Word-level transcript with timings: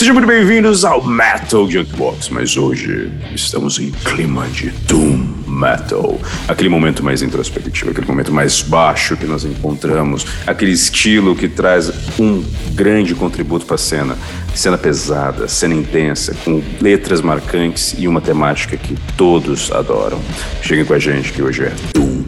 Sejam 0.00 0.14
muito 0.14 0.26
bem-vindos 0.26 0.82
ao 0.82 1.06
Metal 1.06 1.70
Junkbox, 1.70 2.30
mas 2.30 2.56
hoje 2.56 3.12
estamos 3.34 3.78
em 3.78 3.90
clima 3.90 4.46
de 4.48 4.70
Doom 4.88 5.28
Metal. 5.46 6.18
Aquele 6.48 6.70
momento 6.70 7.04
mais 7.04 7.20
introspectivo, 7.20 7.90
aquele 7.90 8.06
momento 8.06 8.32
mais 8.32 8.62
baixo 8.62 9.14
que 9.14 9.26
nós 9.26 9.44
encontramos, 9.44 10.26
aquele 10.46 10.72
estilo 10.72 11.36
que 11.36 11.50
traz 11.50 11.92
um 12.18 12.42
grande 12.72 13.14
contributo 13.14 13.66
para 13.66 13.74
a 13.74 13.78
cena. 13.78 14.16
Cena 14.54 14.78
pesada, 14.78 15.46
cena 15.46 15.74
intensa, 15.74 16.34
com 16.46 16.62
letras 16.80 17.20
marcantes 17.20 17.94
e 17.98 18.08
uma 18.08 18.22
temática 18.22 18.78
que 18.78 18.96
todos 19.18 19.70
adoram. 19.70 20.18
Cheguem 20.62 20.86
com 20.86 20.94
a 20.94 20.98
gente 20.98 21.30
que 21.30 21.42
hoje 21.42 21.64
é 21.64 21.74
Doom 21.92 22.19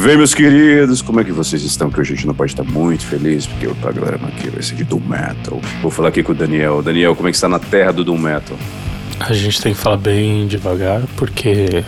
Vem, 0.00 0.16
meus 0.16 0.32
queridos, 0.32 1.02
como 1.02 1.20
é 1.20 1.24
que 1.24 1.30
vocês 1.30 1.62
estão? 1.62 1.90
Que 1.90 2.00
hoje 2.00 2.14
a 2.14 2.16
gente 2.16 2.26
não 2.26 2.34
pode 2.34 2.52
estar 2.52 2.64
muito 2.64 3.04
feliz, 3.04 3.46
porque 3.46 3.66
o 3.66 3.74
programa 3.74 4.28
aqui 4.28 4.48
vai 4.48 4.62
ser 4.62 4.74
de 4.74 4.82
Doom 4.82 5.02
Metal. 5.06 5.60
Vou 5.82 5.90
falar 5.90 6.08
aqui 6.08 6.22
com 6.22 6.32
o 6.32 6.34
Daniel. 6.34 6.80
Daniel, 6.80 7.14
como 7.14 7.28
é 7.28 7.30
que 7.30 7.36
está 7.36 7.50
na 7.50 7.58
terra 7.58 7.92
do 7.92 8.02
Doom 8.02 8.16
Metal? 8.16 8.56
A 9.20 9.34
gente 9.34 9.60
tem 9.60 9.74
que 9.74 9.78
falar 9.78 9.98
bem 9.98 10.46
devagar, 10.46 11.02
porque 11.18 11.84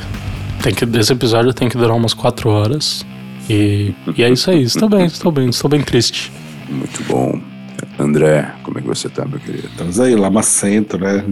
tem 0.62 0.74
que, 0.74 0.84
esse 0.98 1.10
episódio 1.10 1.54
tem 1.54 1.70
que 1.70 1.78
durar 1.78 1.96
umas 1.96 2.12
4 2.12 2.50
horas. 2.50 3.02
E, 3.48 3.94
e 4.14 4.22
é 4.22 4.28
isso 4.28 4.50
aí, 4.50 4.62
estou 4.62 4.90
bem, 4.90 5.06
estou 5.06 5.32
bem, 5.32 5.48
estou 5.48 5.70
bem 5.70 5.80
triste. 5.80 6.30
Muito 6.68 7.02
bom. 7.04 7.40
André, 8.02 8.52
como 8.62 8.78
é 8.78 8.82
que 8.82 8.88
você 8.88 9.08
tá, 9.08 9.24
meu 9.24 9.38
querido? 9.38 9.68
Estamos 9.68 10.00
aí, 10.00 10.14
lamacento, 10.16 10.98
né? 10.98 11.24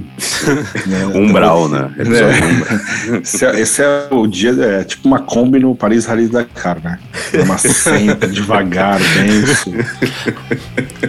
Umbral, 1.14 1.68
né? 1.68 1.92
É. 1.98 3.18
Esse, 3.18 3.44
é, 3.44 3.60
esse, 3.60 3.82
é, 3.82 4.08
o 4.10 4.26
dia, 4.26 4.52
é 4.52 4.84
tipo 4.84 5.08
uma 5.08 5.18
Kombi 5.18 5.58
no 5.58 5.74
Paris 5.74 6.06
Rally 6.06 6.28
Dakar, 6.28 6.80
né? 6.82 6.98
Lamacento, 7.34 8.26
devagar, 8.28 8.98
denso. 8.98 9.72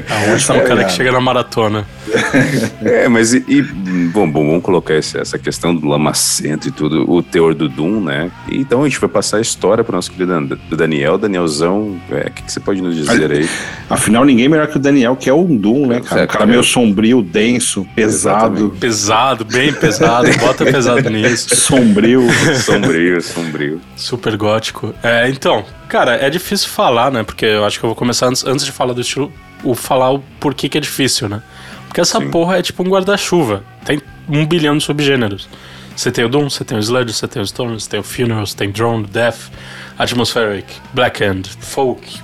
Aonde 0.10 0.52
é 0.52 0.54
o 0.54 0.68
cara 0.68 0.84
que 0.86 0.92
chega 0.92 1.12
na 1.12 1.22
maratona. 1.22 1.86
É, 2.82 3.08
mas 3.08 3.34
e, 3.34 3.44
e 3.48 3.62
bom, 3.62 4.30
bom, 4.30 4.46
vamos 4.46 4.64
colocar 4.64 4.94
essa, 4.94 5.20
essa 5.20 5.38
questão 5.38 5.76
do 5.76 5.88
lamacento 5.88 6.68
e 6.68 6.72
tudo, 6.72 7.10
o 7.10 7.22
teor 7.22 7.54
do 7.54 7.70
Doom, 7.70 8.02
né? 8.02 8.32
Então 8.50 8.82
a 8.82 8.90
gente 8.90 9.00
vai 9.00 9.10
passar 9.10 9.38
a 9.38 9.42
história 9.42 9.84
para 9.84 9.94
o 9.94 9.96
nosso 9.96 10.12
querido 10.12 10.58
Daniel. 10.72 11.18
Danielzão, 11.18 12.00
é, 12.12 12.28
o 12.28 12.32
que, 12.32 12.44
que, 12.44 12.52
você 12.52 12.60
pode 12.60 12.82
nos 12.82 12.96
dizer 12.96 13.32
aí? 13.32 13.50
Afinal, 13.90 14.26
ninguém 14.26 14.50
melhor 14.50 14.68
que 14.68 14.78
o 14.78 14.80
Daniel, 14.80 15.16
que 15.16 15.30
é 15.30 15.34
o 15.34 15.44
Doom, 15.44 15.88
né, 15.88 16.02
cara? 16.02 16.22
É, 16.22 16.24
um 16.26 16.28
cara 16.28 16.46
meio 16.46 16.64
sombrio, 16.64 17.22
denso, 17.22 17.86
pesado. 17.96 18.56
Exatamente. 18.56 18.80
Pesado, 18.80 19.46
bem 19.46 19.74
pesado, 19.74 20.30
bota 20.40 20.66
pesado 20.66 21.10
nisso. 21.10 21.56
Sombrio. 21.56 22.28
sombrio, 22.56 23.22
sombrio. 23.22 23.82
Super 23.96 24.36
gótico. 24.38 24.94
É, 25.04 25.30
então, 25.30 25.64
cara, 25.92 26.16
é 26.16 26.30
difícil 26.30 26.70
falar, 26.70 27.12
né? 27.12 27.22
Porque 27.22 27.46
eu 27.46 27.66
acho 27.66 27.78
que 27.78 27.86
eu 27.86 27.90
vou 27.90 27.96
começar 27.96 28.28
antes, 28.28 28.46
antes 28.46 28.66
de 28.66 28.72
falar 28.72 28.94
do 28.94 29.02
estilo, 29.02 29.30
o 29.62 29.76
falar 29.76 30.10
o 30.12 30.20
porquê 30.40 30.70
que 30.70 30.78
é 30.78 30.82
difícil, 30.82 31.28
né? 31.28 31.44
Porque 31.86 32.00
essa 32.00 32.18
Sim. 32.18 32.32
porra 32.32 32.60
é 32.60 32.62
tipo 32.62 32.82
um 32.82 32.88
guarda-chuva. 32.88 33.62
Tem 33.84 34.02
um 34.30 34.46
bilhão 34.46 34.78
de 34.78 34.84
subgêneros. 34.86 35.50
Você 35.94 36.10
tem 36.10 36.24
o 36.24 36.30
Doom, 36.30 36.50
você 36.50 36.64
tem 36.64 36.78
o 36.78 36.80
Sludge, 36.80 37.14
você 37.14 37.28
tem 37.28 37.42
o 37.42 37.44
Storm, 37.44 37.74
você 37.78 37.90
tem 37.90 38.00
o 38.00 38.04
Funeral, 38.04 38.46
você 38.46 38.56
tem 38.56 38.72
Drone, 38.72 39.04
Death, 39.04 39.52
Atmospheric, 40.00 40.74
Black 40.94 41.22
End, 41.22 41.50
Folk, 41.60 42.22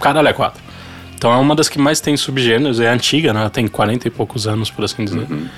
caralho 0.00 0.28
é 0.28 0.32
quatro. 0.32 0.62
Então 1.16 1.32
é 1.32 1.36
uma 1.36 1.56
das 1.56 1.68
que 1.68 1.80
mais 1.80 2.00
tem 2.00 2.16
subgêneros, 2.16 2.78
é 2.78 2.86
antiga, 2.86 3.32
né? 3.32 3.40
Ela 3.40 3.50
tem 3.50 3.66
40 3.66 4.06
e 4.06 4.10
poucos 4.12 4.46
anos, 4.46 4.70
por 4.70 4.84
assim 4.84 5.04
dizer. 5.04 5.26
Uhum. 5.28 5.48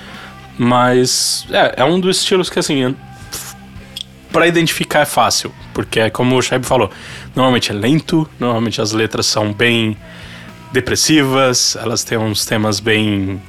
Mas 0.57 1.45
é, 1.51 1.75
é 1.77 1.83
um 1.83 1.99
dos 1.99 2.17
estilos 2.17 2.49
que, 2.49 2.57
assim, 2.57 2.95
para 4.31 4.47
identificar 4.47 5.01
é 5.01 5.05
fácil, 5.05 5.53
porque 5.73 5.99
é 5.99 6.09
como 6.09 6.37
o 6.37 6.41
Shaib 6.41 6.65
falou, 6.65 6.89
normalmente 7.35 7.71
é 7.71 7.73
lento, 7.73 8.27
normalmente 8.39 8.81
as 8.81 8.91
letras 8.91 9.25
são 9.25 9.51
bem 9.51 9.97
depressivas, 10.71 11.75
elas 11.75 12.03
têm 12.03 12.17
uns 12.17 12.45
temas 12.45 12.79
bem 12.79 13.41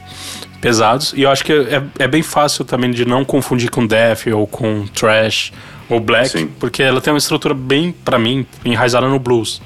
pesados, 0.60 1.12
e 1.16 1.22
eu 1.22 1.30
acho 1.30 1.44
que 1.44 1.52
é, 1.52 1.82
é 1.98 2.08
bem 2.08 2.22
fácil 2.22 2.64
também 2.64 2.90
de 2.90 3.04
não 3.04 3.24
confundir 3.24 3.70
com 3.70 3.86
death 3.86 4.26
ou 4.32 4.46
com 4.46 4.86
trash 4.88 5.52
ou 5.88 6.00
black, 6.00 6.30
Sim. 6.30 6.48
porque 6.58 6.82
ela 6.82 7.00
tem 7.00 7.12
uma 7.12 7.18
estrutura 7.18 7.54
bem, 7.54 7.92
para 8.04 8.18
mim, 8.18 8.46
enraizada 8.64 9.08
no 9.08 9.18
blues. 9.18 9.60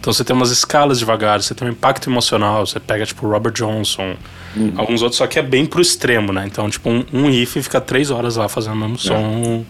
Então 0.00 0.12
você 0.12 0.22
tem 0.24 0.34
umas 0.34 0.50
escalas 0.50 0.98
devagar, 0.98 1.42
você 1.42 1.54
tem 1.54 1.66
um 1.66 1.70
impacto 1.70 2.08
emocional, 2.08 2.64
você 2.66 2.78
pega 2.78 3.04
tipo 3.04 3.26
Robert 3.26 3.52
Johnson, 3.52 4.16
uhum. 4.56 4.72
alguns 4.76 5.02
outros, 5.02 5.18
só 5.18 5.26
que 5.26 5.38
é 5.38 5.42
bem 5.42 5.66
pro 5.66 5.80
extremo, 5.80 6.32
né? 6.32 6.44
Então, 6.46 6.68
tipo, 6.68 6.88
um, 6.88 7.04
um 7.12 7.30
riff 7.30 7.62
fica 7.62 7.80
três 7.80 8.10
horas 8.10 8.36
lá 8.36 8.48
fazendo 8.48 8.74
o 8.74 8.76
mesmo 8.76 8.98
som. 8.98 9.64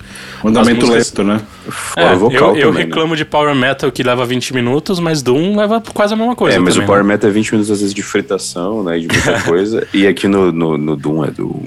É. 0.44 0.48
andamento 0.48 0.90
lento, 0.90 1.24
né? 1.24 1.40
Fora 1.68 2.06
é, 2.06 2.16
vocal 2.16 2.50
eu, 2.50 2.56
eu 2.56 2.68
também, 2.68 2.72
né? 2.72 2.84
reclamo 2.84 3.10
né? 3.10 3.16
de 3.16 3.24
Power 3.24 3.54
Metal 3.54 3.90
que 3.90 4.02
leva 4.02 4.24
20 4.24 4.54
minutos, 4.54 5.00
mas 5.00 5.22
Doom 5.22 5.56
leva 5.56 5.82
quase 5.92 6.14
a 6.14 6.16
mesma 6.16 6.36
coisa. 6.36 6.56
É, 6.56 6.58
mas 6.58 6.74
também, 6.74 6.84
o 6.84 6.86
Power 6.86 7.02
né? 7.02 7.14
Metal 7.14 7.28
é 7.28 7.32
20 7.32 7.52
minutos 7.52 7.70
às 7.70 7.80
vezes 7.80 7.94
de 7.94 8.02
fritação, 8.02 8.82
né? 8.82 8.98
De 8.98 9.08
muita 9.08 9.40
coisa. 9.44 9.86
e 9.92 10.06
aqui 10.06 10.28
no, 10.28 10.52
no, 10.52 10.78
no, 10.78 10.96
Doom 10.96 11.24
é 11.24 11.30
do. 11.30 11.60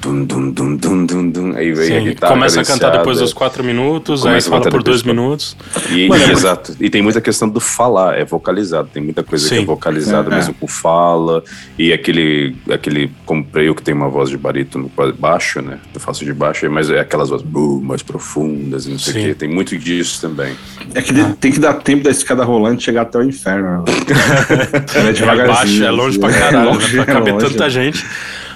Dum, 0.00 0.24
dum, 0.24 0.50
dum, 0.50 0.76
dum, 0.76 1.06
dum, 1.06 1.30
dum. 1.30 1.56
Aí 1.56 1.72
vem 1.72 1.86
Sim, 1.86 1.96
a 1.96 2.00
guitarra. 2.00 2.32
Começa 2.32 2.60
a 2.60 2.64
cantar 2.64 2.90
depois 2.90 3.18
dos 3.18 3.32
4 3.32 3.62
minutos, 3.62 4.26
aí 4.26 4.40
fala 4.40 4.68
por 4.68 4.82
2 4.82 5.02
minutos. 5.02 5.56
E, 5.90 6.08
e, 6.08 6.30
exato. 6.30 6.76
E 6.80 6.90
tem 6.90 7.02
muita 7.02 7.20
questão 7.20 7.48
do 7.48 7.60
falar, 7.60 8.18
é 8.18 8.24
vocalizado. 8.24 8.88
Tem 8.92 9.02
muita 9.02 9.22
coisa 9.22 9.48
Sim. 9.48 9.56
que 9.56 9.62
é 9.62 9.64
vocalizada 9.64 10.32
é, 10.32 10.36
mesmo 10.36 10.52
é. 10.52 10.60
com 10.60 10.66
fala. 10.66 11.42
E 11.78 11.92
aquele, 11.92 12.55
aquele 12.70 13.10
comprei 13.24 13.68
o 13.68 13.74
que 13.74 13.82
tem 13.82 13.94
uma 13.94 14.08
voz 14.08 14.28
de 14.30 14.36
barítono 14.36 14.90
baixo, 15.18 15.60
né? 15.60 15.78
Eu 15.94 16.00
faço 16.00 16.24
de 16.24 16.32
baixo, 16.32 16.68
mas 16.70 16.90
é 16.90 17.00
aquelas 17.00 17.30
vozes 17.30 17.46
mais 17.82 18.02
profundas 18.02 18.86
e 18.86 18.90
não 18.90 18.98
sei 18.98 19.12
o 19.12 19.26
quê. 19.26 19.34
Tem 19.34 19.48
muito 19.48 19.76
disso 19.76 20.20
também. 20.20 20.54
É 20.94 21.02
que 21.02 21.18
ah. 21.20 21.36
tem 21.40 21.52
que 21.52 21.60
dar 21.60 21.74
tempo 21.74 22.04
da 22.04 22.10
escada 22.10 22.44
rolante 22.44 22.84
chegar 22.84 23.02
até 23.02 23.18
o 23.18 23.22
inferno. 23.22 23.84
é 24.94 25.12
devagarzinho. 25.12 25.42
É, 25.42 25.46
baixo, 25.46 25.84
é 25.84 25.90
longe 25.90 26.18
pra 26.18 26.32
caralho, 26.32 26.56
é 26.56 26.72
longe, 26.72 26.96
né? 26.96 27.04
Pra 27.04 27.14
caber 27.14 27.34
longe, 27.34 27.46
tanta 27.46 27.70
gente. 27.70 28.06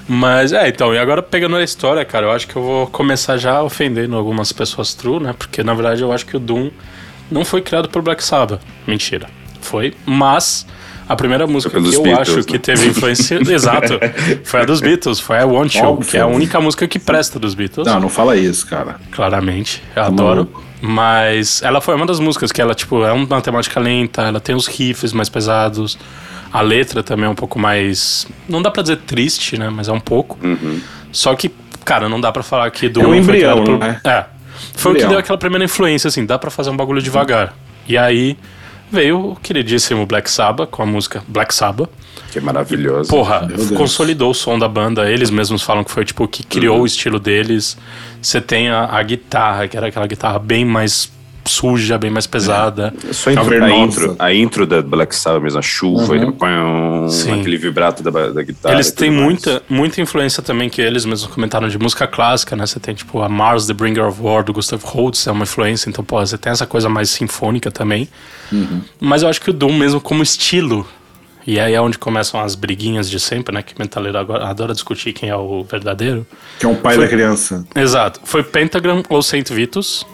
Mas 0.09 0.53
é, 0.53 0.69
então, 0.69 0.93
e 0.93 0.99
agora 0.99 1.23
pegando 1.23 1.55
a 1.55 1.63
história, 1.63 2.05
cara, 2.05 2.27
eu 2.27 2.33
acho 2.33 2.49
que 2.49 2.57
eu 2.57 2.63
vou 2.63 2.87
começar 2.89 3.37
já 3.37 3.63
ofendendo 3.63 4.17
algumas 4.17 4.53
pessoas 4.53 4.93
true, 4.93 5.23
né? 5.23 5.35
Porque 5.39 5.63
na 5.63 5.73
verdade 5.73 6.03
eu 6.03 6.13
acho 6.13 6.27
que 6.27 6.37
o 6.37 6.41
Doom 6.41 6.71
não 7.31 7.45
foi 7.45 7.63
criado 7.63 7.89
por 7.89 8.03
Black 8.03 8.23
Sabbath. 8.25 8.61
Mentira. 8.87 9.29
Foi, 9.61 9.95
mas 10.05 10.67
a 11.11 11.17
primeira 11.17 11.45
música 11.45 11.73
que 11.73 11.77
eu 11.89 12.03
Beatles, 12.03 12.29
acho 12.29 12.37
né? 12.37 12.43
que 12.45 12.57
teve 12.57 12.87
influência. 12.87 13.41
exato. 13.53 13.99
Foi 14.45 14.61
a 14.61 14.65
dos 14.65 14.81
Beatles, 14.81 15.19
foi 15.19 15.39
a 15.39 15.45
Want 15.45 15.75
You, 15.75 15.97
que 15.97 16.17
é 16.17 16.21
a 16.21 16.27
única 16.29 16.61
música 16.61 16.87
que 16.87 17.01
presta 17.01 17.37
dos 17.37 17.53
Beatles. 17.53 17.85
Não, 17.85 17.99
não 17.99 18.09
fala 18.09 18.37
isso, 18.37 18.65
cara. 18.69 18.95
Claramente, 19.11 19.83
eu 19.89 20.03
tá 20.03 20.07
adoro. 20.07 20.49
Mas 20.81 21.63
ela 21.63 21.81
foi 21.81 21.97
uma 21.97 22.07
das 22.07 22.21
músicas 22.21 22.53
que 22.53 22.63
ela, 22.63 22.77
tipo, 22.77 23.05
é 23.05 23.11
uma 23.11 23.41
temática 23.41 23.81
lenta, 23.81 24.23
ela 24.23 24.39
tem 24.39 24.55
os 24.55 24.69
riffs 24.69 25.13
mais 25.13 25.29
pesados. 25.29 25.99
A 26.53 26.61
letra 26.61 27.03
também 27.03 27.27
é 27.27 27.29
um 27.29 27.35
pouco 27.35 27.59
mais. 27.59 28.29
Não 28.49 28.63
dá 28.63 28.71
pra 28.71 28.81
dizer 28.81 28.99
triste, 28.99 29.59
né? 29.59 29.69
Mas 29.69 29.89
é 29.89 29.93
um 29.93 30.01
pouco. 30.01 30.39
Uhum. 30.41 30.81
Só 31.11 31.35
que, 31.35 31.51
cara, 31.85 32.09
não 32.09 32.21
dá 32.21 32.31
pra 32.31 32.45
falar 32.45 32.71
que 32.71 32.89
do. 32.89 33.01
É 33.01 33.07
um 33.09 33.15
embrião, 33.17 33.65
por... 33.65 33.79
né? 33.81 34.01
É. 34.05 34.27
Foi 34.75 34.93
embrião. 34.93 34.93
o 34.93 35.09
que 35.09 35.15
deu 35.15 35.19
aquela 35.19 35.39
primeira 35.39 35.65
influência, 35.65 36.07
assim, 36.07 36.25
dá 36.25 36.39
pra 36.39 36.53
fazer 36.53 36.71
um 36.71 36.77
bagulho 36.77 37.03
devagar. 37.03 37.53
E 37.89 37.99
aí 37.99 38.39
veio 38.91 39.33
o 39.33 39.37
queridíssimo 39.37 40.05
Black 40.07 40.31
Sabbath 40.31 40.71
com 40.71 40.83
a 40.83 40.87
música 40.87 41.23
Black 41.29 41.55
Sabbath. 41.55 41.89
Que 42.33 42.41
maravilhoso. 42.41 43.11
Porra, 43.11 43.49
consolidou 43.77 44.31
o 44.31 44.35
som 44.35 44.59
da 44.59 44.69
banda. 44.69 45.11
Eles 45.11 45.31
mesmos 45.31 45.63
falam 45.63 45.83
que 45.83 45.91
foi 45.91 46.05
tipo 46.05 46.25
o 46.25 46.29
que 46.29 46.45
criou 46.45 46.77
uhum. 46.77 46.83
o 46.83 46.87
estilo 46.87 47.19
deles. 47.19 47.77
Você 48.21 48.41
tem 48.41 48.69
a, 48.69 48.85
a, 48.85 49.03
guitarra, 49.03 49.67
que 49.67 49.77
era 49.77 49.89
aquela 49.89 50.07
guitarra 50.07 50.39
bem 50.39 50.65
mais 50.65 51.11
suja, 51.45 51.99
bem 51.99 52.11
mais 52.11 52.27
pesada. 52.27 52.93
É. 53.09 53.13
Só 53.13 53.31
intro, 53.31 53.65
a, 53.65 53.71
intro, 53.71 54.17
a 54.19 54.35
intro 54.35 54.67
da 54.67 54.83
Black 54.83 55.15
Sabbath 55.15 55.43
mesmo, 55.43 55.59
a 55.59 55.63
chuva, 55.63 56.15
uhum. 56.15 57.41
aquele 57.41 57.57
vibrato 57.57 58.03
da, 58.03 58.31
da 58.31 58.43
guitarra. 58.43 58.75
Eles 58.75 58.91
têm 58.91 59.11
muita, 59.11 59.63
muita 59.69 60.01
influência 60.01 60.43
também 60.43 60.69
que 60.69 60.81
eles 60.81 61.05
mesmos 61.05 61.33
comentaram 61.33 61.69
de 61.69 61.79
música 61.79 62.07
clássica, 62.07 62.55
né? 62.57 62.67
Você 62.67 62.81
tem 62.81 62.95
tipo 62.95 63.21
a 63.21 63.29
Mars, 63.29 63.67
The 63.67 63.75
Bringer 63.75 64.07
of 64.07 64.21
War, 64.21 64.45
do 64.45 64.53
Gustav 64.53 64.83
Holst, 64.85 65.27
é 65.27 65.33
uma 65.33 65.45
influência, 65.45 65.89
então, 65.89 66.05
pô, 66.05 66.19
você 66.19 66.39
tem 66.39 66.53
essa 66.53 66.67
coisa 66.67 66.89
mais 66.89 67.11
sinfônica 67.11 67.71
também. 67.71 68.09
Uhum. 68.53 68.81
Mas 69.01 69.23
eu 69.23 69.29
acho 69.29 69.41
que 69.41 69.51
o 69.51 69.53
Doom 69.53 69.73
mesmo 69.73 70.01
como 70.01 70.23
estilo 70.23 70.87
e 71.47 71.59
aí 71.59 71.75
é 71.75 71.81
onde 71.81 71.99
começam 71.99 72.41
as 72.41 72.55
briguinhas 72.55 73.09
de 73.09 73.19
sempre, 73.19 73.55
né? 73.55 73.63
Que 73.63 73.75
o 73.75 73.77
metaleiro 73.79 74.19
agora 74.19 74.47
adora 74.47 74.73
discutir 74.73 75.13
quem 75.13 75.31
é 75.31 75.37
o 75.37 75.65
verdadeiro. 75.65 76.27
Que 76.59 76.67
é 76.67 76.69
um 76.69 76.77
pai 76.77 76.95
Foi... 76.95 77.05
da 77.05 77.11
criança. 77.11 77.67
Exato. 77.75 78.21
Foi 78.25 78.43
Pentagram 78.43 79.03
ou 79.09 79.23
Saint 79.23 79.49
Vitus 79.51 80.07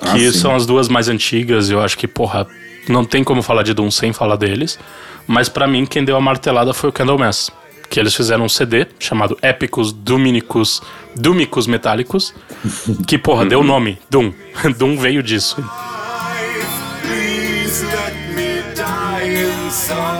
que 0.00 0.26
ah, 0.26 0.32
são 0.32 0.54
as 0.54 0.66
duas 0.66 0.88
mais 0.88 1.08
antigas. 1.08 1.70
Eu 1.70 1.80
acho 1.80 1.96
que, 1.96 2.08
porra, 2.08 2.46
não 2.88 3.04
tem 3.04 3.22
como 3.22 3.42
falar 3.42 3.62
de 3.62 3.74
Doom 3.74 3.90
sem 3.90 4.12
falar 4.12 4.36
deles. 4.36 4.78
Mas 5.26 5.48
para 5.48 5.66
mim, 5.66 5.86
quem 5.86 6.04
deu 6.04 6.16
a 6.16 6.20
martelada 6.20 6.72
foi 6.72 6.90
o 6.90 6.92
Candlemass. 6.92 7.50
Que 7.88 7.98
eles 7.98 8.14
fizeram 8.14 8.44
um 8.44 8.48
CD 8.48 8.86
chamado 8.98 9.36
Épicos 9.42 9.92
Dominicus 9.92 10.80
Dúmicos 11.14 11.66
Metálicos. 11.66 12.34
Que, 13.06 13.18
porra, 13.18 13.44
deu 13.44 13.60
o 13.60 13.64
nome. 13.64 13.98
Doom. 14.08 14.32
Doom 14.78 14.96
veio 14.96 15.22
disso. 15.22 15.56
Please 17.02 17.84
let 17.84 18.14
me 18.34 18.62
die 18.74 20.19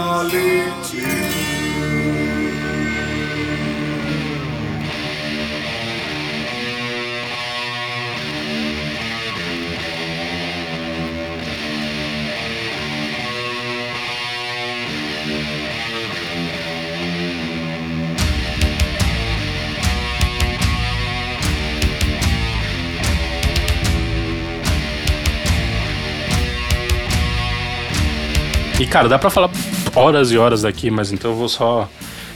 E, 28.80 28.86
cara, 28.86 29.08
dá 29.10 29.18
pra 29.18 29.28
falar 29.28 29.50
horas 29.94 30.32
e 30.32 30.38
horas 30.38 30.62
daqui, 30.62 30.90
mas 30.90 31.12
então 31.12 31.32
eu 31.32 31.36
vou 31.36 31.50
só 31.50 31.86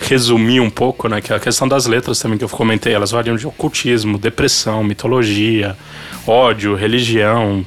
resumir 0.00 0.60
um 0.60 0.68
pouco, 0.68 1.08
né? 1.08 1.22
Que 1.22 1.32
é 1.32 1.36
a 1.36 1.40
questão 1.40 1.66
das 1.66 1.86
letras 1.86 2.18
também 2.18 2.36
que 2.36 2.44
eu 2.44 2.48
comentei, 2.50 2.92
elas 2.92 3.10
variam 3.10 3.34
de 3.34 3.46
ocultismo, 3.46 4.18
depressão, 4.18 4.84
mitologia, 4.84 5.74
ódio, 6.26 6.74
religião. 6.74 7.64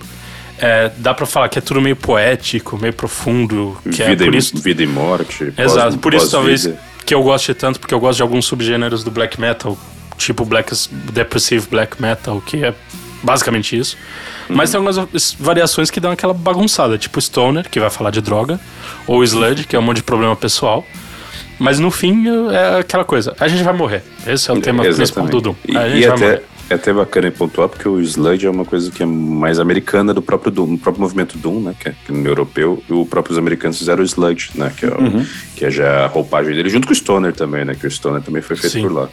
É, 0.59 0.91
dá 0.97 1.11
pra 1.13 1.25
falar 1.25 1.49
que 1.49 1.57
é 1.57 1.61
tudo 1.61 1.81
meio 1.81 1.95
poético, 1.95 2.77
meio 2.77 2.93
profundo. 2.93 3.75
Que 3.83 4.03
vida, 4.03 4.23
é 4.23 4.27
por 4.27 4.35
e, 4.35 4.37
isso... 4.37 4.57
vida 4.57 4.83
e 4.83 4.87
morte. 4.87 5.51
Exato, 5.57 5.93
pós- 5.93 6.01
por 6.01 6.13
isso 6.13 6.29
talvez 6.29 6.69
que 7.03 7.15
eu 7.15 7.23
goste 7.23 7.55
tanto, 7.55 7.79
porque 7.79 7.95
eu 7.95 7.99
gosto 7.99 8.17
de 8.17 8.21
alguns 8.21 8.45
subgêneros 8.45 9.03
do 9.03 9.09
black 9.09 9.41
metal, 9.41 9.75
tipo 10.19 10.45
black, 10.45 10.71
depressive 11.11 11.65
black 11.67 11.99
metal, 11.99 12.39
que 12.45 12.63
é 12.63 12.75
basicamente 13.23 13.77
isso. 13.77 13.97
Mas 14.49 14.71
tem 14.71 14.77
algumas 14.77 15.35
variações 15.39 15.89
que 15.91 15.99
dão 15.99 16.11
aquela 16.11 16.33
bagunçada, 16.33 16.97
tipo 16.97 17.19
Stoner, 17.21 17.69
que 17.69 17.79
vai 17.79 17.89
falar 17.89 18.11
de 18.11 18.21
droga, 18.21 18.59
ou 19.05 19.23
Sludge, 19.23 19.65
que 19.65 19.75
é 19.75 19.79
um 19.79 19.81
monte 19.81 19.97
de 19.97 20.03
problema 20.03 20.35
pessoal. 20.35 20.85
Mas 21.59 21.79
no 21.79 21.89
fim 21.89 22.25
é 22.51 22.79
aquela 22.79 23.03
coisa, 23.03 23.35
a 23.39 23.47
gente 23.47 23.63
vai 23.63 23.73
morrer. 23.73 24.03
Esse 24.27 24.49
é 24.49 24.53
o 24.53 24.61
tema 24.61 24.83
principal 24.83 25.25
do 25.25 25.41
Doom. 25.41 25.55
E, 25.67 25.75
A 25.75 25.87
e 25.87 25.91
gente 25.93 26.07
vai 26.07 26.15
até, 26.17 26.25
morrer. 26.25 26.43
é 26.69 26.73
até 26.75 26.93
bacana 26.93 27.31
pontuar, 27.31 27.67
porque 27.67 27.89
o 27.89 27.99
Sludge 27.99 28.45
é 28.45 28.49
uma 28.49 28.63
coisa 28.63 28.91
que 28.91 29.01
é 29.01 29.05
mais 29.07 29.59
americana 29.59 30.13
do 30.13 30.21
próprio 30.21 30.51
Doom, 30.51 30.75
do 30.75 30.77
próprio 30.77 31.01
movimento 31.01 31.35
Doom, 31.35 31.61
né? 31.61 31.73
Que 31.79 31.89
é, 31.89 31.95
que 32.05 32.11
é 32.13 32.15
europeu, 32.27 32.83
e 32.87 32.93
os 32.93 33.07
próprios 33.07 33.39
americanos 33.39 33.79
fizeram 33.79 34.03
o 34.03 34.05
Sludge, 34.05 34.51
né? 34.53 34.71
Que 34.77 34.85
é, 34.85 34.89
o- 34.89 35.01
Uhum. 35.01 35.25
que 35.55 35.65
é 35.65 35.71
já 35.71 36.05
a 36.05 36.07
roupagem 36.07 36.53
dele, 36.53 36.69
junto 36.69 36.85
com 36.85 36.93
o 36.93 36.95
Stoner 36.95 37.33
também, 37.33 37.65
né? 37.65 37.73
Que 37.73 37.87
o 37.87 37.91
Stoner 37.91 38.21
também 38.21 38.43
foi 38.43 38.55
feito 38.55 38.73
Sim. 38.73 38.81
por 38.83 38.91
lá. 38.91 39.09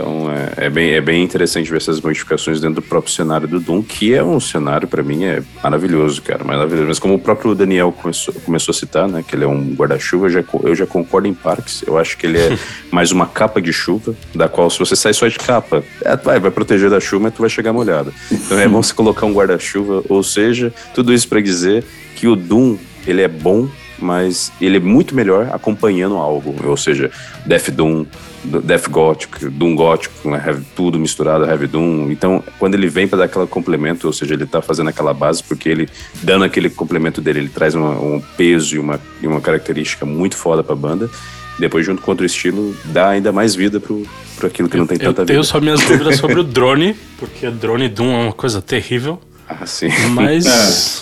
Então 0.00 0.32
é, 0.32 0.66
é 0.66 0.70
bem, 0.70 0.92
é 0.92 1.00
bem 1.00 1.22
interessante 1.22 1.70
ver 1.70 1.76
essas 1.76 2.00
modificações 2.00 2.58
dentro 2.58 2.76
do 2.76 2.82
próprio 2.82 3.12
cenário 3.12 3.46
do 3.46 3.60
Doom, 3.60 3.82
que 3.82 4.14
é 4.14 4.24
um 4.24 4.40
cenário, 4.40 4.88
pra 4.88 5.02
mim, 5.02 5.24
é 5.24 5.42
maravilhoso, 5.62 6.22
cara, 6.22 6.42
maravilhoso. 6.42 6.88
Mas 6.88 6.98
como 6.98 7.14
o 7.14 7.18
próprio 7.18 7.54
Daniel 7.54 7.92
começou, 7.92 8.32
começou 8.32 8.72
a 8.72 8.74
citar, 8.74 9.06
né, 9.06 9.22
que 9.26 9.36
ele 9.36 9.44
é 9.44 9.46
um 9.46 9.74
guarda-chuva, 9.74 10.26
eu 10.26 10.30
já, 10.30 10.44
eu 10.62 10.74
já 10.74 10.86
concordo 10.86 11.28
em 11.28 11.34
partes. 11.34 11.84
Eu 11.86 11.98
acho 11.98 12.16
que 12.16 12.26
ele 12.26 12.38
é 12.38 12.58
mais 12.90 13.12
uma 13.12 13.26
capa 13.26 13.60
de 13.60 13.74
chuva, 13.74 14.14
da 14.34 14.48
qual 14.48 14.70
se 14.70 14.78
você 14.78 14.96
sai 14.96 15.12
só 15.12 15.28
de 15.28 15.38
capa, 15.38 15.84
é, 16.02 16.16
vai, 16.16 16.40
vai 16.40 16.50
proteger 16.50 16.88
da 16.88 16.98
chuva, 16.98 17.24
mas 17.24 17.34
tu 17.34 17.42
vai 17.42 17.50
chegar 17.50 17.72
molhado. 17.72 18.12
Então 18.32 18.58
é 18.58 18.66
bom 18.66 18.80
você 18.82 18.94
colocar 18.94 19.26
um 19.26 19.34
guarda-chuva, 19.34 20.02
ou 20.08 20.22
seja, 20.22 20.72
tudo 20.94 21.12
isso 21.12 21.28
pra 21.28 21.42
dizer 21.42 21.84
que 22.16 22.26
o 22.26 22.34
Doom, 22.34 22.78
ele 23.06 23.20
é 23.20 23.28
bom, 23.28 23.68
mas 24.00 24.50
ele 24.60 24.76
é 24.76 24.80
muito 24.80 25.14
melhor 25.14 25.48
acompanhando 25.52 26.16
algo, 26.16 26.54
ou 26.64 26.76
seja, 26.76 27.10
Death 27.46 27.70
Doom, 27.70 28.06
Death 28.44 28.88
Gothic, 28.88 29.46
Doom 29.48 29.74
Gótico, 29.76 30.30
né, 30.30 30.60
tudo 30.74 30.98
misturado, 30.98 31.44
Heavy 31.44 31.66
Doom. 31.66 32.10
Então, 32.10 32.42
quando 32.58 32.74
ele 32.74 32.88
vem 32.88 33.06
para 33.06 33.18
dar 33.18 33.24
aquele 33.24 33.46
complemento, 33.46 34.06
ou 34.06 34.12
seja, 34.12 34.34
ele 34.34 34.46
tá 34.46 34.62
fazendo 34.62 34.88
aquela 34.88 35.12
base, 35.12 35.42
porque 35.42 35.68
ele, 35.68 35.88
dando 36.22 36.44
aquele 36.44 36.70
complemento 36.70 37.20
dele, 37.20 37.40
ele 37.40 37.48
traz 37.50 37.74
uma- 37.74 37.98
um 38.00 38.20
peso 38.36 38.76
e 38.76 38.78
uma, 38.78 38.98
e 39.22 39.26
uma 39.26 39.40
característica 39.40 40.06
muito 40.06 40.36
foda 40.36 40.62
pra 40.64 40.74
banda. 40.74 41.10
Depois, 41.58 41.84
junto 41.84 42.00
com 42.00 42.10
outro 42.10 42.24
estilo, 42.24 42.74
dá 42.86 43.10
ainda 43.10 43.30
mais 43.32 43.54
vida 43.54 43.78
pro, 43.78 44.06
pro 44.36 44.46
aquilo 44.46 44.66
que 44.70 44.78
não 44.78 44.86
tem 44.86 44.96
Eu 44.98 45.12
tanta 45.12 45.26
tenho 45.26 45.40
vida. 45.42 45.46
só 45.52 45.60
minhas 45.60 45.80
dúvidas 45.84 46.16
sobre 46.16 46.40
o 46.40 46.42
drone, 46.44 46.96
porque 47.18 47.46
o 47.46 47.50
drone 47.52 47.86
Doom 47.86 48.10
é 48.12 48.22
uma 48.24 48.32
coisa 48.32 48.62
terrível. 48.62 49.20
Ah, 49.60 49.66
sim. 49.66 49.88
Mas. 50.14 50.46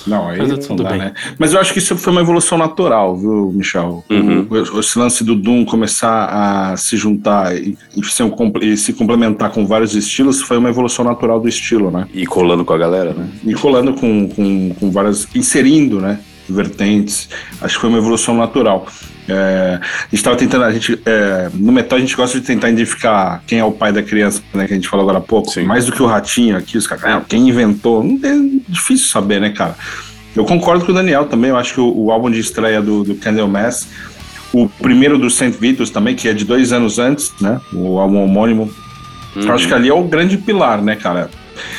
É, 0.06 0.10
não, 0.10 0.28
aí 0.28 0.38
mas 0.38 0.66
tudo 0.66 0.82
dá, 0.82 0.90
bem. 0.90 0.98
né? 0.98 1.12
Mas 1.38 1.52
eu 1.52 1.60
acho 1.60 1.72
que 1.72 1.78
isso 1.78 1.96
foi 1.96 2.12
uma 2.12 2.22
evolução 2.22 2.56
natural, 2.56 3.16
viu, 3.16 3.52
Michel? 3.54 4.02
O- 4.08 4.14
Uhum. 4.14 4.46
O, 4.50 4.80
esse 4.80 4.98
lance 4.98 5.22
do 5.22 5.34
Doom 5.34 5.64
começar 5.64 6.24
a 6.72 6.76
se 6.76 6.96
juntar 6.96 7.54
e, 7.56 7.76
e 7.94 8.30
comple- 8.30 8.66
e 8.72 8.76
se 8.76 8.92
complementar 8.94 9.50
com 9.50 9.66
vários 9.66 9.94
estilos 9.94 10.40
foi 10.40 10.56
uma 10.58 10.68
evolução 10.70 11.04
natural 11.04 11.38
do 11.40 11.48
estilo, 11.48 11.90
né? 11.90 12.06
E 12.14 12.26
colando 12.26 12.64
com 12.64 12.72
a 12.72 12.78
galera, 12.78 13.12
né? 13.12 13.28
E 13.44 13.52
colando 13.54 13.92
com, 13.92 14.28
com, 14.28 14.74
com 14.80 14.90
várias. 14.90 15.26
inserindo, 15.34 16.00
né? 16.00 16.18
Vertentes. 16.48 17.28
Acho 17.60 17.74
que 17.74 17.80
foi 17.82 17.90
uma 17.90 17.98
evolução 17.98 18.34
natural. 18.36 18.86
É, 19.28 19.78
a 19.80 20.04
gente 20.04 20.14
estava 20.14 20.36
tentando, 20.36 20.64
a 20.64 20.72
gente, 20.72 20.98
é, 21.04 21.50
no 21.52 21.70
metal 21.70 21.98
a 21.98 22.00
gente 22.00 22.16
gosta 22.16 22.40
de 22.40 22.46
tentar 22.46 22.70
identificar 22.70 23.42
quem 23.46 23.58
é 23.58 23.64
o 23.64 23.70
pai 23.70 23.92
da 23.92 24.02
criança, 24.02 24.42
né, 24.54 24.66
que 24.66 24.72
a 24.72 24.76
gente 24.76 24.88
falou 24.88 25.04
agora 25.04 25.18
há 25.18 25.20
pouco. 25.20 25.50
Sim. 25.50 25.64
Mais 25.64 25.84
do 25.84 25.92
que 25.92 26.02
o 26.02 26.06
ratinho 26.06 26.56
aqui, 26.56 26.78
os 26.78 26.86
caras, 26.86 27.22
quem 27.28 27.48
inventou? 27.48 28.02
Não 28.02 28.18
é 28.22 28.60
difícil 28.68 29.06
saber, 29.08 29.40
né, 29.40 29.50
cara? 29.50 29.76
Eu 30.34 30.44
concordo 30.44 30.84
com 30.84 30.92
o 30.92 30.94
Daniel 30.94 31.26
também, 31.26 31.50
eu 31.50 31.56
acho 31.56 31.74
que 31.74 31.80
o, 31.80 32.04
o 32.04 32.10
álbum 32.10 32.30
de 32.30 32.40
estreia 32.40 32.80
do, 32.80 33.04
do 33.04 33.14
Candlemass, 33.16 33.88
o 34.52 34.68
primeiro 34.68 35.18
do 35.18 35.28
Saint 35.28 35.54
Vitus 35.54 35.90
também, 35.90 36.14
que 36.14 36.28
é 36.28 36.32
de 36.32 36.44
dois 36.44 36.72
anos 36.72 36.98
antes, 36.98 37.32
né? 37.40 37.60
O 37.72 37.98
álbum 37.98 38.22
homônimo. 38.22 38.72
Eu 39.36 39.52
acho 39.52 39.68
que 39.68 39.74
ali 39.74 39.88
é 39.88 39.94
o 39.94 40.02
grande 40.04 40.38
pilar, 40.38 40.80
né, 40.82 40.96
cara? 40.96 41.30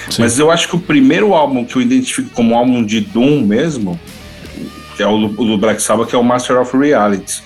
Sim. 0.09 0.21
Mas 0.21 0.37
eu 0.37 0.51
acho 0.51 0.67
que 0.67 0.75
o 0.75 0.79
primeiro 0.79 1.33
álbum 1.33 1.65
que 1.65 1.75
eu 1.75 1.81
identifico 1.81 2.29
como 2.29 2.55
álbum 2.55 2.83
de 2.83 3.01
Doom 3.01 3.41
mesmo 3.41 3.99
é 5.03 5.07
o 5.07 5.27
do, 5.27 5.57
Black 5.57 5.81
Sabbath, 5.81 6.09
que 6.09 6.15
é 6.15 6.17
o 6.17 6.23
Master 6.23 6.59
of 6.59 6.75
Reality. 6.77 7.41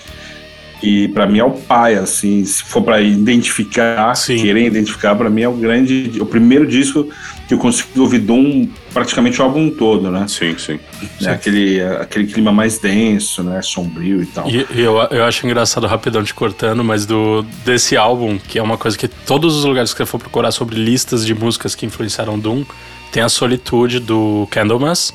E 0.81 1.07
pra 1.07 1.25
mim 1.25 1.39
é 1.39 1.43
o 1.45 1.51
pai, 1.51 1.95
assim, 1.95 2.43
se 2.43 2.61
for 2.61 2.81
pra 2.81 3.01
identificar, 3.01 4.13
Sim. 4.15 4.35
querer 4.35 4.65
identificar, 4.65 5.15
pra 5.15 5.29
mim 5.29 5.41
é 5.41 5.47
o 5.47 5.53
grande, 5.53 6.11
o 6.19 6.25
primeiro 6.25 6.67
disco 6.67 7.07
que 7.47 7.53
eu 7.53 7.57
consigo 7.57 8.01
ouvir 8.01 8.19
Doom 8.19 8.67
praticamente 8.93 9.41
o 9.41 9.45
álbum 9.45 9.69
todo, 9.69 10.11
né? 10.11 10.25
Sim, 10.27 10.57
sim. 10.57 10.79
É 11.21 11.29
aquele, 11.29 11.81
aquele 11.81 12.27
clima 12.27 12.51
mais 12.51 12.79
denso, 12.79 13.43
né? 13.43 13.61
Sombrio 13.61 14.21
e 14.23 14.25
tal. 14.25 14.49
E, 14.49 14.65
e 14.75 14.81
eu, 14.81 14.97
eu 15.11 15.23
acho 15.23 15.45
engraçado, 15.45 15.87
rapidão 15.87 16.21
te 16.21 16.33
cortando, 16.33 16.83
mas 16.83 17.05
do, 17.05 17.43
desse 17.65 17.95
álbum, 17.95 18.37
que 18.37 18.59
é 18.59 18.63
uma 18.63 18.77
coisa 18.77 18.97
que 18.97 19.07
todos 19.07 19.55
os 19.55 19.63
lugares 19.63 19.93
que 19.93 19.97
você 19.97 20.05
for 20.05 20.19
procurar 20.19 20.51
sobre 20.51 20.75
listas 20.75 21.25
de 21.25 21.33
músicas 21.33 21.75
que 21.75 21.85
influenciaram 21.85 22.37
Doom, 22.37 22.63
tem 23.11 23.23
a 23.23 23.29
Solitude 23.29 23.99
do 23.99 24.47
Candlemas, 24.49 25.13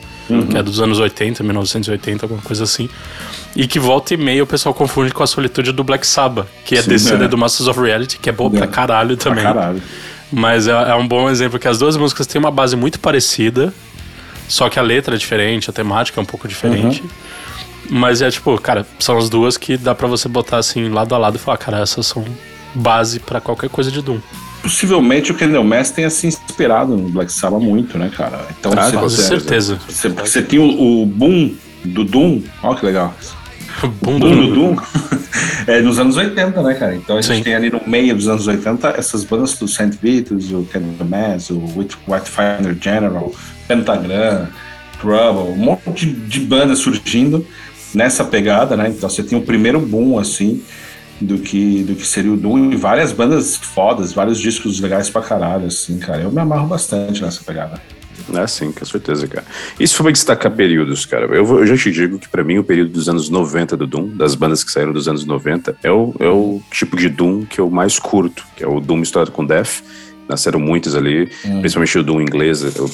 que 0.50 0.56
é 0.56 0.62
dos 0.62 0.80
anos 0.80 0.98
80, 0.98 1.42
1980, 1.42 2.24
alguma 2.26 2.42
coisa 2.42 2.64
assim. 2.64 2.88
E 3.56 3.66
que 3.66 3.78
volta 3.78 4.14
e 4.14 4.16
meia 4.16 4.42
o 4.44 4.46
pessoal 4.46 4.74
confunde 4.74 5.12
com 5.12 5.22
a 5.22 5.26
Solitude 5.26 5.72
do 5.72 5.82
Black 5.82 6.06
Sabbath, 6.06 6.46
que 6.64 6.76
é 6.76 6.82
Sim, 6.82 6.98
CD 6.98 7.24
é. 7.24 7.28
do 7.28 7.36
Masters 7.38 7.68
of 7.68 7.80
Reality, 7.80 8.18
que 8.18 8.28
é 8.28 8.32
boa 8.32 8.50
É. 8.54 8.58
pra 8.58 8.66
caralho 8.66 9.16
Pra 9.16 9.30
também. 9.30 9.44
caralho. 9.44 9.82
Mas 10.30 10.68
é, 10.68 10.72
é 10.72 10.94
um 10.94 11.08
bom 11.08 11.28
exemplo 11.30 11.58
que 11.58 11.66
as 11.66 11.78
duas 11.78 11.96
músicas 11.96 12.26
têm 12.26 12.38
uma 12.38 12.50
base 12.50 12.76
muito 12.76 13.00
parecida, 13.00 13.72
só 14.46 14.68
que 14.68 14.78
a 14.78 14.82
letra 14.82 15.14
é 15.14 15.18
diferente, 15.18 15.70
a 15.70 15.72
temática 15.72 16.20
é 16.20 16.22
um 16.22 16.26
pouco 16.26 16.46
diferente. 16.46 17.02
Mas 17.90 18.20
é 18.20 18.30
tipo, 18.30 18.56
cara, 18.60 18.86
são 18.98 19.16
as 19.16 19.30
duas 19.30 19.56
que 19.56 19.76
dá 19.78 19.94
pra 19.94 20.06
você 20.06 20.28
botar 20.28 20.58
assim 20.58 20.90
lado 20.90 21.14
a 21.14 21.18
lado 21.18 21.36
e 21.36 21.38
falar, 21.38 21.56
cara, 21.56 21.78
essas 21.80 22.06
são 22.06 22.22
base 22.74 23.18
pra 23.18 23.40
qualquer 23.40 23.70
coisa 23.70 23.90
de 23.90 24.02
Doom. 24.02 24.18
Possivelmente 24.62 25.30
o 25.32 25.34
Candlemass 25.34 25.90
tenha 25.90 26.10
se 26.10 26.26
inspirado 26.26 26.96
no 26.96 27.08
Black 27.08 27.32
Sabbath 27.32 27.62
muito, 27.62 27.96
né, 27.96 28.10
cara? 28.14 28.46
Então 28.58 28.72
Ah, 28.76 28.90
com 28.90 29.00
você, 29.00 29.22
certeza. 29.22 29.78
você, 29.88 30.08
você 30.08 30.42
tem 30.42 30.58
o, 30.58 31.02
o 31.02 31.06
boom 31.06 31.54
do 31.84 32.04
Doom, 32.04 32.42
olha 32.62 32.76
que 32.76 32.84
legal. 32.86 33.14
Boom 34.02 34.16
O 34.16 34.18
boom 34.18 34.46
do 34.48 34.54
Doom 34.54 34.76
é 35.68 35.80
nos 35.80 36.00
anos 36.00 36.16
80, 36.16 36.60
né, 36.62 36.74
cara? 36.74 36.96
Então 36.96 37.16
a 37.16 37.20
gente 37.22 37.36
Sim. 37.36 37.42
tem 37.44 37.54
ali 37.54 37.70
no 37.70 37.80
meio 37.86 38.14
dos 38.16 38.26
anos 38.26 38.48
80 38.48 38.88
essas 38.96 39.22
bandas 39.22 39.54
do 39.56 39.68
Saint 39.68 39.94
Vitus, 40.02 40.50
o 40.50 40.64
Candlemass, 40.72 41.50
o 41.50 41.60
White 41.76 41.96
White 42.08 42.28
Finder 42.28 42.76
General, 42.80 43.32
Pentagram, 43.68 44.48
Trouble, 45.00 45.52
um 45.52 45.56
monte 45.56 46.06
de, 46.06 46.12
de 46.12 46.40
bandas 46.40 46.80
surgindo 46.80 47.46
nessa 47.94 48.24
pegada, 48.24 48.76
né? 48.76 48.88
Então 48.88 49.08
você 49.08 49.22
tem 49.22 49.38
o 49.38 49.42
primeiro 49.42 49.78
boom, 49.78 50.18
assim, 50.18 50.60
do 51.20 51.38
que, 51.38 51.82
do 51.82 51.94
que 51.94 52.06
seria 52.06 52.32
o 52.32 52.36
Doom 52.36 52.72
e 52.72 52.76
várias 52.76 53.12
bandas 53.12 53.56
fodas, 53.56 54.12
vários 54.12 54.38
discos 54.38 54.80
legais 54.80 55.10
pra 55.10 55.20
caralho, 55.22 55.66
assim, 55.66 55.98
cara. 55.98 56.22
Eu 56.22 56.30
me 56.30 56.40
amarro 56.40 56.66
bastante 56.68 57.22
nessa 57.22 57.42
pegada. 57.44 57.80
Ah, 58.34 58.46
sim, 58.46 58.70
com 58.72 58.84
certeza, 58.84 59.26
cara. 59.26 59.44
For 59.90 60.02
pra 60.02 60.12
destacar 60.12 60.52
períodos, 60.52 61.06
cara, 61.06 61.26
eu, 61.34 61.46
vou- 61.46 61.60
eu 61.60 61.66
já 61.66 61.76
te 61.76 61.90
digo 61.90 62.18
que 62.18 62.28
pra 62.28 62.44
mim 62.44 62.58
o 62.58 62.64
período 62.64 62.90
dos 62.90 63.08
anos 63.08 63.30
90 63.30 63.74
do 63.76 63.86
Doom, 63.86 64.08
das 64.16 64.34
bandas 64.34 64.62
que 64.62 64.70
saíram 64.70 64.92
dos 64.92 65.08
anos 65.08 65.24
90, 65.24 65.76
é 65.82 65.90
o, 65.90 66.14
é 66.18 66.28
o 66.28 66.60
tipo 66.70 66.94
de 66.96 67.08
Doom 67.08 67.44
que 67.46 67.58
eu 67.60 67.70
mais 67.70 67.98
curto, 67.98 68.44
que 68.54 68.62
é 68.62 68.68
o 68.68 68.80
Doom 68.80 68.98
misturado 68.98 69.30
com 69.32 69.44
Death. 69.46 69.82
Nasceram 70.28 70.60
muitos 70.60 70.94
ali, 70.94 71.30
principalmente 71.60 71.98
o 71.98 72.02
Doom 72.02 72.20
inglês, 72.20 72.62
eu- 72.76 72.90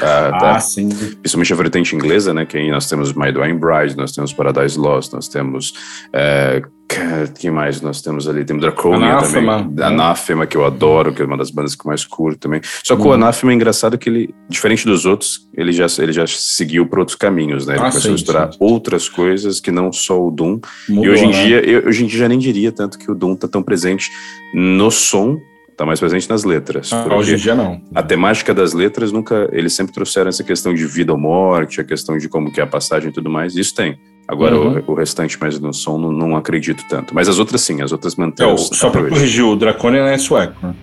a- 0.00 0.54
Ah, 0.56 0.60
sim. 0.60 0.88
principalmente 0.88 1.52
a 1.52 1.56
vertente 1.56 1.94
inglesa, 1.94 2.32
né? 2.32 2.46
Que 2.46 2.56
aí 2.56 2.70
nós 2.70 2.88
temos 2.88 3.12
My 3.12 3.30
Dwayne 3.30 3.58
Bride, 3.58 3.94
nós 3.94 4.12
temos 4.12 4.32
Paradise 4.32 4.78
Lost, 4.78 5.12
nós 5.12 5.28
temos. 5.28 5.74
É, 6.14 6.62
ca- 6.88 7.26
quem 7.38 7.50
mais 7.50 7.80
nós 7.80 8.00
temos 8.02 8.26
ali? 8.28 8.44
Temos 8.44 8.62
Draconia 8.62 9.10
Anathema, 9.18 9.58
também. 9.58 9.74
né? 9.76 9.84
Anathema, 9.84 10.46
que 10.46 10.56
eu 10.56 10.64
adoro, 10.64 11.12
que 11.12 11.20
é 11.22 11.24
uma 11.24 11.36
das 11.36 11.50
bandas 11.50 11.74
que 11.74 11.82
eu 11.86 11.88
mais 11.88 12.04
curto 12.04 12.38
também. 12.40 12.60
Só 12.82 12.94
Uhum. 12.94 13.00
que 13.02 13.06
o 13.08 13.12
Anathema 13.12 13.52
é 13.52 13.54
engraçado 13.54 13.98
que 13.98 14.08
ele, 14.08 14.34
diferente 14.48 14.84
dos 14.86 15.04
outros, 15.04 15.46
ele 15.54 15.70
já, 15.72 15.86
ele 15.98 16.12
já 16.12 16.26
seguiu 16.26 16.86
por 16.86 16.98
outros 17.00 17.16
caminhos, 17.16 17.66
né? 17.66 17.74
Ele 17.74 17.78
Ah, 17.80 17.90
começou 17.90 18.00
sim, 18.02 18.08
a 18.08 18.12
misturar 18.12 18.52
sim. 18.52 18.58
outras 18.60 19.08
coisas 19.08 19.60
que 19.60 19.70
não 19.70 19.92
só 19.92 20.20
o 20.20 20.30
Doom. 20.30 20.58
e 20.88 20.92
Mudou, 20.92 21.12
hoje 21.12 21.24
em 21.24 21.30
né? 21.32 21.44
dia, 21.44 21.60
eu, 21.70 21.86
hoje 21.88 22.04
em 22.04 22.06
dia 22.06 22.18
já 22.20 22.28
nem 22.28 22.38
diria 22.38 22.72
tanto 22.72 22.98
que 22.98 23.10
o 23.10 23.14
Doom 23.14 23.36
tá 23.36 23.46
tão 23.46 23.62
presente 23.62 24.10
no 24.54 24.90
som, 24.90 25.38
tá 25.76 25.86
mais 25.86 26.00
presente 26.00 26.28
nas 26.28 26.42
letras. 26.42 26.92
Ah, 26.92 27.06
hoje 27.14 27.34
em 27.34 27.36
dia 27.36 27.54
não. 27.54 27.80
a 27.94 28.02
temática 28.02 28.52
das 28.52 28.72
letras 28.72 29.12
nunca. 29.12 29.48
Eles 29.52 29.72
sempre 29.74 29.92
trouxeram 29.92 30.28
essa 30.28 30.42
questão 30.42 30.74
de 30.74 30.84
vida 30.86 31.12
ou 31.12 31.18
morte, 31.18 31.80
a 31.80 31.84
questão 31.84 32.18
de 32.18 32.28
como 32.28 32.50
que 32.50 32.60
é 32.60 32.64
a 32.64 32.66
passagem 32.66 33.10
e 33.10 33.12
tudo 33.12 33.30
mais. 33.30 33.54
Isso 33.56 33.74
tem. 33.74 33.96
Agora, 34.28 34.54
Uhum. 34.56 34.82
o, 34.86 34.92
o 34.92 34.94
restante 34.94 35.40
mais 35.40 35.58
no 35.58 35.72
som, 35.72 35.96
não, 35.98 36.12
não 36.12 36.36
acredito 36.36 36.84
tanto. 36.88 37.14
Mas 37.14 37.28
as 37.30 37.38
outras 37.38 37.62
sim, 37.62 37.80
as 37.80 37.90
outras 37.92 38.14
mantêm. 38.14 38.46
Os- 38.46 38.68
só 38.74 38.88
hoje. 38.90 39.08
corrigir, 39.08 39.42
o 39.44 39.56
Draconia 39.56 40.00
não 40.02 40.08
é 40.08 40.18
sueco, 40.18 40.54
né? 40.66 40.74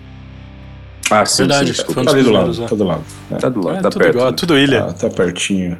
Ah, 1.08 1.24
sim, 1.24 1.42
Verdade, 1.44 1.72
sim, 1.72 1.84
Tá 2.04 2.10
ali 2.10 2.22
do 2.24 2.32
lado, 2.32 2.64
é. 2.64 2.66
tá 2.66 2.74
do 2.74 2.84
lado. 2.84 3.02
É, 3.30 3.34
Tá 3.36 3.48
do 3.48 3.64
lado, 3.64 3.78
É, 3.78 3.80
tá 3.82 3.90
tudo 3.90 4.00
perto. 4.02 4.14
igual, 4.16 4.30
né? 4.32 4.36
tudo 4.36 4.58
ilha. 4.58 4.82
tá, 4.82 4.92
tá 4.92 5.10
pertinho. 5.10 5.78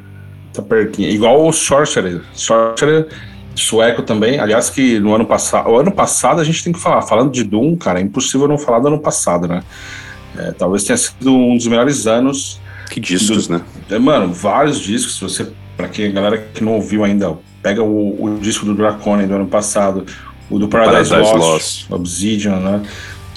Tá 0.53 0.61
pertinho. 0.61 1.09
Igual 1.09 1.45
o 1.45 1.51
Sorcerer. 1.51 2.21
Sorcerer 2.33 3.07
sueco 3.53 4.01
também. 4.03 4.39
Aliás, 4.39 4.69
que 4.69 4.99
no 4.99 5.13
ano 5.13 5.25
passado. 5.25 5.69
O 5.69 5.77
ano 5.77 5.91
passado 5.91 6.39
a 6.39 6.43
gente 6.45 6.63
tem 6.63 6.71
que 6.71 6.79
falar. 6.79 7.01
Falando 7.01 7.31
de 7.31 7.43
Doom, 7.43 7.75
cara, 7.75 7.99
é 7.99 8.01
impossível 8.03 8.47
não 8.47 8.57
falar 8.57 8.79
do 8.79 8.87
ano 8.87 8.99
passado, 8.99 9.47
né? 9.47 9.61
É, 10.37 10.51
talvez 10.51 10.83
tenha 10.85 10.95
sido 10.95 11.29
um 11.31 11.57
dos 11.57 11.67
melhores 11.67 12.07
anos. 12.07 12.61
Que 12.89 13.01
discos, 13.01 13.47
do, 13.47 13.55
né? 13.55 13.61
É, 13.89 13.99
mano, 13.99 14.31
vários 14.33 14.79
discos. 14.79 15.19
Você, 15.19 15.51
pra 15.75 15.89
quem, 15.89 16.13
galera 16.13 16.37
que 16.53 16.63
não 16.63 16.73
ouviu 16.75 17.03
ainda, 17.03 17.37
pega 17.67 17.83
o, 17.83 18.23
o 18.23 18.39
disco 18.39 18.65
do 18.65 18.73
Draconian 18.73 19.27
do 19.27 19.35
ano 19.35 19.47
passado, 19.47 20.05
o 20.49 20.57
do 20.57 20.69
Paradise, 20.69 21.09
Paradise 21.09 21.33
Lost, 21.33 21.51
Lost, 21.51 21.91
Obsidian, 21.91 22.59
né? 22.59 22.81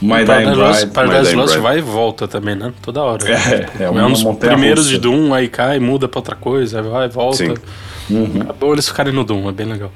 My 0.01 0.25
Dying 0.25 0.55
Bride. 0.55 0.87
Paradise 0.95 1.35
Lost 1.35 1.57
vai 1.57 1.79
e 1.79 1.81
volta 1.83 2.29
também, 2.29 2.55
né? 2.55 2.73
Toda 2.81 3.03
hora. 3.03 3.29
É, 3.29 3.83
é, 3.83 3.85
é 3.85 3.91
um 3.91 4.13
dos 4.13 4.23
primeiros 4.39 4.89
de 4.89 4.99
Doom, 4.99 5.35
aí 5.35 5.49
cai, 5.49 5.81
muda 5.81 6.07
pra 6.07 6.21
outra 6.21 6.37
coisa, 6.37 6.81
vai 6.81 7.07
e 7.07 7.09
volta. 7.09 7.39
Sim. 7.39 7.55
Uhum. 8.09 8.47
É 8.49 8.53
bom 8.53 8.73
eles 8.73 8.89
ficarem 8.89 9.13
no 9.13 9.25
Doom, 9.25 9.49
é 9.49 9.53
bem 9.53 9.67
legal. 9.67 9.91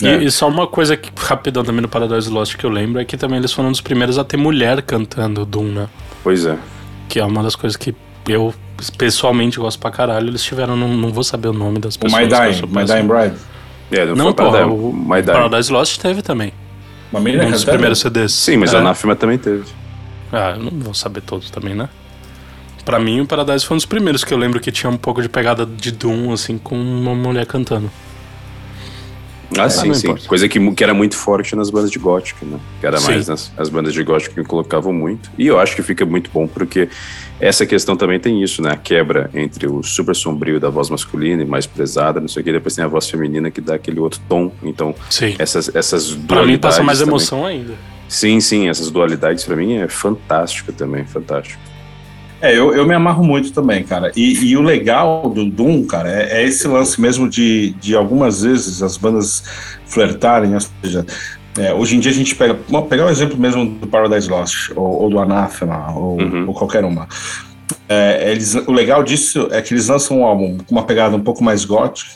É. 0.00 0.16
E, 0.16 0.26
e, 0.26 0.30
só 0.30 0.46
uma 0.48 0.66
coisa 0.66 0.96
que, 0.96 1.10
rapidão 1.16 1.64
também 1.64 1.80
no 1.80 1.88
Paradise 1.88 2.30
Lost 2.30 2.56
que 2.56 2.64
eu 2.64 2.70
lembro 2.70 3.00
é 3.00 3.04
que 3.04 3.16
também 3.16 3.38
eles 3.38 3.52
foram 3.52 3.70
um 3.70 3.72
dos 3.72 3.80
primeiros 3.80 4.16
a 4.18 4.24
ter 4.24 4.36
mulher 4.36 4.80
cantando 4.82 5.44
Doom, 5.44 5.72
né? 5.72 5.88
Pois 6.22 6.46
é. 6.46 6.56
Que 7.08 7.18
é 7.18 7.24
uma 7.24 7.42
das 7.42 7.56
coisas 7.56 7.76
que 7.76 7.94
eu 8.28 8.54
pessoalmente 8.96 9.58
gosto 9.58 9.80
pra 9.80 9.90
caralho. 9.90 10.28
Eles 10.28 10.42
tiveram, 10.42 10.76
não, 10.76 10.88
não 10.88 11.12
vou 11.12 11.24
saber 11.24 11.48
o 11.48 11.52
nome 11.52 11.78
das 11.78 11.96
pessoas. 11.96 12.22
O 12.22 12.24
My 12.24 12.30
Dying, 12.30 12.66
My 12.68 12.84
Dying 12.84 13.06
Bride. 13.06 13.55
É, 13.90 14.04
não, 14.06 14.14
não 14.16 14.32
porra, 14.32 14.66
o 14.66 14.92
My 14.92 15.22
Dying. 15.22 15.34
Paradise 15.34 15.72
Lost 15.72 15.98
teve 15.98 16.22
também. 16.22 16.52
Uma 17.12 17.20
menina 17.20 17.46
um 17.46 17.50
dos 17.50 17.64
primeiros 17.64 18.00
CDs. 18.00 18.32
Sim, 18.32 18.56
mas 18.56 18.74
é. 18.74 18.76
a 18.76 18.80
Anafima 18.80 19.14
também 19.14 19.38
teve. 19.38 19.64
Ah, 20.32 20.54
eu 20.56 20.64
não 20.64 20.70
vou 20.80 20.94
saber 20.94 21.20
todos 21.20 21.50
também, 21.50 21.74
né? 21.74 21.88
Pra 22.84 22.98
mim, 22.98 23.20
o 23.20 23.26
Paradise 23.26 23.64
foi 23.64 23.74
um 23.74 23.78
dos 23.78 23.86
primeiros 23.86 24.22
que 24.22 24.32
eu 24.32 24.38
lembro 24.38 24.60
que 24.60 24.70
tinha 24.70 24.90
um 24.90 24.96
pouco 24.96 25.20
de 25.20 25.28
pegada 25.28 25.66
de 25.66 25.90
Doom, 25.90 26.32
assim, 26.32 26.58
com 26.58 26.76
uma 26.76 27.14
mulher 27.14 27.46
cantando. 27.46 27.90
Ah, 29.56 29.68
sim, 29.68 29.92
sim. 29.94 30.08
Importa. 30.08 30.26
Coisa 30.28 30.48
que, 30.48 30.74
que 30.74 30.84
era 30.84 30.94
muito 30.94 31.16
forte 31.16 31.54
nas 31.54 31.70
bandas 31.70 31.90
de 31.90 31.98
gótico, 31.98 32.44
né? 32.44 32.58
Que 32.80 32.86
era 32.86 32.98
sim. 32.98 33.06
mais 33.06 33.28
nas 33.28 33.52
as 33.56 33.68
bandas 33.68 33.92
de 33.94 34.02
gótico 34.02 34.34
que 34.34 34.44
colocavam 34.44 34.92
muito. 34.92 35.30
E 35.38 35.46
eu 35.46 35.58
acho 35.58 35.76
que 35.76 35.82
fica 35.82 36.04
muito 36.04 36.30
bom 36.32 36.46
porque 36.46 36.88
essa 37.38 37.64
questão 37.66 37.96
também 37.96 38.18
tem 38.18 38.42
isso, 38.42 38.60
né? 38.62 38.72
A 38.72 38.76
quebra 38.76 39.30
entre 39.34 39.66
o 39.66 39.82
super 39.82 40.16
sombrio 40.16 40.58
da 40.58 40.68
voz 40.68 40.90
masculina 40.90 41.42
e 41.42 41.46
mais 41.46 41.66
pesada, 41.66 42.20
não 42.20 42.28
sei 42.28 42.42
o 42.42 42.44
que, 42.44 42.52
depois 42.52 42.74
tem 42.74 42.84
a 42.84 42.88
voz 42.88 43.08
feminina 43.08 43.50
que 43.50 43.60
dá 43.60 43.74
aquele 43.74 44.00
outro 44.00 44.20
tom. 44.28 44.50
Então, 44.62 44.94
sim. 45.10 45.34
essas, 45.38 45.74
essas 45.74 46.08
dualidades. 46.08 46.26
Pra 46.26 46.46
mim 46.46 46.58
passa 46.58 46.82
mais 46.82 46.98
também. 46.98 47.10
emoção 47.10 47.46
ainda. 47.46 47.74
Sim, 48.08 48.40
sim, 48.40 48.68
essas 48.68 48.90
dualidades 48.90 49.44
para 49.44 49.56
mim 49.56 49.74
é 49.74 49.88
fantástico 49.88 50.72
também, 50.72 51.04
fantástico. 51.04 51.60
É, 52.40 52.56
eu, 52.56 52.74
eu 52.74 52.86
me 52.86 52.94
amarro 52.94 53.24
muito 53.24 53.52
também, 53.52 53.82
cara. 53.82 54.12
E, 54.14 54.50
e 54.50 54.56
o 54.56 54.62
legal 54.62 55.28
do 55.28 55.44
Doom, 55.46 55.86
cara, 55.86 56.08
é, 56.08 56.42
é, 56.42 56.44
esse 56.44 56.68
lance 56.68 57.00
mesmo 57.00 57.28
de, 57.28 57.70
de 57.80 57.96
algumas 57.96 58.42
vezes 58.42 58.82
as 58.82 58.96
bandas 58.96 59.42
flertarem, 59.86 60.54
ou 60.54 60.60
seja, 60.60 61.06
é, 61.58 61.72
hoje 61.72 61.96
em 61.96 62.00
dia 62.00 62.10
a 62.10 62.14
gente 62.14 62.34
pega, 62.34 62.58
vamos 62.68 62.88
pegar 62.88 63.06
o 63.06 63.10
exemplo 63.10 63.38
mesmo 63.38 63.64
do 63.64 63.86
Paradise 63.86 64.28
Lost, 64.28 64.70
ou, 64.76 65.02
ou 65.02 65.10
do 65.10 65.18
Anathema, 65.18 65.92
ou, 65.96 66.20
uhum. 66.20 66.44
ou 66.48 66.54
qualquer 66.54 66.84
uma. 66.84 67.08
É, 67.88 68.30
eles, 68.30 68.54
o 68.54 68.72
legal 68.72 69.02
disso 69.02 69.48
é 69.50 69.62
que 69.62 69.72
eles 69.72 69.88
lançam 69.88 70.18
um 70.18 70.24
álbum 70.24 70.58
com 70.58 70.74
uma 70.74 70.84
pegada 70.84 71.16
um 71.16 71.22
pouco 71.22 71.42
mais 71.42 71.64
gótica, 71.64 72.10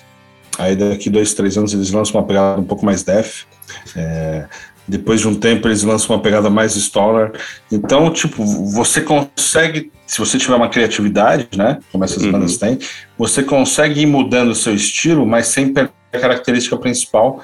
aí 0.59 0.77
daqui 0.77 1.09
dois, 1.09 1.33
três 1.33 1.57
anos 1.57 1.73
eles 1.73 1.91
lançam 1.91 2.21
uma 2.21 2.27
pegada 2.27 2.61
um 2.61 2.65
pouco 2.65 2.85
mais 2.85 3.03
death, 3.03 3.47
é, 3.97 4.45
depois 4.91 5.21
de 5.21 5.29
um 5.29 5.35
tempo 5.35 5.69
eles 5.69 5.83
lançam 5.83 6.15
uma 6.15 6.23
pegada 6.23 6.51
mais 6.51 6.75
stoner. 6.75 7.33
Então, 7.71 8.11
tipo, 8.11 8.45
você 8.45 9.01
consegue, 9.01 9.93
se 10.07 10.19
você 10.19 10.37
tiver 10.37 10.57
uma 10.57 10.69
criatividade, 10.69 11.49
né, 11.57 11.79
como 11.93 12.05
essas 12.05 12.23
uhum. 12.23 12.33
bandas 12.33 12.57
têm, 12.57 12.79
você 13.17 13.43
consegue 13.43 14.01
ir 14.01 14.07
mudando 14.07 14.51
o 14.51 14.55
seu 14.55 14.75
estilo, 14.75 15.25
mas 15.27 15.47
sem 15.47 15.73
perder 15.73 15.93
a 16.13 16.19
característica 16.19 16.77
principal. 16.77 17.41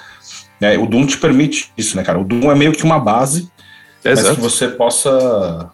Né? 0.61 0.77
O 0.77 0.87
Doom 0.87 1.07
te 1.07 1.19
permite 1.19 1.73
isso, 1.79 1.97
né, 1.97 2.03
cara? 2.03 2.19
O 2.19 2.25
Doom 2.25 2.51
é 2.51 2.55
meio 2.55 2.73
que 2.73 2.83
uma 2.83 2.99
base, 2.99 3.49
Exato. 4.05 4.29
mas 4.29 4.37
que 4.37 4.43
você 4.43 4.69
possa 4.69 5.71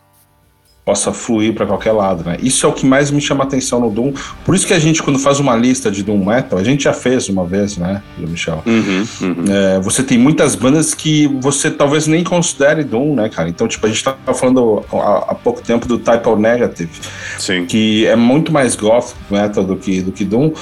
possa 0.85 1.13
fluir 1.13 1.55
para 1.55 1.65
qualquer 1.65 1.93
lado, 1.93 2.25
né? 2.25 2.37
Isso 2.43 2.67
é 2.67 2.69
o 2.69 2.73
que 2.73 2.85
mais 2.85 3.11
me 3.11 3.21
chama 3.21 3.45
atenção 3.45 3.79
no 3.79 3.89
Doom. 3.89 4.13
Por 4.45 4.55
isso 4.55 4.67
que 4.67 4.75
a 4.75 4.79
gente, 4.81 5.01
quando 5.01 5.19
faz 5.19 5.39
uma 5.39 5.55
lista 5.55 5.91
de 5.91 6.03
Doom 6.03 6.25
Metal, 6.25 6.59
a 6.59 6.65
gente 6.65 6.85
já 6.85 6.93
fez 6.93 7.29
uma 7.29 7.45
vez, 7.45 7.77
né, 7.77 8.03
Michel? 8.19 8.63
Uhum, 8.67 9.07
uhum. 9.21 9.45
É, 9.49 9.81
você 9.81 10.03
tem 10.03 10.19
muitas 10.19 10.57
bandas 10.57 10.93
que 10.93 11.29
você 11.41 11.71
talvez 11.71 12.09
nem 12.09 12.25
considere 12.25 12.83
Doom, 12.83 13.15
né, 13.15 13.29
cara? 13.29 13.49
Então, 13.49 13.69
tipo, 13.69 13.87
a 13.87 13.89
gente 13.89 14.03
tava 14.03 14.35
falando 14.35 14.85
há, 14.93 15.27
há 15.29 15.35
pouco 15.37 15.63
tempo 15.63 15.87
do 15.87 15.99
Type 15.99 16.29
O 16.29 16.37
Negative, 16.37 16.91
Sim. 17.39 17.65
que 17.65 18.05
é 18.07 18.17
muito 18.17 18.51
mais 18.51 18.75
goth 18.75 19.15
metal 19.31 19.63
do 19.63 19.77
que, 19.77 20.01
do 20.01 20.11
que 20.11 20.25
Doom, 20.25 20.53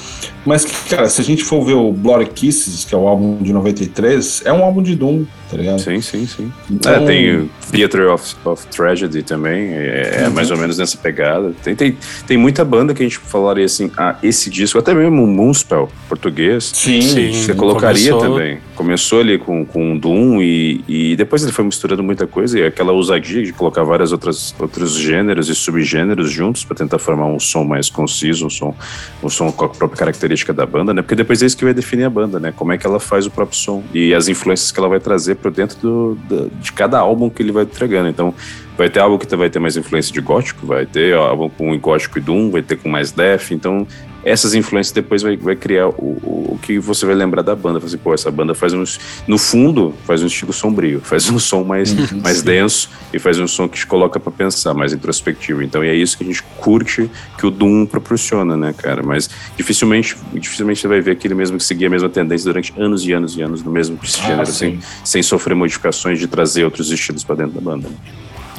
mas, 0.44 0.66
cara, 0.88 1.08
se 1.08 1.20
a 1.20 1.24
gente 1.24 1.42
for 1.44 1.64
ver 1.64 1.74
o 1.74 1.92
Bloody 1.92 2.30
Kisses, 2.30 2.84
que 2.84 2.94
é 2.94 2.98
o 2.98 3.08
álbum 3.08 3.38
de 3.38 3.52
93, 3.52 4.42
é 4.44 4.52
um 4.52 4.62
álbum 4.62 4.82
de 4.82 4.94
Doom, 4.94 5.24
tá 5.50 5.56
ligado? 5.56 5.80
Sim, 5.80 6.00
sim, 6.00 6.26
sim. 6.26 6.52
Então... 6.70 6.92
É, 6.92 7.04
tem 7.04 7.50
Theater 7.70 8.12
of, 8.12 8.36
of 8.44 8.66
Tragedy 8.68 9.22
também, 9.22 9.72
é, 9.72 10.22
é 10.22 10.28
uhum. 10.28 10.34
mais 10.34 10.50
ou 10.50 10.56
menos 10.56 10.78
nessa 10.78 10.96
pegada. 10.96 11.52
Tem, 11.62 11.74
tem, 11.74 11.98
tem 12.26 12.36
muita 12.36 12.64
banda 12.64 12.94
que 12.94 13.02
a 13.02 13.06
gente 13.06 13.18
falaria 13.18 13.64
assim, 13.64 13.90
ah, 13.96 14.16
esse 14.22 14.48
disco, 14.48 14.78
até 14.78 14.94
mesmo 14.94 15.24
o 15.24 15.26
Moonspell, 15.26 15.90
português, 16.08 16.70
sim, 16.74 17.02
sim 17.02 17.32
você 17.32 17.54
colocaria 17.54 18.12
começou... 18.12 18.34
também. 18.34 18.58
Começou 18.80 19.20
ali 19.20 19.36
com, 19.36 19.62
com 19.66 19.98
Doom 19.98 20.40
e, 20.40 20.82
e 20.88 21.14
depois 21.14 21.42
ele 21.42 21.52
foi 21.52 21.66
misturando 21.66 22.02
muita 22.02 22.26
coisa 22.26 22.58
e 22.58 22.64
aquela 22.64 22.92
ousadia 22.92 23.42
de 23.42 23.52
colocar 23.52 23.84
várias 23.84 24.10
outras 24.10 24.54
outros 24.58 24.96
gêneros 24.96 25.50
e 25.50 25.54
subgêneros 25.54 26.30
juntos 26.30 26.64
para 26.64 26.78
tentar 26.78 26.98
formar 26.98 27.26
um 27.26 27.38
som 27.38 27.62
mais 27.62 27.90
conciso, 27.90 28.46
um 28.46 28.48
som, 28.48 28.74
um 29.22 29.28
som 29.28 29.52
com 29.52 29.66
a 29.66 29.68
própria 29.68 29.98
característica 29.98 30.54
da 30.54 30.64
banda, 30.64 30.94
né? 30.94 31.02
Porque 31.02 31.14
depois 31.14 31.42
é 31.42 31.46
isso 31.46 31.58
que 31.58 31.64
vai 31.64 31.74
definir 31.74 32.04
a 32.04 32.10
banda, 32.10 32.40
né? 32.40 32.54
Como 32.56 32.72
é 32.72 32.78
que 32.78 32.86
ela 32.86 32.98
faz 32.98 33.26
o 33.26 33.30
próprio 33.30 33.58
som 33.58 33.84
e 33.92 34.14
as 34.14 34.28
influências 34.28 34.72
que 34.72 34.80
ela 34.80 34.88
vai 34.88 34.98
trazer 34.98 35.34
para 35.34 35.50
dentro 35.50 35.78
do, 35.78 36.14
do, 36.26 36.50
de 36.58 36.72
cada 36.72 36.98
álbum 36.98 37.28
que 37.28 37.42
ele 37.42 37.52
vai 37.52 37.64
entregando. 37.64 38.08
Então, 38.08 38.34
vai 38.78 38.88
ter 38.88 39.00
álbum 39.00 39.18
que 39.18 39.36
vai 39.36 39.50
ter 39.50 39.58
mais 39.58 39.76
influência 39.76 40.10
de 40.10 40.22
gótico, 40.22 40.66
vai 40.66 40.86
ter 40.86 41.14
álbum 41.14 41.50
com 41.50 41.78
gótico 41.78 42.16
e 42.16 42.22
doom, 42.22 42.50
vai 42.50 42.62
ter 42.62 42.76
com 42.76 42.88
mais 42.88 43.12
death. 43.12 43.50
Então, 43.50 43.86
essas 44.24 44.54
influências 44.54 44.92
depois 44.92 45.22
vai, 45.22 45.36
vai 45.36 45.56
criar 45.56 45.88
o, 45.88 45.92
o, 45.92 46.54
o 46.54 46.58
que 46.60 46.78
você 46.78 47.06
vai 47.06 47.14
lembrar 47.14 47.42
da 47.42 47.54
banda. 47.54 47.78
Assim, 47.84 47.98
pô, 47.98 48.12
essa 48.12 48.30
banda 48.30 48.54
faz 48.54 48.72
um. 48.72 48.84
No 49.26 49.38
fundo, 49.38 49.94
faz 50.04 50.22
um 50.22 50.26
estilo 50.26 50.52
sombrio, 50.52 51.00
faz 51.04 51.28
um 51.30 51.38
som 51.38 51.64
mais, 51.64 51.92
uhum, 51.92 52.20
mais 52.22 52.42
denso 52.42 52.90
e 53.12 53.18
faz 53.18 53.38
um 53.38 53.46
som 53.46 53.68
que 53.68 53.78
te 53.78 53.86
coloca 53.86 54.20
para 54.20 54.32
pensar, 54.32 54.74
mais 54.74 54.92
introspectivo. 54.92 55.62
Então, 55.62 55.82
é 55.82 55.94
isso 55.94 56.16
que 56.16 56.24
a 56.24 56.26
gente 56.26 56.42
curte 56.58 57.10
que 57.38 57.46
o 57.46 57.50
Doom 57.50 57.86
proporciona, 57.86 58.56
né, 58.56 58.74
cara? 58.76 59.02
Mas 59.02 59.30
dificilmente, 59.56 60.16
dificilmente 60.34 60.80
você 60.80 60.88
vai 60.88 61.00
ver 61.00 61.12
aquele 61.12 61.34
mesmo 61.34 61.56
que 61.56 61.64
seguia 61.64 61.86
a 61.86 61.90
mesma 61.90 62.08
tendência 62.08 62.44
durante 62.44 62.72
anos 62.78 63.06
e 63.06 63.12
anos 63.12 63.36
e 63.36 63.42
anos 63.42 63.62
no 63.62 63.70
mesmo 63.70 63.98
ah, 64.00 64.06
gênero, 64.06 64.46
sem, 64.46 64.80
sem 65.04 65.22
sofrer 65.22 65.54
modificações 65.54 66.18
de 66.18 66.26
trazer 66.26 66.64
outros 66.64 66.90
estilos 66.90 67.24
para 67.24 67.36
dentro 67.36 67.52
da 67.52 67.60
banda. 67.60 67.88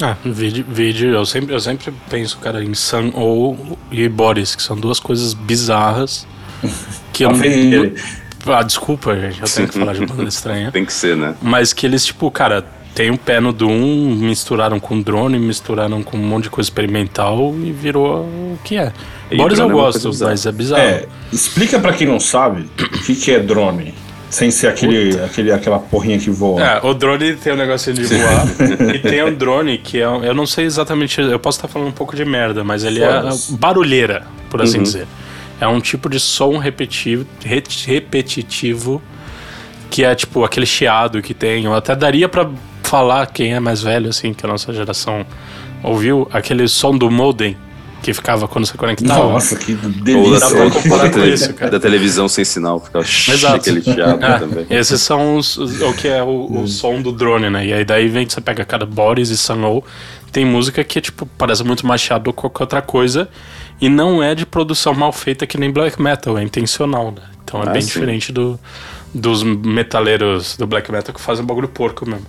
Ah, 0.04 0.16
vídeo, 0.24 0.64
vídeo 0.68 1.10
eu, 1.10 1.24
sempre, 1.24 1.54
eu 1.54 1.60
sempre 1.60 1.92
penso, 2.10 2.36
cara, 2.38 2.62
em 2.64 2.74
Sun 2.74 3.12
ou 3.14 3.78
e 3.88 4.08
Boris, 4.08 4.56
que 4.56 4.62
são 4.62 4.76
duas 4.76 4.98
coisas 4.98 5.32
bizarras 5.32 6.26
que 7.12 7.24
eu 7.24 7.30
não. 7.30 7.92
Ah, 8.52 8.64
desculpa, 8.64 9.14
gente, 9.14 9.40
eu 9.40 9.48
tenho 9.48 9.68
que 9.68 9.78
falar 9.78 9.92
de 9.92 10.04
banda 10.04 10.24
estranha. 10.24 10.72
Tem 10.74 10.84
que 10.84 10.92
ser, 10.92 11.16
né? 11.16 11.36
Mas 11.40 11.72
que 11.72 11.86
eles, 11.86 12.04
tipo, 12.04 12.28
cara, 12.32 12.66
tem 12.92 13.12
um 13.12 13.16
pé 13.16 13.38
no 13.38 13.52
Doom, 13.52 14.16
misturaram 14.16 14.80
com 14.80 15.00
drone, 15.00 15.38
misturaram 15.38 16.02
com 16.02 16.16
um 16.16 16.20
monte 16.20 16.44
de 16.44 16.50
coisa 16.50 16.66
experimental 16.66 17.54
e 17.62 17.70
virou 17.70 18.22
o 18.22 18.58
que 18.64 18.76
é. 18.76 18.92
E 19.30 19.36
Boris 19.36 19.60
eu 19.60 19.70
é 19.70 19.72
gosto, 19.72 20.10
mas 20.20 20.44
é 20.44 20.50
bizarro. 20.50 20.82
É, 20.82 21.06
explica 21.32 21.78
para 21.78 21.92
quem 21.92 22.08
não 22.08 22.18
sabe 22.18 22.68
o 22.78 23.04
que, 23.04 23.14
que 23.14 23.30
é 23.30 23.38
drone. 23.38 23.94
Sem 24.32 24.50
ser 24.50 24.68
aquele, 24.68 25.20
aquele, 25.20 25.52
aquela 25.52 25.78
porrinha 25.78 26.18
que 26.18 26.30
voa. 26.30 26.62
É, 26.62 26.80
o 26.82 26.94
drone 26.94 27.36
tem 27.36 27.52
o 27.52 27.54
um 27.54 27.58
negócio 27.58 27.92
de 27.92 28.02
voar. 28.02 28.46
e 28.94 28.98
tem 28.98 29.22
um 29.22 29.34
drone 29.34 29.76
que 29.76 30.00
é. 30.00 30.04
Eu 30.04 30.32
não 30.32 30.46
sei 30.46 30.64
exatamente. 30.64 31.20
Eu 31.20 31.38
posso 31.38 31.58
estar 31.58 31.68
falando 31.68 31.88
um 31.88 31.92
pouco 31.92 32.16
de 32.16 32.24
merda, 32.24 32.64
mas 32.64 32.82
ele 32.82 33.02
é 33.02 33.22
barulheira, 33.50 34.26
por 34.48 34.62
assim 34.62 34.78
uhum. 34.78 34.84
dizer. 34.84 35.06
É 35.60 35.68
um 35.68 35.82
tipo 35.82 36.08
de 36.08 36.18
som 36.18 36.56
repetitivo, 36.56 37.26
repetitivo 37.86 39.02
que 39.90 40.02
é 40.02 40.14
tipo 40.14 40.42
aquele 40.42 40.64
chiado 40.64 41.20
que 41.20 41.34
tem. 41.34 41.66
Eu 41.66 41.74
até 41.74 41.94
daria 41.94 42.26
para 42.26 42.50
falar 42.82 43.26
quem 43.26 43.52
é 43.52 43.60
mais 43.60 43.82
velho, 43.82 44.08
assim, 44.08 44.32
que 44.32 44.46
a 44.46 44.48
nossa 44.48 44.72
geração 44.72 45.26
ouviu, 45.82 46.26
aquele 46.32 46.66
som 46.66 46.96
do 46.96 47.10
modem 47.10 47.54
que 48.02 48.12
ficava 48.12 48.48
quando 48.48 48.66
você 48.66 48.76
conectava. 48.76 49.30
Nossa, 49.30 49.56
que 49.56 49.74
delícia. 49.74 50.48
Ou 50.48 50.70
da, 50.98 51.08
da, 51.08 51.26
isso, 51.26 51.52
da 51.52 51.78
televisão 51.78 52.28
sem 52.28 52.44
sinal, 52.44 52.80
ficava 52.80 53.04
Exato. 53.04 53.56
aquele 53.56 53.80
chiado 53.80 54.22
é, 54.24 54.38
também. 54.38 54.66
Esses 54.68 55.00
são 55.00 55.36
os, 55.36 55.56
o 55.56 55.94
que 55.94 56.08
é 56.08 56.22
o, 56.22 56.26
o 56.26 56.58
hum. 56.60 56.66
som 56.66 57.00
do 57.00 57.12
drone, 57.12 57.48
né? 57.48 57.64
E 57.64 57.72
aí 57.72 57.84
daí 57.84 58.08
vem, 58.08 58.28
você 58.28 58.40
pega 58.40 58.64
cada 58.64 58.84
Boris 58.84 59.30
e 59.30 59.36
Sunlow, 59.36 59.84
tem 60.32 60.44
música 60.44 60.82
que, 60.82 61.00
tipo, 61.00 61.26
parece 61.38 61.62
muito 61.62 61.86
mais 61.86 62.00
chiado 62.00 62.24
do 62.24 62.32
que 62.32 62.40
qualquer 62.40 62.64
outra 62.64 62.82
coisa, 62.82 63.28
e 63.80 63.88
não 63.88 64.22
é 64.22 64.34
de 64.34 64.44
produção 64.44 64.92
mal 64.92 65.12
feita 65.12 65.46
que 65.46 65.56
nem 65.56 65.70
black 65.70 66.02
metal, 66.02 66.36
é 66.36 66.42
intencional, 66.42 67.12
né? 67.12 67.22
Então 67.44 67.62
é 67.62 67.68
ah, 67.68 67.70
bem 67.70 67.82
sim. 67.82 67.88
diferente 67.88 68.32
do, 68.32 68.58
dos 69.14 69.42
metaleiros 69.42 70.56
do 70.56 70.66
black 70.66 70.90
metal 70.90 71.14
que 71.14 71.20
fazem 71.20 71.44
um 71.44 71.46
bagulho 71.46 71.68
porco 71.68 72.04
mesmo. 72.08 72.26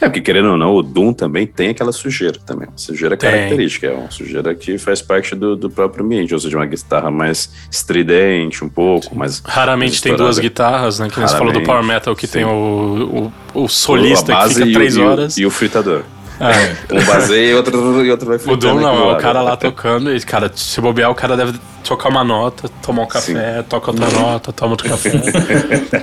É, 0.00 0.06
porque 0.06 0.20
querendo 0.20 0.50
ou 0.50 0.56
não, 0.56 0.74
o 0.74 0.82
Doom 0.82 1.12
também 1.12 1.46
tem 1.46 1.68
aquela 1.70 1.92
sujeira 1.92 2.38
também. 2.44 2.68
Uma 2.68 2.76
sujeira 2.78 3.16
Tem. 3.16 3.30
característica, 3.30 3.86
é 3.86 3.92
uma 3.92 4.10
sujeira 4.10 4.54
que 4.54 4.76
faz 4.78 5.00
parte 5.02 5.34
do, 5.34 5.56
do 5.56 5.70
próprio 5.70 6.04
ambiente, 6.04 6.32
ou 6.34 6.40
seja, 6.40 6.56
uma 6.56 6.66
guitarra 6.66 7.10
mais 7.10 7.50
estridente 7.70 8.64
um 8.64 8.68
pouco, 8.68 9.16
mais. 9.16 9.40
Raramente 9.44 10.00
tem 10.02 10.14
duas 10.16 10.38
guitarras, 10.38 10.98
né? 10.98 11.08
Que 11.08 11.18
nem 11.18 11.28
você 11.28 11.36
falou 11.36 11.52
do 11.52 11.62
Power 11.62 11.82
Metal, 11.84 12.14
que 12.14 12.26
sim. 12.26 12.32
tem 12.34 12.44
o, 12.44 13.30
o, 13.54 13.62
o 13.64 13.68
solista 13.68 14.36
a 14.36 14.48
que 14.48 14.54
fica 14.54 14.66
e 14.66 14.70
o- 14.70 14.74
três 14.74 14.96
e 14.96 15.00
o- 15.00 15.06
horas. 15.06 15.38
E 15.38 15.46
o 15.46 15.50
fritador. 15.50 16.02
É. 16.40 16.94
Um 16.94 17.04
baseia 17.04 17.50
e 17.50 17.54
outro, 17.54 18.04
e 18.04 18.10
outro 18.10 18.26
vai 18.26 18.38
O. 18.38 18.56
Dom 18.56 18.80
não, 18.80 19.10
é 19.10 19.12
o 19.14 19.18
cara 19.18 19.42
lá 19.42 19.56
tocando 19.56 20.14
e, 20.14 20.20
cara, 20.22 20.50
se 20.54 20.80
bobear, 20.80 21.10
o 21.10 21.14
cara 21.14 21.36
deve 21.36 21.58
tocar 21.84 22.08
uma 22.08 22.24
nota, 22.24 22.68
tomar 22.82 23.02
um 23.02 23.06
café, 23.06 23.62
toca 23.68 23.90
outra 23.90 24.08
nota, 24.10 24.52
toma 24.52 24.72
outro 24.72 24.88
café. 24.88 25.10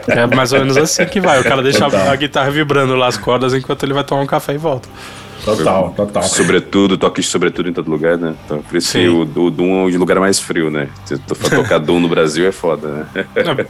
é 0.08 0.25
mais 0.27 0.53
ou 0.53 0.60
menos 0.60 0.77
assim 0.77 1.06
que 1.06 1.20
vai. 1.20 1.39
O 1.39 1.44
cara 1.44 1.63
deixa 1.63 1.86
Total. 1.86 2.10
a 2.10 2.15
guitarra 2.15 2.51
vibrando 2.51 2.96
lá 2.96 3.08
as 3.08 3.17
cordas 3.17 3.53
enquanto 3.53 3.84
ele 3.84 3.94
vai 3.94 4.03
tomar 4.03 4.22
um 4.22 4.27
café 4.27 4.53
e 4.53 4.58
volta. 4.58 4.88
Total, 5.44 5.94
total. 5.96 6.24
Sobretudo, 6.24 6.98
toque 6.98 7.22
de 7.22 7.27
sobretudo 7.27 7.70
em 7.70 7.74
todo 7.74 7.89
lugar, 7.89 8.17
né? 8.17 8.34
Então, 8.46 8.62
por 8.62 8.75
isso 8.77 8.91
que 8.91 9.08
o, 9.08 9.22
o 9.22 9.50
Doom 9.51 9.88
é 9.89 9.96
o 9.96 9.98
lugar 10.00 10.20
mais 10.20 10.39
frio, 10.39 10.70
né? 10.70 10.89
Se 11.06 11.17
tu 11.20 11.36
for 11.36 11.50
tocar 11.50 11.77
Doom 11.77 12.00
no 12.00 12.10
Brasil 12.10 12.46
é 12.48 12.51
foda, 12.51 12.88
né? 13.15 13.25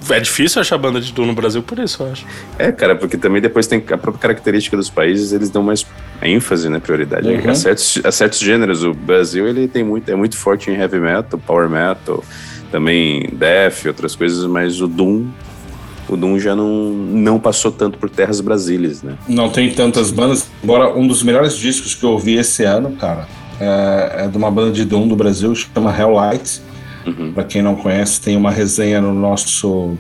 É 0.10 0.20
difícil 0.20 0.62
achar 0.62 0.78
banda 0.78 1.00
de 1.00 1.12
Doom 1.14 1.26
no 1.28 1.34
Brasil 1.34 1.62
por 1.62 1.78
isso, 1.80 2.02
eu 2.04 2.12
acho. 2.12 2.26
É, 2.58 2.72
cara, 2.72 2.96
porque 2.96 3.18
também 3.18 3.42
depois 3.42 3.68
tem 3.68 3.84
a 3.92 3.98
própria 3.98 4.22
característica 4.22 4.76
dos 4.78 4.90
países, 4.90 5.32
eles 5.34 5.50
dão 5.50 5.62
mais 5.64 5.86
ênfase, 6.22 6.70
né, 6.70 6.80
prioridade 6.80 7.28
Uhum. 7.28 7.50
a, 7.50 7.56
certos, 7.56 8.00
a 8.04 8.12
certos 8.12 8.40
gêneros. 8.40 8.84
O 8.84 8.94
Brasil, 8.94 9.48
ele 9.48 9.68
tem 9.68 9.84
muito, 9.84 10.10
é 10.10 10.16
muito 10.16 10.36
forte 10.38 10.72
em 10.72 10.76
heavy 10.76 11.00
metal, 11.00 11.40
power 11.46 11.70
metal, 11.70 12.24
também 12.72 13.30
death, 13.34 13.86
outras 13.86 14.16
coisas, 14.16 14.46
mas 14.46 14.82
o 14.82 14.88
Doom, 14.88 15.26
o 16.10 16.16
Doom 16.16 16.40
já 16.40 16.56
não, 16.56 16.92
não 16.92 17.40
passou 17.40 17.72
tanto 17.72 17.98
por 17.98 18.10
terras 18.10 18.40
brasileiras, 18.40 19.04
né? 19.04 19.16
Não 19.28 19.50
tem 19.50 19.72
tantas 19.72 20.12
bandas, 20.12 20.48
embora 20.64 20.98
um 20.98 21.08
dos 21.08 21.24
melhores 21.24 21.56
discos 21.58 21.94
que 21.94 22.04
eu 22.04 22.12
ouvi 22.12 22.36
esse 22.36 22.64
ano, 22.64 22.92
cara, 22.94 23.28
é, 23.60 24.24
é 24.24 24.28
de 24.28 24.38
uma 24.38 24.50
banda 24.50 24.72
de 24.72 24.86
Doom 24.86 25.08
do 25.08 25.16
Brasil, 25.16 25.54
chama 25.56 25.96
Helllight. 25.98 26.62
Uhum. 27.06 27.32
Pra 27.32 27.44
quem 27.44 27.62
não 27.62 27.76
conhece, 27.76 28.20
tem 28.20 28.36
uma 28.36 28.52
resenha 28.52 29.00
no 29.00 29.14
nosso 29.14 29.98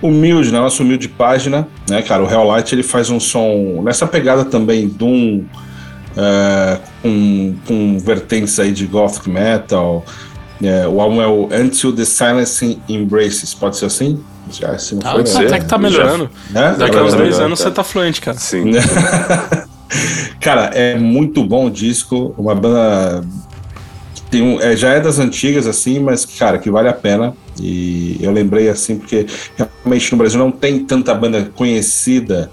humilde, 0.00 0.50
na 0.50 0.60
nossa 0.60 0.82
humilde 0.82 1.08
página, 1.08 1.68
né, 1.88 2.00
cara? 2.02 2.22
O 2.22 2.30
Helllight 2.30 2.74
ele 2.74 2.82
faz 2.82 3.10
um 3.10 3.20
som 3.20 3.82
nessa 3.84 4.06
pegada 4.06 4.44
também 4.44 4.88
Doom, 4.88 5.44
é, 6.16 6.78
com, 7.02 7.54
com 7.66 7.98
vertentes 7.98 8.58
aí 8.58 8.72
de 8.72 8.86
gothic 8.86 9.28
metal. 9.28 10.04
É, 10.62 10.88
o 10.88 11.00
álbum 11.00 11.22
é 11.22 11.26
o 11.26 11.48
Until 11.52 11.94
the 11.94 12.04
Silence 12.04 12.78
Embraces, 12.88 13.54
pode 13.54 13.76
ser 13.76 13.86
assim? 13.86 14.18
Já, 14.50 14.78
se 14.78 14.94
não 14.94 15.02
Ah, 15.04 15.12
for, 15.12 15.26
ser. 15.26 15.46
até 15.46 15.58
que 15.58 15.66
tá 15.66 15.76
Já- 15.76 15.78
melhorando. 15.82 16.30
né? 16.50 16.74
Daqui 16.78 16.96
a 16.96 17.02
uns 17.02 17.14
melhorando, 17.14 17.22
10 17.24 17.36
tá. 17.38 17.44
anos 17.44 17.58
você 17.60 17.70
tá 17.70 17.84
fluente, 17.84 18.20
cara. 18.20 18.38
Sim. 18.38 18.72
Cara, 20.40 20.66
é 20.74 20.96
muito 20.96 21.42
bom 21.44 21.66
o 21.66 21.70
disco. 21.70 22.34
Uma 22.38 22.54
banda 22.54 23.24
que 24.14 24.22
tem 24.22 24.42
um, 24.42 24.60
é, 24.60 24.76
já 24.76 24.90
é 24.90 25.00
das 25.00 25.18
antigas, 25.18 25.66
assim, 25.66 25.98
mas, 25.98 26.24
cara, 26.24 26.58
que 26.58 26.70
vale 26.70 26.88
a 26.88 26.92
pena. 26.92 27.34
E 27.60 28.16
eu 28.20 28.30
lembrei, 28.30 28.68
assim, 28.68 28.96
porque 28.98 29.26
realmente 29.56 30.12
no 30.12 30.18
Brasil 30.18 30.38
não 30.38 30.50
tem 30.50 30.84
tanta 30.84 31.14
banda 31.14 31.50
conhecida 31.56 32.50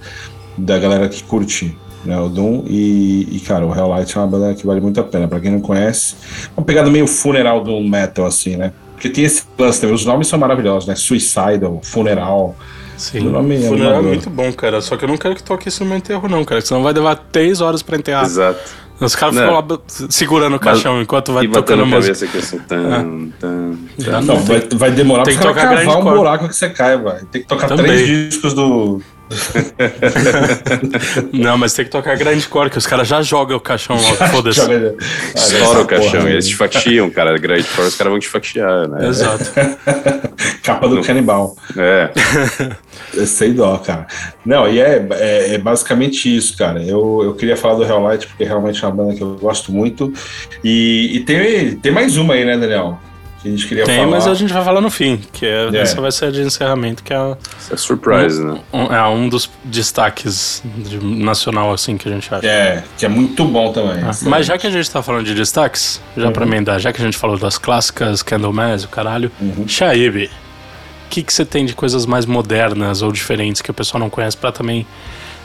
da 0.58 0.80
galera 0.80 1.08
que 1.10 1.24
curte 1.24 1.78
né, 2.06 2.18
o 2.20 2.30
Doom. 2.30 2.64
E, 2.68 3.28
e, 3.36 3.40
cara, 3.42 3.66
o 3.66 3.76
Helllight 3.76 4.18
é 4.18 4.22
uma 4.22 4.28
banda 4.28 4.54
que 4.56 4.66
vale 4.66 4.80
muito 4.82 5.00
a 5.00 5.04
pena. 5.04 5.28
Pra 5.28 5.40
quem 5.40 5.52
não 5.52 5.60
conhece, 5.62 6.16
uma 6.56 6.66
pegada 6.66 6.90
meio 6.90 7.06
funeral 7.08 7.64
do 7.64 7.80
metal, 7.82 8.26
assim, 8.26 8.56
né? 8.56 8.72
Porque 9.06 9.10
tem 9.10 9.24
esse 9.24 9.44
lance 9.58 9.80
também. 9.82 9.96
Os 9.96 10.06
nomes 10.06 10.28
são 10.28 10.40
maravilhosos, 10.40 10.88
né? 10.88 10.96
Suicidal, 10.96 11.80
Funeral. 11.84 12.56
Sim. 12.98 13.28
O 13.28 13.30
nome 13.30 13.56
é 13.56 13.68
Funeral 13.68 14.00
é 14.00 14.02
muito 14.02 14.30
bom, 14.30 14.52
cara. 14.54 14.82
Só 14.82 14.98
que 14.98 15.04
eu 15.06 15.10
não 15.10 15.18
quero 15.18 15.36
que 15.36 15.44
toque 15.44 15.70
isso 15.70 15.84
no 15.84 15.90
meu 15.90 15.98
enterro, 15.98 16.28
não, 16.28 16.44
cara. 16.44 16.62
Senão 16.62 16.82
vai 16.82 16.94
levar 16.94 17.16
3 17.16 17.62
horas 17.62 17.84
pra 17.84 17.98
enterrar. 17.98 18.24
Exato. 18.26 18.60
Os 19.00 19.14
caras 19.14 19.36
Não. 19.36 19.44
ficam 19.44 19.56
lá 19.56 19.80
segurando 20.10 20.56
o 20.56 20.60
caixão 20.60 21.02
enquanto 21.02 21.34
vai 21.34 21.44
e 21.44 21.50
tocando 21.50 21.84
a 21.84 21.86
música. 21.86 22.14
cabeça 22.14 22.26
aqui 22.26 22.38
assim, 22.38 22.60
tan, 22.60 23.28
tan, 23.42 23.74
Já 23.98 24.12
tan. 24.14 24.22
Não, 24.22 24.38
vai, 24.38 24.68
vai 24.74 24.92
demorar 24.92 25.24
Tem 25.24 25.36
pra 25.38 25.42
que 25.44 25.48
tocar 25.50 25.76
cavar 25.86 25.98
um 25.98 26.04
buraco 26.04 26.48
que 26.48 26.56
você 26.56 26.70
cai, 26.70 26.98
vai. 26.98 27.20
Tem 27.30 27.42
que 27.42 27.48
tocar 27.48 27.68
Também. 27.68 27.88
três 27.88 28.30
discos 28.30 28.54
do. 28.54 29.02
Não, 31.34 31.58
mas 31.58 31.74
tem 31.74 31.86
que 31.86 31.92
tocar 31.92 32.16
grande 32.16 32.48
cor, 32.48 32.70
que 32.70 32.78
os 32.78 32.86
caras 32.86 33.08
já 33.08 33.22
jogam 33.22 33.58
o 33.58 33.60
caixão 33.60 33.96
logo, 33.96 34.16
foda-se. 34.32 34.62
Estoura 35.36 35.82
o 35.82 35.86
caixão, 35.86 36.12
porra, 36.12 36.30
e 36.30 36.34
eles 36.34 36.48
te 36.48 36.56
fatiam, 36.56 37.10
cara. 37.10 37.38
Grande 37.38 37.64
fora, 37.64 37.88
os 37.88 37.96
caras 37.96 38.12
vão 38.12 38.20
te 38.20 38.28
fatiar, 38.28 38.88
né? 38.88 39.08
Exato. 39.08 39.52
Capa 40.62 40.88
do 40.88 41.02
canibal. 41.02 41.56
É. 41.76 42.12
É 43.18 43.26
Sem 43.26 43.54
dó, 43.54 43.78
cara. 43.78 44.06
Não, 44.46 44.68
e 44.68 44.80
é, 44.80 45.06
é, 45.12 45.56
é 45.56 45.58
basicamente 45.58 46.36
isso, 46.36 46.58
cara. 46.58 46.84
Eu, 46.84 47.22
eu 47.24 47.34
queria 47.34 47.58
falar 47.58 47.76
do 47.76 47.84
Helllight, 47.84 48.28
porque 48.28 48.44
realmente 48.44 48.84
é 48.84 48.88
uma 48.88 48.96
banda 48.96 49.16
que 49.16 49.22
eu 49.22 49.36
gosto 49.36 49.72
muito. 49.72 50.14
E, 50.64 51.16
e 51.16 51.20
tem, 51.22 51.76
tem 51.78 51.92
mais 51.92 52.18
uma 52.18 52.36
aí, 52.36 52.46
né, 52.46 52.58
Daniel? 52.58 53.00
Que 53.46 53.50
a 53.50 53.52
gente 53.52 53.68
queria 53.68 53.84
Tem, 53.86 53.98
falar. 53.98 54.10
mas 54.10 54.26
a 54.28 54.34
gente 54.34 54.52
vai 54.52 54.64
falar 54.64 54.82
no 54.82 54.90
fim, 54.90 55.18
que 55.32 55.46
é, 55.46 55.70
É. 55.72 55.78
essa 55.78 56.02
vai 56.02 56.12
ser 56.12 56.26
a 56.26 56.32
de 56.32 56.42
encerramento, 56.42 57.04
que 57.04 57.14
é, 57.14 57.36
Isso 57.60 57.72
é 57.76 57.78
surprise, 57.78 58.44
né? 58.44 58.58
um, 58.74 58.92
é 58.92 59.08
um 59.08 59.30
dos 59.30 59.48
destaques 59.64 60.64
de- 60.66 60.98
nacional, 60.98 61.72
assim, 61.72 61.96
que 61.96 62.10
a 62.10 62.12
gente 62.12 62.34
acha. 62.34 62.48
É, 62.48 62.84
que 62.98 63.06
é 63.06 63.08
muito 63.10 63.46
bom 63.46 63.72
também. 63.72 64.04
Ah, 64.04 64.10
Excelente. 64.10 64.30
Mas 64.30 64.48
já 64.48 64.58
que 64.58 64.66
a 64.66 64.70
gente 64.72 64.90
tá 64.90 65.04
falando 65.04 65.26
de 65.26 65.36
destaques, 65.36 66.02
já 66.18 66.26
Uhum. 66.26 66.32
pra 66.32 66.44
emendar, 66.44 66.80
já 66.80 66.92
que 66.92 67.00
a 67.00 67.06
gente 67.06 67.18
falou 67.20 67.38
das 67.38 67.60
clássicas, 67.60 68.24
Candlemass, 68.24 68.84
o 68.84 68.88
caralho, 68.88 69.32
Uhum. 69.40 69.68
Shaib, 69.68 70.26
o 70.26 70.30
que, 71.12 71.22
que 71.22 71.32
você 71.32 71.46
tem 71.46 71.68
de 71.68 71.76
coisas 71.76 72.08
mais 72.08 72.26
modernas 72.26 73.04
ou 73.04 73.12
diferentes 73.12 73.62
que 73.62 73.70
o 73.70 73.76
pessoal 73.76 74.00
não 74.00 74.10
conhece 74.10 74.36
pra 74.36 74.52
também 74.52 74.88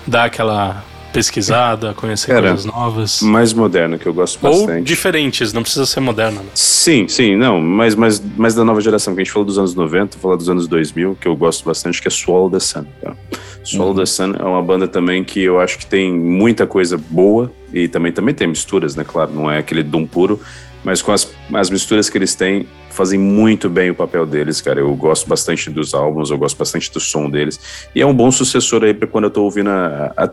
dar 0.07 0.25
aquela 0.25 0.83
pesquisada, 1.13 1.95
conhecer 1.95 2.29
Cara, 2.29 2.49
coisas 2.49 2.65
novas? 2.65 3.23
Mais 3.23 3.53
moderno, 3.53 3.99
que 3.99 4.07
eu 4.07 4.15
gosto 4.15 4.45
Ou 4.47 4.53
bastante. 4.67 4.85
diferentes, 4.85 5.53
não 5.53 5.63
precisa 5.63 5.87
ser 5.87 6.01
moderna. 6.01 6.41
Né? 6.41 6.49
Sim, 6.55 7.09
sim, 7.09 7.37
não, 7.37 7.61
mas, 7.61 7.95
mas, 7.95 8.23
mas 8.37 8.55
da 8.55 8.65
nova 8.65 8.81
geração, 8.81 9.15
que 9.15 9.21
a 9.21 9.25
gente 9.25 9.33
falou 9.33 9.47
dos 9.47 9.59
anos 9.59 9.75
90, 9.75 10.19
falar 10.19 10.37
dos 10.37 10.49
anos 10.49 10.67
2000, 10.67 11.19
que 11.21 11.29
eu 11.29 11.37
gosto 11.37 11.65
bastante, 11.65 12.01
que 12.01 12.09
é 12.09 12.11
Swallow 12.11 12.51
the 12.51 12.61
Sun. 12.61 12.85
Tá? 13.03 13.15
Swallow 13.65 13.95
the 13.95 14.07
Sun 14.07 14.35
é 14.39 14.45
uma 14.45 14.63
banda 14.63 14.89
também 14.89 15.23
que 15.23 15.41
eu 15.43 15.61
acho 15.61 15.79
que 15.79 15.87
tem 15.87 16.13
muita 16.13 16.67
coisa 16.67 16.97
boa 16.97 17.53
e 17.73 17.89
também, 17.89 18.13
também 18.13 18.35
tem 18.35 18.49
misturas, 18.49 18.97
né? 18.97 19.05
Claro, 19.07 19.33
não 19.33 19.51
é 19.51 19.59
aquele 19.59 19.83
Doom 19.83 20.07
puro, 20.07 20.41
mas 20.85 21.03
com 21.03 21.13
as, 21.13 21.31
as 21.53 21.71
misturas 21.71 22.09
que 22.09 22.17
eles 22.17 22.35
têm, 22.35 22.67
fazem 22.91 23.19
muito 23.19 23.69
bem 23.69 23.91
o 23.91 23.95
papel 23.95 24.27
deles, 24.27 24.61
cara. 24.61 24.81
Eu 24.81 24.95
gosto 24.95 25.29
bastante 25.29 25.71
dos 25.71 25.95
álbuns, 25.95 26.31
eu 26.31 26.39
gosto 26.39 26.57
bastante 26.57 26.91
do 26.93 27.01
som 27.01 27.31
deles. 27.31 27.61
E 27.95 28.01
é 28.01 28.07
um 28.07 28.15
bom 28.15 28.31
sucessor 28.31 28.85
aí 28.85 28.93
para 28.93 29.07
quando 29.07 29.25
eu 29.25 29.31
tô 29.31 29.45
ouvindo 29.45 29.71
a, 29.71 30.13
a 30.17 30.27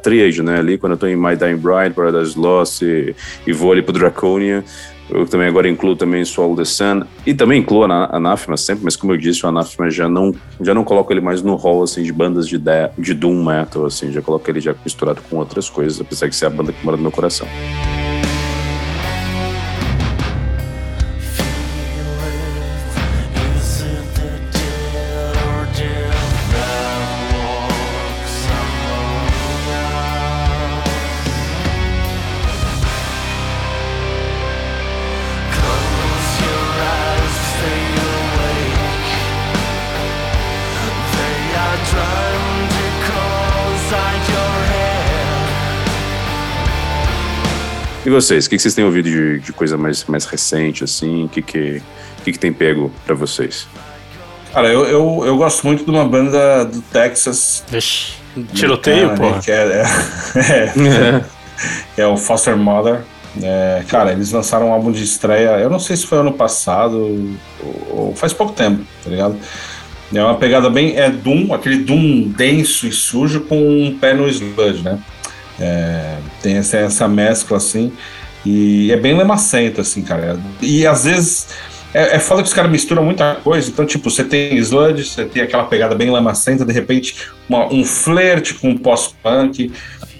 né? 0.44 0.60
Ali, 0.60 0.78
quando 0.78 0.94
eu 0.94 0.98
tô 0.98 1.08
em 1.08 1.16
My 1.16 1.36
Dying 1.36 1.58
Bride, 1.58 1.94
Paradise 1.96 2.38
Lost 2.38 2.82
e, 2.82 3.16
e 3.46 3.54
vou 3.54 3.72
ali 3.72 3.82
pro 3.82 3.94
Draconia. 3.94 4.64
Eu 5.10 5.26
também 5.26 5.48
agora 5.48 5.70
incluo 5.70 5.96
também 5.96 6.26
Swallow 6.26 6.56
the 6.58 6.66
Sun 6.66 7.04
e 7.26 7.34
também 7.34 7.62
incluo 7.62 7.84
a 7.84 7.86
Ana- 7.86 8.10
Anathema 8.12 8.58
sempre, 8.58 8.84
mas 8.84 8.98
como 8.98 9.14
eu 9.14 9.18
disse, 9.18 9.46
o 9.46 9.50
Anathema 9.50 9.90
já 9.90 10.10
não, 10.10 10.36
já 10.60 10.74
não 10.74 10.84
coloco 10.84 11.14
ele 11.14 11.22
mais 11.22 11.42
no 11.42 11.56
hall 11.56 11.84
assim, 11.84 12.04
de 12.04 12.12
bandas 12.12 12.46
de, 12.46 12.58
de, 12.58 12.90
de 12.98 13.14
Doom 13.14 13.42
Metal, 13.42 13.86
assim, 13.86 14.12
já 14.12 14.22
coloco 14.22 14.50
ele 14.52 14.60
já 14.60 14.76
misturado 14.84 15.22
com 15.30 15.38
outras 15.38 15.70
coisas, 15.70 16.02
apesar 16.02 16.28
de 16.28 16.36
ser 16.36 16.48
a 16.48 16.50
banda 16.50 16.74
que 16.74 16.84
mora 16.84 16.98
no 16.98 17.04
meu 17.04 17.12
coração. 17.12 17.48
Vocês, 48.22 48.46
o 48.46 48.50
que, 48.50 48.56
que 48.56 48.62
vocês 48.62 48.74
têm 48.74 48.84
ouvido 48.84 49.10
de, 49.10 49.40
de 49.40 49.54
coisa 49.54 49.78
mais, 49.78 50.04
mais 50.06 50.26
recente, 50.26 50.84
assim? 50.84 51.26
O 51.26 51.30
que, 51.30 51.42
que, 51.42 51.82
que, 52.24 52.32
que 52.32 52.40
tem 52.40 52.52
pego 52.52 52.92
pra 53.06 53.16
vocês? 53.16 53.68
Cara, 54.54 54.70
eu, 54.70 54.86
eu, 54.86 55.24
eu 55.26 55.38
gosto 55.38 55.66
muito 55.66 55.84
de 55.84 55.90
uma 55.90 56.06
banda 56.06 56.66
do 56.66 56.82
Texas. 56.82 57.64
Vixe, 57.70 58.14
tiroteio, 58.54 59.10
né, 59.10 59.16
porra. 59.16 59.40
Que 59.40 59.52
é, 59.52 59.84
é, 61.98 62.02
é 62.02 62.08
o 62.08 62.18
Foster 62.18 62.58
Mother. 62.58 63.02
É, 63.42 63.84
cara, 63.88 64.12
eles 64.14 64.32
lançaram 64.32 64.70
um 64.70 64.74
álbum 64.74 64.92
de 64.92 65.04
estreia, 65.04 65.60
eu 65.60 65.70
não 65.70 65.80
sei 65.80 65.96
se 65.96 66.08
foi 66.08 66.18
ano 66.18 66.34
passado 66.34 66.98
ou, 66.98 67.36
ou 67.90 68.16
faz 68.16 68.34
pouco 68.34 68.54
tempo, 68.54 68.84
tá 69.04 69.12
ligado? 69.12 69.38
É 70.14 70.24
uma 70.24 70.36
pegada 70.36 70.70
bem. 70.70 70.98
É 70.98 71.10
Doom, 71.10 71.54
aquele 71.54 71.78
Doom 71.78 72.30
denso 72.30 72.88
e 72.88 72.92
sujo 72.92 73.42
com 73.42 73.58
um 73.58 73.98
pé 74.00 74.14
no 74.14 74.28
sludge, 74.28 74.82
né? 74.82 74.98
É, 75.60 76.18
tem 76.42 76.58
essa, 76.58 76.78
essa 76.78 77.08
mescla 77.08 77.58
assim. 77.58 77.92
E 78.46 78.92
é 78.92 78.98
bem 78.98 79.18
lemacento, 79.18 79.82
assim, 79.82 80.02
cara. 80.02 80.40
E 80.62 80.86
às 80.86 81.04
vezes. 81.06 81.48
É, 81.94 82.18
é 82.18 82.20
foda 82.20 82.42
que 82.44 82.50
os 82.50 82.54
caras 82.54 82.70
misturam 82.70 83.04
muita 83.04 83.36
coisa. 83.36 83.70
Então, 83.70 83.86
tipo, 83.86 84.10
você 84.10 84.24
tem 84.24 84.56
sludge, 84.58 85.06
você 85.06 85.26
tem 85.26 85.42
aquela 85.42 85.64
pegada 85.64 85.96
bem 85.96 86.10
lamacenta, 86.12 86.66
de 86.66 86.74
repente, 86.74 87.30
uma- 87.50 87.66
um 87.74 87.84
flerte 87.84 88.54
com 88.56 88.78
pós-punk. 88.78 89.72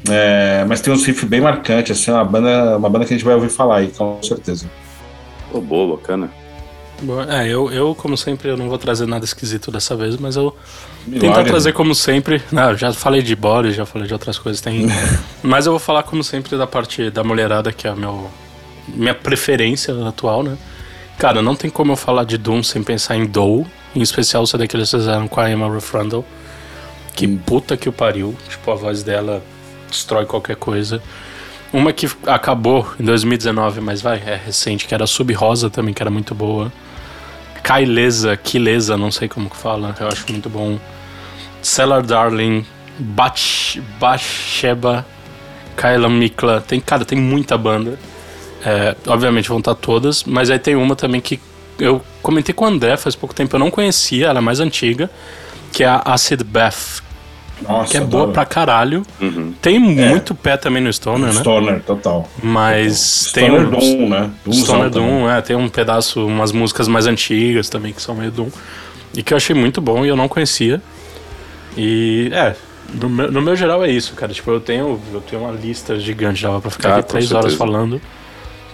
É, 0.10 0.64
mas 0.68 0.80
tem 0.80 0.94
uns 0.94 1.06
riffs 1.06 1.28
bem 1.28 1.42
marcantes, 1.42 2.00
assim, 2.00 2.10
uma 2.10 2.24
banda, 2.24 2.78
uma 2.78 2.90
banda 2.90 3.06
que 3.06 3.14
a 3.14 3.18
gente 3.18 3.26
vai 3.26 3.36
ouvir 3.36 3.50
falar 3.50 3.78
aí, 3.80 3.88
com 3.90 4.18
certeza. 4.24 4.66
Pô, 5.52 5.60
boa, 5.60 5.98
bacana. 5.98 6.30
É, 7.30 7.48
eu, 7.48 7.72
eu, 7.72 7.94
como 7.94 8.18
sempre, 8.18 8.50
eu 8.50 8.58
não 8.58 8.68
vou 8.68 8.78
trazer 8.78 9.06
nada 9.06 9.24
esquisito 9.24 9.70
dessa 9.70 9.96
vez, 9.96 10.18
mas 10.18 10.36
eu 10.36 10.56
tentar 11.06 11.28
Milagre. 11.28 11.52
trazer 11.52 11.74
como 11.74 11.94
sempre. 11.94 12.42
Não, 12.52 12.76
já 12.76 12.92
falei 12.92 13.22
de 13.22 13.36
Boris, 13.36 13.76
já 13.76 13.86
falei 13.86 14.08
de 14.08 14.14
outras 14.14 14.40
coisas, 14.40 14.62
tem. 14.62 14.88
mas 15.44 15.66
eu 15.66 15.72
vou 15.72 15.80
falar 15.80 16.04
como 16.04 16.24
sempre 16.24 16.58
da 16.58 16.66
parte 16.66 17.10
da 17.12 17.24
mulherada, 17.24 17.72
que 17.72 17.88
é 17.88 17.92
a 17.92 17.96
meu, 17.96 18.30
minha 18.88 19.14
preferência 19.14 19.94
atual, 20.08 20.42
né? 20.42 20.58
Cara, 21.20 21.42
não 21.42 21.56
tem 21.56 21.70
como 21.70 21.92
eu 21.92 21.96
falar 21.96 22.24
de 22.24 22.38
Doom 22.38 22.64
sem 22.64 22.84
pensar 22.84 23.16
em 23.16 23.26
Doe, 23.26 23.66
em 23.96 24.02
especial 24.02 24.44
o 24.44 24.48
CD 24.48 24.68
que 24.68 24.76
eles 24.76 24.90
fizeram 24.90 25.28
com 25.28 25.40
a 25.40 25.50
Emma 25.50 25.72
Refrandle. 25.72 26.26
Que 27.16 27.28
puta 27.28 27.76
que 27.76 27.90
o 27.90 27.92
pariu. 27.92 28.36
Tipo, 28.48 28.72
a 28.72 28.76
voz 28.76 29.02
dela 29.02 29.44
destrói 29.90 30.26
qualquer 30.26 30.56
coisa. 30.56 31.02
Uma 31.74 31.92
que 31.92 32.10
acabou 32.26 32.88
em 33.00 33.04
2019, 33.04 33.82
mas 33.82 34.02
vai, 34.02 34.18
é 34.26 34.40
recente, 34.44 34.88
que 34.88 34.94
era 34.94 35.06
Sub 35.06 35.34
Rosa 35.34 35.70
também, 35.70 35.94
que 35.94 36.02
era 36.02 36.10
muito 36.10 36.34
boa. 36.34 36.72
Kaileza, 37.62 38.38
Kileza, 38.38 38.96
não 38.96 39.12
sei 39.12 39.28
como 39.28 39.50
que 39.50 39.58
fala, 39.58 39.94
eu 40.00 40.08
acho 40.08 40.26
muito 40.32 40.50
bom. 40.50 40.80
Cellar 41.62 42.02
Darling, 42.02 42.66
Bach, 42.98 43.78
Bacheba, 44.00 45.06
Mikla, 46.10 46.62
tem, 46.62 46.80
cara, 46.80 47.04
tem 47.04 47.20
muita 47.20 47.58
banda. 47.58 48.00
É, 48.66 48.96
obviamente 49.06 49.50
vão 49.50 49.60
estar 49.60 49.76
todas, 49.76 50.24
mas 50.24 50.50
aí 50.50 50.58
tem 50.58 50.76
uma 50.76 50.96
também 50.96 51.22
que 51.22 51.40
eu 51.78 52.02
comentei 52.22 52.54
com 52.54 52.66
o 52.66 52.68
André 52.68 52.98
faz 52.98 53.16
pouco 53.16 53.36
tempo, 53.36 53.56
eu 53.56 53.60
não 53.60 53.70
conhecia, 53.70 54.28
ela 54.28 54.40
é 54.40 54.42
mais 54.42 54.60
antiga, 54.60 55.10
que 55.72 55.84
é 55.84 55.88
a 55.88 56.02
Acid 56.06 56.44
Bath, 56.44 57.02
Nossa, 57.62 57.92
que 57.92 57.98
é 57.98 58.02
boa 58.02 58.28
pra 58.30 58.46
caralho. 58.46 59.04
Uhum. 59.20 59.54
Tem 59.62 59.80
muito 59.80 60.36
pé 60.36 60.58
também 60.58 60.82
no 60.84 60.92
Stoner, 60.94 61.34
né? 61.34 61.40
Stoner, 61.40 61.82
total. 61.84 62.30
Mas 62.44 63.32
tem 63.34 63.46
Stoner 63.48 63.68
um 63.68 63.72
Doom, 63.72 64.10
né? 64.10 64.30
Stoner 64.52 64.92
também. 64.92 65.08
Doom, 65.10 65.30
é, 65.30 65.42
tem 65.42 65.56
um 65.56 65.68
pedaço, 65.70 66.26
umas 66.26 66.52
músicas 66.52 66.88
mais 66.88 67.08
antigas 67.08 67.70
também 67.70 67.94
que 67.94 68.02
são 68.02 68.14
meio 68.16 68.32
Doom. 68.32 68.50
E 69.16 69.24
que 69.24 69.34
eu 69.34 69.38
achei 69.38 69.56
muito 69.56 69.82
bom 69.82 70.06
e 70.06 70.10
eu 70.10 70.16
não 70.16 70.28
conhecia. 70.28 70.82
E 71.76 72.30
é, 72.34 72.56
no 72.94 73.10
meu, 73.10 73.32
no 73.32 73.42
meu 73.42 73.56
geral 73.56 73.84
é 73.84 73.90
isso, 73.92 74.14
cara. 74.14 74.34
Tipo, 74.34 74.52
eu 74.52 74.60
tenho, 74.60 75.00
eu 75.14 75.22
tenho 75.22 75.42
uma 75.44 75.52
lista 75.52 76.00
gigante, 76.00 76.42
dava 76.44 76.62
pra 76.62 76.70
ficar 76.72 76.90
Ah, 76.96 76.98
aqui 76.98 77.10
três 77.10 77.32
horas 77.32 77.54
certeza. 77.54 77.58
falando. 77.58 78.02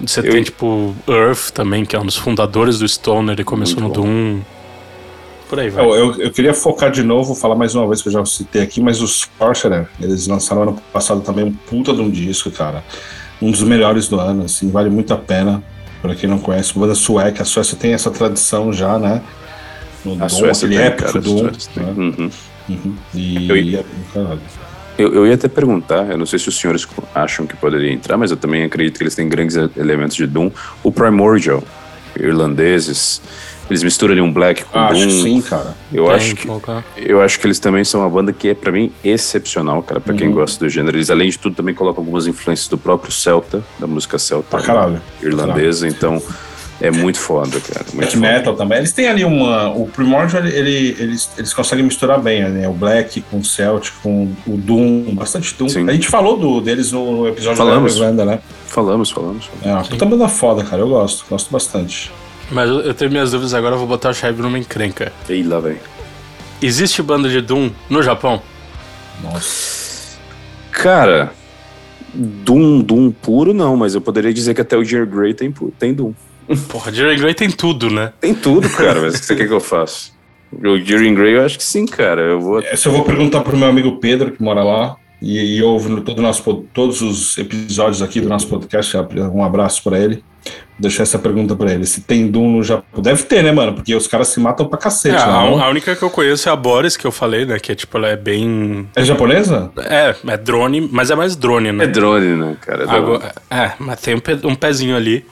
Você 0.01 0.19
Eu- 0.21 0.31
tem, 0.31 0.43
tipo, 0.43 0.95
Earth 1.07 1.51
também, 1.51 1.85
que 1.85 1.95
é 1.95 1.99
um 1.99 2.05
dos 2.05 2.17
fundadores 2.17 2.79
do 2.79 2.87
Stoner, 2.87 3.33
ele 3.33 3.43
começou 3.43 3.81
Muito 3.81 3.99
no 4.01 4.03
Doom. 4.05 4.39
Por 5.49 5.59
aí 5.59 5.69
vai. 5.69 5.85
Eu, 5.85 5.93
eu, 5.95 6.21
eu 6.21 6.31
queria 6.31 6.53
focar 6.53 6.89
de 6.91 7.03
novo, 7.03 7.35
falar 7.35 7.55
mais 7.55 7.75
uma 7.75 7.87
vez 7.87 8.01
que 8.01 8.07
eu 8.07 8.11
já 8.11 8.25
citei 8.25 8.61
aqui, 8.61 8.81
mas 8.81 9.01
os 9.01 9.27
Sorcerer, 9.37 9.87
eles 10.01 10.25
lançaram 10.27 10.63
ano 10.63 10.77
passado 10.91 11.21
também 11.21 11.45
um 11.45 11.51
puta 11.53 11.93
de 11.93 12.01
um 12.01 12.09
disco, 12.09 12.49
cara. 12.51 12.83
Um 13.41 13.51
dos 13.51 13.61
melhores 13.63 14.07
do 14.07 14.19
ano, 14.19 14.45
assim, 14.45 14.71
vale 14.71 14.89
muito 14.89 15.13
a 15.13 15.17
pena. 15.17 15.63
Pra 16.01 16.15
quem 16.15 16.29
não 16.29 16.37
conhece, 16.39 16.77
banda 16.77 16.95
sueca. 16.95 17.43
A 17.43 17.45
Suécia 17.45 17.77
tem 17.77 17.93
essa 17.93 18.11
tradição 18.11 18.73
já, 18.73 18.99
né? 18.99 19.21
No 20.03 20.13
A 20.15 20.27
Doom, 20.27 20.29
Suécia 20.29 20.67
tem, 20.67 20.77
épico 20.77 21.11
cara. 21.13 21.21
tem. 21.23 21.43
né? 21.43 21.93
Uhum. 21.95 22.29
Uhum. 22.69 22.95
E, 23.13 23.49
Eu- 23.49 23.55
e 23.57 23.75
é- 23.77 23.83
caralho. 24.13 24.39
Eu, 24.97 25.13
eu 25.15 25.25
ia 25.27 25.33
até 25.33 25.47
perguntar, 25.47 26.11
eu 26.11 26.17
não 26.17 26.25
sei 26.25 26.37
se 26.39 26.49
os 26.49 26.57
senhores 26.59 26.85
acham 27.15 27.47
que 27.47 27.55
poderia 27.55 27.91
entrar, 27.91 28.15
mas 28.17 28.31
eu 28.31 28.37
também 28.37 28.63
acredito 28.63 28.97
que 28.97 29.03
eles 29.03 29.15
têm 29.15 29.27
grandes 29.29 29.55
elementos 29.77 30.15
de 30.15 30.27
Doom. 30.27 30.51
O 30.83 30.91
Primordial, 30.91 31.63
irlandeses, 32.19 33.21
eles 33.69 33.83
misturam 33.83 34.13
ali 34.13 34.21
um 34.21 34.31
black 34.31 34.63
com 34.65 34.77
Ah, 34.77 34.87
Doom. 34.91 34.97
acho 34.97 35.07
que 35.07 35.21
sim, 35.23 35.41
cara. 35.41 35.75
Eu 35.91 36.05
Tem 36.05 36.13
acho 36.15 36.35
que 36.35 36.47
colocar. 36.47 36.83
eu 36.97 37.21
acho 37.21 37.39
que 37.39 37.47
eles 37.47 37.59
também 37.59 37.83
são 37.83 38.01
uma 38.01 38.09
banda 38.09 38.31
que 38.33 38.49
é 38.49 38.53
pra 38.53 38.71
mim 38.71 38.91
excepcional, 39.03 39.81
cara, 39.83 39.99
Pra 40.01 40.11
Uhum. 40.13 40.19
quem 40.19 40.31
gosta 40.31 40.63
do 40.63 40.69
gênero. 40.69 40.97
Eles 40.97 41.09
além 41.09 41.29
de 41.29 41.37
tudo 41.39 41.55
também 41.55 41.73
colocam 41.73 42.01
algumas 42.03 42.27
influências 42.27 42.67
do 42.67 42.77
próprio 42.77 43.11
celta, 43.11 43.63
da 43.79 43.87
música 43.87 44.17
celta 44.19 44.59
caralho. 44.61 45.01
irlandesa, 45.21 45.87
então 45.87 46.21
é 46.81 46.91
muito 46.91 47.17
foda, 47.19 47.59
cara. 47.61 47.85
Muito 47.93 47.95
Black 47.97 48.11
foda. 48.17 48.27
metal 48.27 48.55
também. 48.55 48.77
Eles 48.79 48.91
têm 48.91 49.07
ali 49.07 49.23
uma. 49.23 49.69
O 49.69 49.87
Primordial, 49.87 50.45
ele, 50.45 50.95
eles, 50.99 51.29
eles 51.37 51.53
conseguem 51.53 51.85
misturar 51.85 52.19
bem, 52.19 52.43
né? 52.49 52.67
O 52.67 52.73
Black 52.73 53.21
com 53.31 53.37
o 53.39 53.43
Celtic, 53.45 53.93
com 54.03 54.29
o 54.45 54.57
Doom, 54.57 55.13
bastante 55.15 55.53
Doom. 55.57 55.69
Sim. 55.69 55.87
A 55.89 55.93
gente 55.93 56.07
falou 56.07 56.35
do, 56.37 56.59
deles 56.59 56.91
no, 56.91 57.19
no 57.21 57.27
episódio 57.29 57.57
Falamos. 57.57 57.93
da 57.93 57.99
Irlanda, 58.05 58.25
né? 58.25 58.39
Falamos, 58.67 59.11
falamos. 59.11 59.49
É 59.63 59.71
uma 59.71 59.83
puta 59.83 60.03
banda 60.05 60.27
foda, 60.27 60.63
cara. 60.63 60.81
Eu 60.81 60.89
gosto, 60.89 61.23
gosto 61.29 61.49
bastante. 61.51 62.11
Mas 62.51 62.69
eu, 62.69 62.81
eu 62.81 62.93
tenho 62.93 63.11
minhas 63.11 63.31
dúvidas 63.31 63.53
agora, 63.53 63.75
eu 63.75 63.79
vou 63.79 63.87
botar 63.87 64.09
o 64.09 64.13
Shaibu 64.13 64.41
numa 64.41 64.59
encrenca. 64.59 65.11
E 65.29 65.43
lá, 65.43 65.59
velho. 65.59 65.79
Existe 66.61 67.01
banda 67.01 67.29
de 67.29 67.41
Doom 67.41 67.71
no 67.89 68.01
Japão? 68.01 68.41
Nossa. 69.21 70.17
Cara, 70.71 71.31
Doom, 72.13 72.81
Doom 72.81 73.11
puro 73.11 73.53
não, 73.53 73.75
mas 73.75 73.95
eu 73.95 74.01
poderia 74.01 74.33
dizer 74.33 74.53
que 74.53 74.61
até 74.61 74.77
o 74.77 74.83
Dear 74.83 75.05
Grey 75.05 75.33
tem, 75.33 75.53
tem 75.79 75.93
Doom. 75.93 76.13
Porra, 76.69 76.91
Jerry 76.91 77.15
Grey 77.15 77.33
tem 77.33 77.49
tudo, 77.49 77.89
né? 77.89 78.13
Tem 78.19 78.33
tudo, 78.33 78.69
cara, 78.69 79.01
mas 79.01 79.15
o 79.15 79.19
que 79.19 79.25
você 79.25 79.35
quer 79.35 79.47
que 79.47 79.53
eu 79.53 79.59
faça? 79.59 80.11
O 80.51 80.77
Dear 80.77 81.13
Grey 81.15 81.35
eu 81.35 81.45
acho 81.45 81.57
que 81.57 81.63
sim, 81.63 81.85
cara. 81.85 82.21
Eu 82.21 82.39
vou. 82.39 82.59
Essa 82.59 82.89
eu 82.89 82.93
vou 82.93 83.03
perguntar 83.03 83.41
pro 83.41 83.57
meu 83.57 83.67
amigo 83.67 83.97
Pedro, 83.97 84.31
que 84.31 84.43
mora 84.43 84.63
lá. 84.63 84.95
E, 85.21 85.57
e 85.57 85.63
ouve 85.63 85.89
no 85.89 86.01
todo 86.01 86.21
nosso, 86.21 86.43
todos 86.73 87.01
os 87.01 87.37
episódios 87.37 88.01
aqui 88.01 88.19
do 88.19 88.27
nosso 88.27 88.47
podcast. 88.47 88.95
Um 89.33 89.43
abraço 89.43 89.81
pra 89.83 89.97
ele. 89.97 90.23
Deixar 90.77 91.03
essa 91.03 91.19
pergunta 91.19 91.55
pra 91.55 91.71
ele. 91.71 91.85
Se 91.85 92.01
tem 92.01 92.27
Doom 92.29 92.57
no 92.57 92.63
Japão. 92.63 93.01
Deve 93.01 93.23
ter, 93.23 93.43
né, 93.43 93.51
mano? 93.51 93.73
Porque 93.75 93.93
os 93.95 94.07
caras 94.07 94.27
se 94.29 94.39
matam 94.39 94.67
pra 94.67 94.77
cacete. 94.77 95.15
É, 95.15 95.19
a, 95.21 95.27
não? 95.27 95.63
a 95.63 95.69
única 95.69 95.95
que 95.95 96.03
eu 96.03 96.09
conheço 96.09 96.49
é 96.49 96.51
a 96.51 96.55
Boris, 96.55 96.97
que 96.97 97.05
eu 97.05 97.11
falei, 97.11 97.45
né? 97.45 97.59
Que 97.59 97.71
é 97.71 97.75
tipo, 97.75 97.97
ela 97.97 98.07
é 98.09 98.17
bem. 98.17 98.89
É 98.95 99.03
japonesa? 99.05 99.71
É, 99.77 100.15
é 100.27 100.37
drone, 100.37 100.81
mas 100.91 101.11
é 101.11 101.15
mais 101.15 101.35
drone, 101.35 101.71
né? 101.71 101.83
É 101.85 101.87
drone, 101.87 102.35
né, 102.35 102.57
cara? 102.59 102.83
É 102.83 102.85
drone. 102.87 102.97
Agora- 102.97 103.35
é, 103.49 103.71
mas 103.79 104.01
tem 104.01 104.15
um, 104.15 104.19
pe- 104.19 104.39
um 104.45 104.55
pezinho 104.55 104.95
ali. 104.97 105.25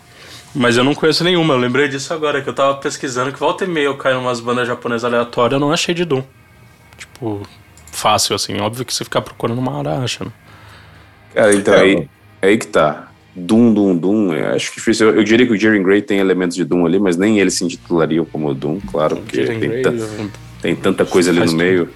Mas 0.53 0.77
eu 0.77 0.83
não 0.83 0.93
conheço 0.93 1.23
nenhuma. 1.23 1.53
Eu 1.55 1.59
lembrei 1.59 1.87
disso 1.87 2.13
agora, 2.13 2.41
que 2.41 2.47
eu 2.49 2.53
tava 2.53 2.75
pesquisando 2.75 3.31
que 3.33 3.39
volta 3.39 3.63
e 3.63 3.67
meia 3.67 3.85
eu 3.85 3.97
caio 3.97 4.17
em 4.17 4.19
umas 4.19 4.39
bandas 4.39 4.67
japonesas 4.67 5.05
aleatórias, 5.05 5.53
eu 5.53 5.59
não 5.65 5.71
achei 5.73 5.95
de 5.95 6.05
Doom. 6.05 6.23
Tipo, 6.97 7.41
fácil, 7.91 8.35
assim. 8.35 8.59
Óbvio 8.59 8.85
que 8.85 8.93
você 8.93 9.03
ficar 9.03 9.21
procurando 9.21 9.57
uma 9.59 9.77
hora, 9.77 9.97
acha, 9.97 10.23
né? 10.25 10.31
Cara, 11.33 11.53
então 11.55 11.73
É, 11.73 11.79
aí, 11.81 12.09
aí 12.41 12.57
que 12.57 12.67
tá. 12.67 13.07
Doom, 13.35 13.73
Doom, 13.73 13.97
Doom. 13.97 14.33
Eu 14.33 14.55
acho 14.55 14.73
difícil. 14.73 15.09
Eu, 15.09 15.15
eu 15.17 15.23
diria 15.23 15.45
que 15.45 15.53
o 15.53 15.57
Jerry 15.57 15.81
Grey 15.81 16.01
tem 16.01 16.19
elementos 16.19 16.55
de 16.55 16.63
Doom 16.63 16.85
ali, 16.85 16.99
mas 16.99 17.17
nem 17.17 17.39
ele 17.39 17.51
se 17.51 17.63
intitularia 17.63 18.23
como 18.25 18.53
Doom, 18.53 18.79
claro, 18.79 19.17
porque 19.17 19.43
tem, 19.43 19.59
Grey, 19.59 19.83
tem 20.61 20.75
tanta 20.75 21.05
coisa 21.05 21.31
ali 21.31 21.45
no 21.45 21.53
meio. 21.53 21.89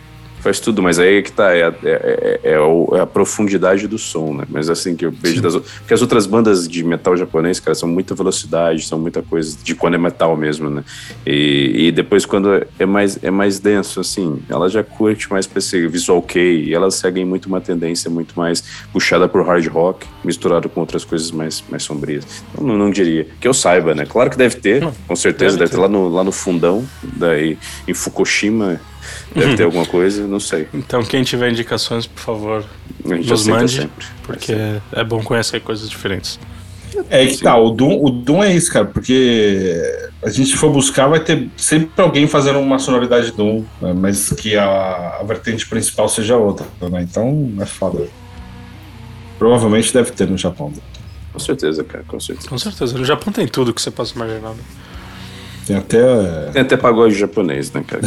Faz 0.45 0.59
tudo, 0.59 0.79
mas 0.83 0.99
aí 0.99 1.17
é 1.17 1.21
que 1.23 1.31
tá, 1.31 1.55
é, 1.55 1.63
a- 1.63 1.73
é, 1.83 2.39
é- 2.43 2.51
é 2.51 2.97
é 2.97 2.99
a 2.99 3.05
profundidade 3.07 3.87
do 3.87 3.97
som, 3.97 4.31
né? 4.35 4.43
Mas 4.47 4.69
assim, 4.69 4.95
que 4.95 5.03
eu 5.03 5.09
vejo 5.11 5.41
das 5.41 5.55
outras. 5.55 5.73
Porque 5.79 5.93
as 5.95 6.01
outras 6.03 6.27
bandas 6.27 6.67
de 6.67 6.83
metal 6.83 7.17
japonês, 7.17 7.59
cara, 7.59 7.73
são 7.73 7.89
muita 7.89 8.13
velocidade, 8.13 8.83
são 8.85 8.99
muita 8.99 9.23
coisa 9.23 9.57
de 9.63 9.73
quando 9.73 9.95
é 9.95 9.97
metal 9.97 10.37
mesmo, 10.37 10.69
né? 10.69 10.83
E, 11.25 11.87
e 11.87 11.91
depois, 11.91 12.27
quando 12.27 12.63
é 12.77 12.85
mais, 12.85 13.17
é 13.23 13.31
mais 13.31 13.57
denso, 13.57 13.99
assim, 13.99 14.39
ela 14.47 14.69
já 14.69 14.83
curte 14.83 15.31
mais 15.31 15.47
pra 15.47 15.57
esse 15.57 15.87
visual 15.87 16.21
kei, 16.21 16.65
e 16.65 16.75
elas 16.75 16.93
seguem 16.93 17.25
muito 17.25 17.47
uma 17.47 17.59
tendência 17.59 18.07
muito 18.07 18.37
mais 18.39 18.63
puxada 18.93 19.27
por 19.27 19.43
hard 19.43 19.65
rock, 19.65 20.05
misturado 20.23 20.69
com 20.69 20.79
outras 20.79 21.03
coisas 21.03 21.31
mais, 21.31 21.63
mais 21.71 21.81
sombrias. 21.81 22.23
Então, 22.53 22.63
não, 22.67 22.77
não 22.77 22.91
diria. 22.91 23.25
Que 23.41 23.47
eu 23.47 23.53
saiba, 23.53 23.95
né? 23.95 24.05
Claro 24.05 24.29
que 24.29 24.37
deve 24.37 24.57
ter, 24.57 24.87
com 25.07 25.15
certeza, 25.15 25.57
deve 25.57 25.71
deve 25.71 25.71
ter 25.71 25.81
lá 25.81 25.89
no, 25.89 26.07
lá 26.07 26.23
no 26.23 26.31
fundão, 26.31 26.85
daí 27.01 27.57
em 27.87 27.93
Fukushima. 27.95 28.79
Deve 29.33 29.55
ter 29.55 29.63
alguma 29.63 29.85
coisa, 29.85 30.25
não 30.27 30.39
sei. 30.39 30.67
Então, 30.73 31.03
quem 31.03 31.23
tiver 31.23 31.51
indicações, 31.51 32.05
por 32.07 32.21
favor, 32.21 32.65
nos 33.03 33.47
mande. 33.47 33.71
sempre. 33.81 34.05
Porque 34.23 34.53
é 34.91 35.03
bom 35.03 35.21
conhecer 35.23 35.59
coisas 35.61 35.89
diferentes. 35.89 36.39
É 37.09 37.25
que 37.25 37.39
tá, 37.39 37.57
o 37.57 37.71
Doom, 37.71 38.03
o 38.05 38.09
Doom 38.09 38.41
é 38.43 38.55
isso, 38.55 38.71
cara, 38.71 38.85
porque 38.85 39.75
a 40.23 40.29
gente 40.29 40.55
for 40.55 40.71
buscar, 40.71 41.07
vai 41.07 41.19
ter 41.19 41.49
sempre 41.57 41.89
alguém 42.01 42.25
fazendo 42.25 42.59
uma 42.59 42.79
sonoridade 42.79 43.31
Doom, 43.33 43.65
né, 43.81 43.93
mas 43.93 44.29
que 44.29 44.55
a, 44.55 45.17
a 45.19 45.23
vertente 45.23 45.67
principal 45.67 46.07
seja 46.07 46.37
outra, 46.37 46.65
né? 46.89 47.01
Então 47.01 47.51
é 47.59 47.65
foda. 47.65 48.07
Provavelmente 49.37 49.93
deve 49.93 50.11
ter 50.11 50.27
no 50.27 50.37
Japão. 50.37 50.71
Com 51.33 51.39
certeza, 51.39 51.83
cara, 51.83 52.05
com 52.07 52.19
certeza. 52.19 52.47
Com 52.47 52.57
certeza. 52.57 52.97
No 52.97 53.03
Japão 53.03 53.33
tem 53.33 53.45
tudo 53.45 53.73
que 53.73 53.81
você 53.81 53.91
possa 53.91 54.15
imaginar. 54.15 54.51
né? 54.51 54.63
Tem 55.65 55.75
até. 55.77 55.99
Tem 56.53 56.61
até 56.61 56.77
pagode 56.77 57.15
japonês, 57.15 57.71
né, 57.71 57.83
cara? 57.87 58.01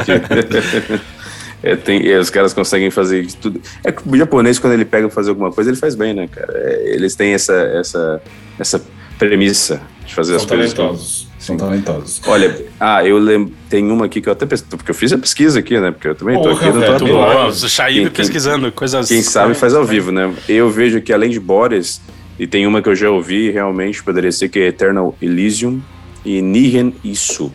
aqui. 0.00 1.00
É, 1.60 1.74
tem, 1.74 2.06
é, 2.08 2.18
os 2.20 2.30
caras 2.30 2.54
conseguem 2.54 2.88
fazer 2.88 3.20
isso 3.22 3.36
tudo. 3.36 3.60
É 3.82 3.90
que 3.90 4.00
o 4.08 4.16
japonês, 4.16 4.60
quando 4.60 4.74
ele 4.74 4.84
pega 4.84 5.08
pra 5.08 5.14
fazer 5.14 5.30
alguma 5.30 5.50
coisa, 5.50 5.70
ele 5.70 5.76
faz 5.76 5.96
bem, 5.96 6.14
né, 6.14 6.28
cara? 6.28 6.52
É, 6.54 6.94
eles 6.94 7.16
têm 7.16 7.32
essa, 7.32 7.52
essa, 7.52 8.22
essa 8.58 8.80
premissa 9.18 9.80
de 10.06 10.14
fazer 10.14 10.36
as 10.36 10.42
São 10.42 10.50
coisas. 10.50 10.72
talentosos. 10.72 11.28
São 11.36 11.56
talentosos. 11.56 12.20
Olha, 12.28 12.64
ah, 12.78 13.04
eu 13.04 13.18
lembro. 13.18 13.52
Tem 13.68 13.84
uma 13.90 14.06
aqui 14.06 14.20
que 14.20 14.28
eu 14.28 14.32
até 14.32 14.46
pesquisei, 14.46 14.76
porque 14.78 14.90
eu 14.92 14.94
fiz 14.94 15.12
a 15.12 15.18
pesquisa 15.18 15.58
aqui, 15.58 15.78
né? 15.80 15.90
Porque 15.90 16.06
eu 16.06 16.14
também 16.14 16.36
tô 16.36 16.42
Porra, 16.42 16.54
aqui, 16.54 16.66
não 16.66 16.72
tô 16.74 16.80
velho, 16.80 16.98
Tudo 16.98 17.08
toa. 17.10 17.28
Milagre. 17.28 17.52
bom. 17.52 17.86
Quem- 17.92 18.10
pesquisando 18.10 18.70
coisas. 18.72 19.08
Quem 19.08 19.22
sabe 19.22 19.54
faz 19.54 19.74
ao 19.74 19.84
vivo, 19.84 20.12
né? 20.12 20.32
Eu 20.48 20.70
vejo 20.70 21.00
que 21.00 21.12
além 21.12 21.30
de 21.30 21.40
Boris, 21.40 22.00
e 22.38 22.46
tem 22.46 22.68
uma 22.68 22.80
que 22.80 22.88
eu 22.88 22.94
já 22.94 23.10
ouvi, 23.10 23.50
realmente 23.50 24.00
poderia 24.00 24.30
ser 24.30 24.48
que 24.48 24.60
é 24.60 24.68
Eternal 24.68 25.12
Elysium 25.20 25.80
e 26.28 26.42
Nihen 26.42 26.92
Isu. 27.02 27.50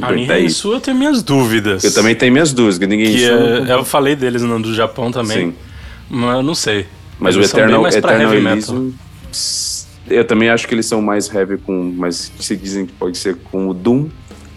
A 0.00 0.10
minha 0.12 0.32
aí. 0.34 0.46
isso 0.46 0.72
eu 0.72 0.80
tenho 0.80 0.96
minhas 0.96 1.22
dúvidas. 1.22 1.84
Eu 1.84 1.92
também 1.92 2.14
tenho 2.14 2.32
minhas 2.32 2.52
dúvidas, 2.52 2.78
Que 2.78 3.18
Isu- 3.18 3.32
é, 3.68 3.72
eu 3.72 3.84
falei 3.84 4.16
deles 4.16 4.42
no 4.42 4.60
do 4.60 4.74
Japão 4.74 5.10
também. 5.10 5.50
Sim. 5.50 5.54
Mas 6.08 6.36
eu 6.36 6.42
não 6.42 6.54
sei. 6.54 6.86
Mas 7.18 7.34
Eles 7.36 7.52
o 7.52 7.56
Eternal, 7.56 7.86
Eternal 7.86 8.34
Elysium, 8.34 8.92
eu 10.08 10.24
também 10.24 10.48
acho 10.50 10.66
que 10.66 10.74
eles 10.74 10.86
são 10.86 11.00
mais 11.00 11.32
heavy 11.32 11.56
com, 11.58 11.94
mas 11.96 12.32
se 12.40 12.56
dizem 12.56 12.86
que 12.86 12.92
pode 12.92 13.16
ser 13.16 13.36
com 13.50 13.68
o 13.68 13.74
Doom. 13.74 14.08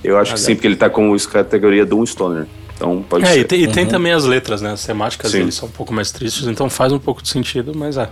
Eu 0.04 0.18
acho 0.18 0.34
que 0.34 0.40
sim, 0.40 0.54
porque 0.56 0.68
ele 0.68 0.76
tá 0.76 0.90
com 0.90 1.14
a 1.14 1.18
categoria 1.20 1.86
Doom 1.86 2.06
Stoner. 2.06 2.46
Então 2.76 3.04
pode 3.10 3.24
É, 3.26 3.28
ser. 3.34 3.40
e, 3.40 3.44
tem, 3.46 3.64
e 3.64 3.68
tem 3.68 3.86
também 3.86 4.12
as 4.12 4.26
letras, 4.26 4.62
né? 4.62 4.72
As 4.74 4.86
temáticas 4.86 5.32
Sim. 5.32 5.40
deles 5.40 5.56
são 5.56 5.70
um 5.70 5.72
pouco 5.72 5.94
mais 5.94 6.12
tristes, 6.12 6.46
então 6.48 6.70
faz 6.70 6.92
um 6.92 7.00
pouco 7.00 7.22
de 7.24 7.30
sentido, 7.30 7.72
mas 7.76 7.96
é. 7.98 8.10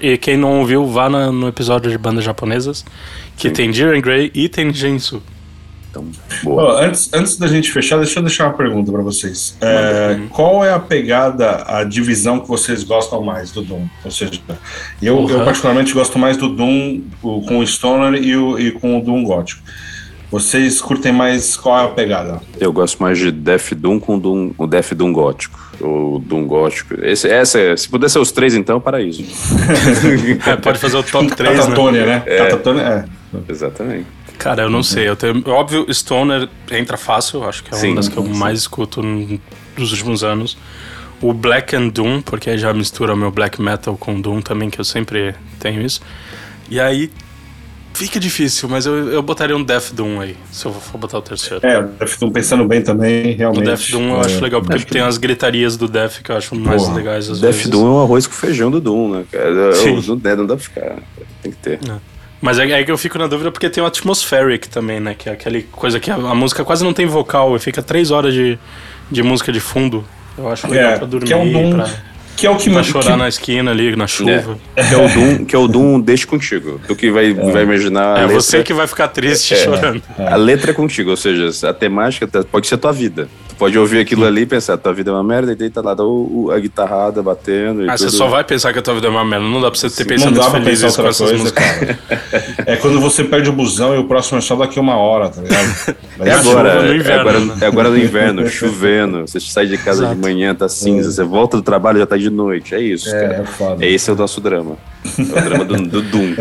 E, 0.00 0.08
E 0.12 0.18
quem 0.18 0.36
não 0.36 0.58
ouviu, 0.60 0.84
vá 0.86 1.08
na- 1.08 1.30
no 1.30 1.46
episódio 1.46 1.90
de 1.90 1.96
bandas 1.98 2.24
japonesas, 2.24 2.84
que 3.36 3.48
Sim. 3.48 3.54
tem 3.54 3.72
Jiren 3.72 4.00
Grey 4.00 4.30
e 4.34 4.48
tem 4.48 4.72
Gensu. 4.74 5.22
Então, 5.88 6.06
boa. 6.42 6.82
Antes, 6.84 7.10
antes 7.12 7.36
da 7.36 7.46
gente 7.46 7.70
fechar, 7.70 7.98
deixa 7.98 8.18
eu 8.18 8.22
deixar 8.22 8.46
uma 8.46 8.54
pergunta 8.54 8.90
pra 8.90 9.02
vocês. 9.02 9.56
É, 9.60 10.18
qual 10.30 10.64
é 10.64 10.72
a 10.72 10.78
pegada, 10.80 11.64
a 11.66 11.84
divisão 11.84 12.40
que 12.40 12.48
vocês 12.48 12.82
gostam 12.82 13.22
mais 13.22 13.52
do 13.52 13.60
Doom? 13.60 13.86
Ou 14.02 14.10
seja, 14.10 14.40
eu, 15.02 15.28
eu 15.28 15.38
Uhum. 15.38 15.44
particularmente 15.44 15.92
gosto 15.92 16.18
mais 16.18 16.38
do 16.38 16.48
Doom 16.48 17.02
o- 17.22 17.42
com 17.42 17.58
o 17.58 17.66
Stoner 17.66 18.14
e, 18.22 18.34
o, 18.34 18.58
e 18.58 18.72
com 18.72 18.98
o 18.98 19.02
Doom 19.04 19.22
gótico. 19.22 19.62
Vocês 20.32 20.80
curtem 20.80 21.12
mais 21.12 21.58
qual 21.58 21.78
é 21.78 21.84
a 21.84 21.88
pegada? 21.88 22.40
Eu 22.58 22.72
gosto 22.72 23.02
mais 23.02 23.18
de 23.18 23.30
Death 23.30 23.74
Doom 23.74 24.00
com 24.00 24.18
Doom, 24.18 24.52
o 24.56 24.66
Death 24.66 24.94
Doom 24.94 25.12
gótico. 25.12 25.60
O 25.78 26.22
Doom 26.24 26.46
gótico. 26.46 26.94
Esse, 27.04 27.28
essa 27.28 27.60
é, 27.60 27.76
se 27.76 27.86
puder 27.86 28.08
ser 28.08 28.18
os 28.18 28.32
três, 28.32 28.54
então, 28.54 28.80
paraíso. 28.80 29.22
É, 30.46 30.56
pode 30.56 30.78
fazer 30.78 30.96
o 30.96 31.02
top 31.02 31.26
3, 31.36 31.54
né? 31.54 31.62
Catatônia, 31.62 32.06
né? 32.06 32.20
Catatônia, 32.20 32.82
é. 32.82 33.52
Exatamente. 33.52 34.06
Cara, 34.38 34.62
eu 34.62 34.70
não 34.70 34.82
sei. 34.82 35.06
Eu 35.06 35.16
tenho, 35.16 35.42
óbvio, 35.48 35.86
Stoner 35.92 36.48
entra 36.70 36.96
fácil, 36.96 37.46
acho 37.46 37.62
que 37.62 37.74
é 37.74 37.76
Sim. 37.76 37.88
uma 37.88 37.96
das 37.96 38.08
que 38.08 38.16
eu 38.16 38.24
mais 38.24 38.60
escuto 38.60 39.02
nos 39.02 39.92
últimos 39.92 40.24
anos. 40.24 40.56
O 41.20 41.34
Black 41.34 41.76
and 41.76 41.88
Doom, 41.88 42.22
porque 42.22 42.48
aí 42.48 42.56
já 42.56 42.72
mistura 42.72 43.12
o 43.12 43.16
meu 43.16 43.30
black 43.30 43.60
metal 43.60 43.98
com 43.98 44.18
Doom 44.18 44.40
também, 44.40 44.70
que 44.70 44.80
eu 44.80 44.84
sempre 44.84 45.34
tenho 45.60 45.82
isso. 45.82 46.00
E 46.70 46.80
aí 46.80 47.10
fica 47.94 48.18
difícil, 48.20 48.68
mas 48.68 48.86
eu, 48.86 49.10
eu 49.12 49.22
botaria 49.22 49.56
um 49.56 49.62
Death 49.62 49.92
Doom 49.92 50.20
aí, 50.20 50.36
se 50.50 50.64
eu 50.66 50.72
for 50.72 50.98
botar 50.98 51.18
o 51.18 51.22
terceiro. 51.22 51.64
É, 51.66 51.84
eu 52.00 52.06
fico 52.08 52.30
pensando 52.30 52.64
bem 52.66 52.82
também, 52.82 53.34
O 53.34 53.36
realmente. 53.38 53.64
Death 53.64 53.90
Doom 53.90 54.10
eu 54.10 54.16
É, 54.22 54.26
acho 54.26 54.40
legal, 54.42 54.60
porque 54.60 54.76
acho 54.76 54.86
que- 54.86 54.92
tem 54.92 55.02
as 55.02 55.18
gritarias 55.18 55.76
do 55.76 55.86
Death 55.88 56.22
que 56.22 56.30
eu 56.30 56.36
acho 56.36 56.54
mais 56.54 56.82
Porra, 56.82 56.96
legais 56.96 57.28
às 57.30 57.40
Death 57.40 57.52
vezes. 57.54 57.68
Doom 57.68 57.86
é 57.86 57.90
um 57.90 58.02
arroz 58.02 58.26
com 58.26 58.32
feijão 58.34 58.70
do 58.70 58.80
Doom, 58.80 59.10
né? 59.10 59.24
cara? 59.30 59.72
Sim. 59.74 59.96
Eu- 59.96 60.02
Não, 60.02 60.16
dá- 60.16 60.36
não 60.36 60.46
dá 60.46 60.56
pra 60.56 60.64
ficar. 60.64 60.96
Tem 61.42 61.52
que 61.52 61.58
ter. 61.58 61.78
Mas 62.40 62.58
é, 62.58 62.68
é 62.68 62.82
que 62.84 62.90
eu 62.90 62.98
fico 62.98 63.16
na 63.18 63.26
dúvida 63.28 63.52
porque 63.52 63.70
tem 63.70 63.82
o 63.82 63.86
Atmospheric 63.86 64.68
também, 64.68 64.98
né? 64.98 65.14
Que 65.16 65.28
é 65.28 65.32
aquele 65.32 65.62
coisa 65.62 66.00
que 66.00 66.10
a, 66.10 66.14
a 66.16 66.34
música 66.34 66.64
quase 66.64 66.82
não 66.82 66.92
tem 66.92 67.06
vocal 67.06 67.54
e 67.54 67.58
fica 67.60 67.80
três 67.82 68.10
horas 68.10 68.34
de, 68.34 68.58
de 69.10 69.22
música 69.22 69.52
de 69.52 69.60
fundo. 69.60 70.04
Eu 70.36 70.48
acho 70.50 70.66
legal 70.66 70.92
É, 70.92 70.96
pra 70.98 71.06
dormir, 71.06 71.26
que 71.26 71.32
é 71.32 71.36
um 71.36 71.52
Doom 71.52 71.70
pra, 71.76 71.88
Que 72.36 72.46
é 72.46 72.50
o 72.50 72.56
que 72.56 72.68
mais. 72.70 72.86
chorar 72.86 73.16
na 73.16 73.28
esquina 73.28 73.70
ali, 73.70 73.94
na 73.94 74.06
chuva. 74.06 74.58
Que 74.74 74.94
é 74.94 74.98
o 74.98 75.08
Doom, 75.08 75.44
que 75.46 75.54
é 75.54 75.58
o 75.58 75.68
Doom 75.68 76.00
deixa 76.00 76.26
contigo. 76.26 76.80
Tu 76.88 76.96
que 76.96 77.10
vai, 77.10 77.32
vai 77.32 77.62
imaginar 77.62 78.16
a 78.16 78.18
É, 78.18 78.20
letra. 78.22 78.34
você 78.40 78.62
que 78.62 78.72
vai 78.74 78.86
ficar 78.86 79.08
triste 79.08 79.54
chorando. 79.56 80.02
A 80.18 80.36
letra 80.36 80.70
é 80.72 80.74
contigo, 80.74 81.10
ou 81.10 81.16
seja, 81.16 81.68
a 81.68 81.72
temática 81.74 82.26
tá- 82.26 82.42
pode 82.42 82.66
ser 82.66 82.74
a 82.74 82.78
tua 82.78 82.92
vida. 82.92 83.28
Pode 83.62 83.78
ouvir 83.78 84.00
aquilo 84.00 84.24
ali 84.26 84.40
e 84.42 84.46
pensar, 84.46 84.76
tua 84.76 84.92
vida 84.92 85.10
é 85.10 85.14
uma 85.14 85.22
merda, 85.22 85.52
e 85.52 85.70
tá 85.70 85.80
lá 85.80 85.94
o, 86.02 86.46
o- 86.46 86.50
a 86.50 86.58
guitarrada 86.58 87.22
batendo 87.22 87.84
e 87.84 87.88
Ah, 87.88 87.96
você 87.96 88.06
tudo. 88.06 88.16
só 88.16 88.26
vai 88.26 88.42
pensar 88.42 88.72
que 88.72 88.80
a 88.80 88.82
tua 88.82 88.94
vida 88.94 89.06
é 89.06 89.10
uma 89.10 89.24
merda. 89.24 89.46
Não 89.46 89.60
dá 89.60 89.70
pra 89.70 89.78
você 89.78 89.88
ter 89.88 90.02
Não 90.02 90.08
pensamentos 90.08 90.44
dá 90.44 90.50
pra 90.50 90.60
pensar 90.60 90.80
com 90.80 90.86
outra 90.88 91.08
essas 91.10 91.28
coisa, 91.28 91.38
músicas. 91.44 91.64
cara. 91.64 91.98
É 92.66 92.74
quando 92.76 93.00
você 93.00 93.22
perde 93.22 93.48
o 93.50 93.52
busão 93.52 93.94
e 93.94 93.98
o 93.98 94.04
próximo 94.04 94.38
é 94.38 94.40
só 94.40 94.56
daqui 94.56 94.80
a 94.80 94.82
uma 94.82 94.96
hora, 94.96 95.28
tá 95.28 95.40
ligado? 95.40 95.96
Mas 96.18 96.26
É 96.28 96.32
agora, 96.32 96.88
é 96.88 96.96
inverno, 96.96 97.20
agora, 97.20 97.38
né? 97.40 97.54
é 97.60 97.66
agora 97.66 97.88
no 97.90 97.98
inverno, 97.98 98.48
chovendo, 98.48 99.20
você 99.28 99.38
sai 99.38 99.66
de 99.66 99.78
casa 99.78 100.02
Exato. 100.02 100.14
de 100.16 100.20
manhã, 100.20 100.54
tá 100.56 100.68
cinza, 100.68 101.12
você 101.12 101.22
volta 101.22 101.56
do 101.56 101.62
trabalho, 101.62 102.00
já 102.00 102.06
tá 102.06 102.16
de 102.16 102.30
noite, 102.30 102.74
é 102.74 102.80
isso, 102.80 103.08
É, 103.14 103.20
cara. 103.28 103.34
é 103.42 103.44
foda. 103.44 103.84
É 103.84 103.88
esse 103.88 104.10
é 104.10 104.12
o 104.12 104.16
nosso 104.16 104.40
drama. 104.40 104.76
É 105.18 105.22
o 105.22 105.42
drama 105.44 105.64
do, 105.64 105.76
do 105.76 106.02
Doom. 106.02 106.34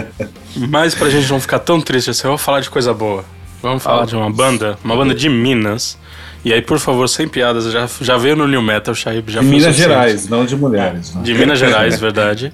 Mas 0.70 0.96
pra 0.96 1.08
gente 1.10 1.30
não 1.30 1.40
ficar 1.40 1.60
tão 1.60 1.80
triste 1.80 2.10
assim, 2.10 2.24
eu 2.26 2.32
vou 2.32 2.38
falar 2.40 2.62
de 2.62 2.70
coisa 2.72 2.94
boa. 2.96 3.24
Vamos 3.62 3.84
falar 3.84 4.06
de 4.08 4.16
uma 4.16 4.28
banda, 4.32 4.76
uma 4.84 4.96
banda 4.96 5.14
de 5.14 5.30
Minas. 5.30 5.96
E 6.44 6.52
aí, 6.52 6.62
por 6.62 6.80
favor, 6.80 7.08
sem 7.08 7.28
piadas, 7.28 7.72
já, 7.72 7.88
já 8.02 8.18
veio 8.18 8.36
no 8.36 8.48
New 8.48 8.62
Metal, 8.62 8.96
Shaib, 8.96 9.30
já 9.32 9.42
De 9.42 9.46
Minas. 9.46 9.76
Gerais, 9.76 10.28
não 10.28 10.46
de 10.46 10.56
mulheres. 10.56 11.14
né? 11.14 11.22
De 11.22 11.34
Minas 11.36 11.60
Gerais, 11.60 12.00
verdade. 12.00 12.52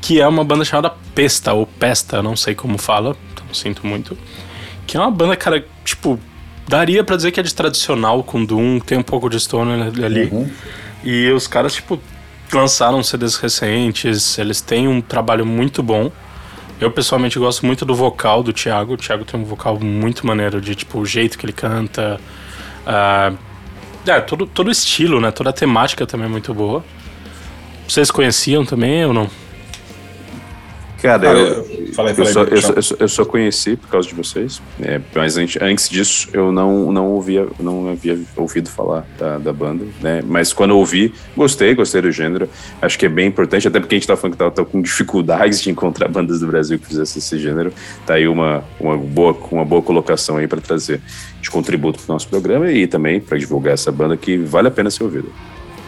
Que 0.00 0.20
é 0.20 0.26
uma 0.26 0.42
banda 0.42 0.64
chamada 0.64 0.90
Pesta, 1.14 1.52
ou 1.52 1.66
Pesta, 1.66 2.22
não 2.22 2.34
sei 2.34 2.54
como 2.54 2.78
fala, 2.78 3.14
então 3.34 3.44
sinto 3.52 3.86
muito. 3.86 4.16
Que 4.86 4.96
é 4.96 5.00
uma 5.00 5.10
banda, 5.10 5.36
cara, 5.36 5.62
tipo, 5.84 6.18
daria 6.66 7.04
pra 7.04 7.16
dizer 7.16 7.30
que 7.30 7.38
é 7.40 7.42
de 7.42 7.54
tradicional 7.54 8.22
com 8.24 8.42
Doom, 8.42 8.80
tem 8.80 8.96
um 8.96 9.02
pouco 9.02 9.28
de 9.28 9.38
Stoner 9.38 9.88
ali. 10.02 10.48
E 11.04 11.30
os 11.30 11.46
caras, 11.46 11.74
tipo, 11.74 12.00
lançaram 12.50 13.02
CDs 13.02 13.36
recentes, 13.36 14.38
eles 14.38 14.62
têm 14.62 14.88
um 14.88 15.02
trabalho 15.02 15.44
muito 15.44 15.82
bom. 15.82 16.10
Eu 16.80 16.90
pessoalmente 16.90 17.38
gosto 17.38 17.66
muito 17.66 17.84
do 17.84 17.94
vocal 17.94 18.42
do 18.42 18.52
Thiago. 18.54 18.94
O 18.94 18.96
Thiago 18.96 19.24
tem 19.26 19.38
um 19.38 19.44
vocal 19.44 19.78
muito 19.78 20.26
maneiro 20.26 20.60
de 20.62 20.74
tipo 20.74 20.98
o 21.00 21.04
jeito 21.04 21.36
que 21.36 21.44
ele 21.44 21.52
canta. 21.52 22.18
Ah, 22.86 23.32
é, 24.06 24.20
todo, 24.20 24.46
todo 24.46 24.70
estilo, 24.70 25.20
né? 25.20 25.30
Toda 25.30 25.50
a 25.50 25.52
temática 25.52 26.06
também 26.06 26.26
é 26.26 26.30
muito 26.30 26.52
boa. 26.54 26.84
Vocês 27.86 28.10
conheciam 28.10 28.64
também 28.64 29.04
ou 29.04 29.12
não? 29.12 29.30
Cara, 31.02 31.18
Cara, 31.22 31.38
eu, 31.38 31.46
eu- 31.46 31.94
falei, 31.94 32.12
eu, 32.12 32.16
falei, 32.16 32.32
só, 32.32 32.42
eu, 32.42 32.60
só, 32.60 32.72
eu, 32.72 32.82
só, 32.82 32.94
eu 32.98 33.08
só 33.08 33.24
conheci 33.24 33.74
por 33.76 33.88
causa 33.88 34.06
de 34.06 34.14
vocês, 34.14 34.60
é, 34.80 35.00
mas 35.14 35.36
antes, 35.36 35.60
antes 35.60 35.88
disso 35.88 36.28
eu 36.32 36.52
não, 36.52 36.92
não, 36.92 37.06
ouvia, 37.06 37.46
não 37.58 37.88
havia 37.90 38.18
ouvido 38.36 38.68
falar 38.68 39.06
da, 39.18 39.38
da 39.38 39.52
banda, 39.52 39.86
né? 40.00 40.22
Mas 40.26 40.52
quando 40.52 40.70
eu 40.70 40.78
ouvi, 40.78 41.14
gostei, 41.36 41.74
gostei 41.74 42.02
do 42.02 42.12
gênero. 42.12 42.48
Acho 42.82 42.98
que 42.98 43.06
é 43.06 43.08
bem 43.08 43.28
importante, 43.28 43.66
até 43.66 43.80
porque 43.80 43.94
a 43.94 43.98
gente 43.98 44.06
tá 44.06 44.16
falando 44.16 44.32
que 44.32 44.38
tá, 44.38 44.50
tá 44.50 44.64
com 44.64 44.82
dificuldades 44.82 45.62
de 45.62 45.70
encontrar 45.70 46.08
bandas 46.12 46.40
do 46.40 46.46
Brasil 46.46 46.78
que 46.78 46.86
fizessem 46.86 47.18
esse 47.18 47.38
gênero. 47.38 47.72
Tá 48.04 48.14
aí 48.14 48.28
uma, 48.28 48.62
uma, 48.78 48.96
boa, 48.96 49.36
uma 49.50 49.64
boa 49.64 49.80
colocação 49.82 50.36
aí 50.36 50.46
para 50.46 50.60
trazer 50.60 51.00
de 51.40 51.50
contributo 51.50 51.98
pro 52.02 52.12
nosso 52.12 52.28
programa 52.28 52.70
e 52.70 52.86
também 52.86 53.20
para 53.20 53.38
divulgar 53.38 53.74
essa 53.74 53.90
banda 53.90 54.16
que 54.16 54.36
vale 54.36 54.68
a 54.68 54.70
pena 54.70 54.90
ser 54.90 55.02
ouvida. 55.04 55.28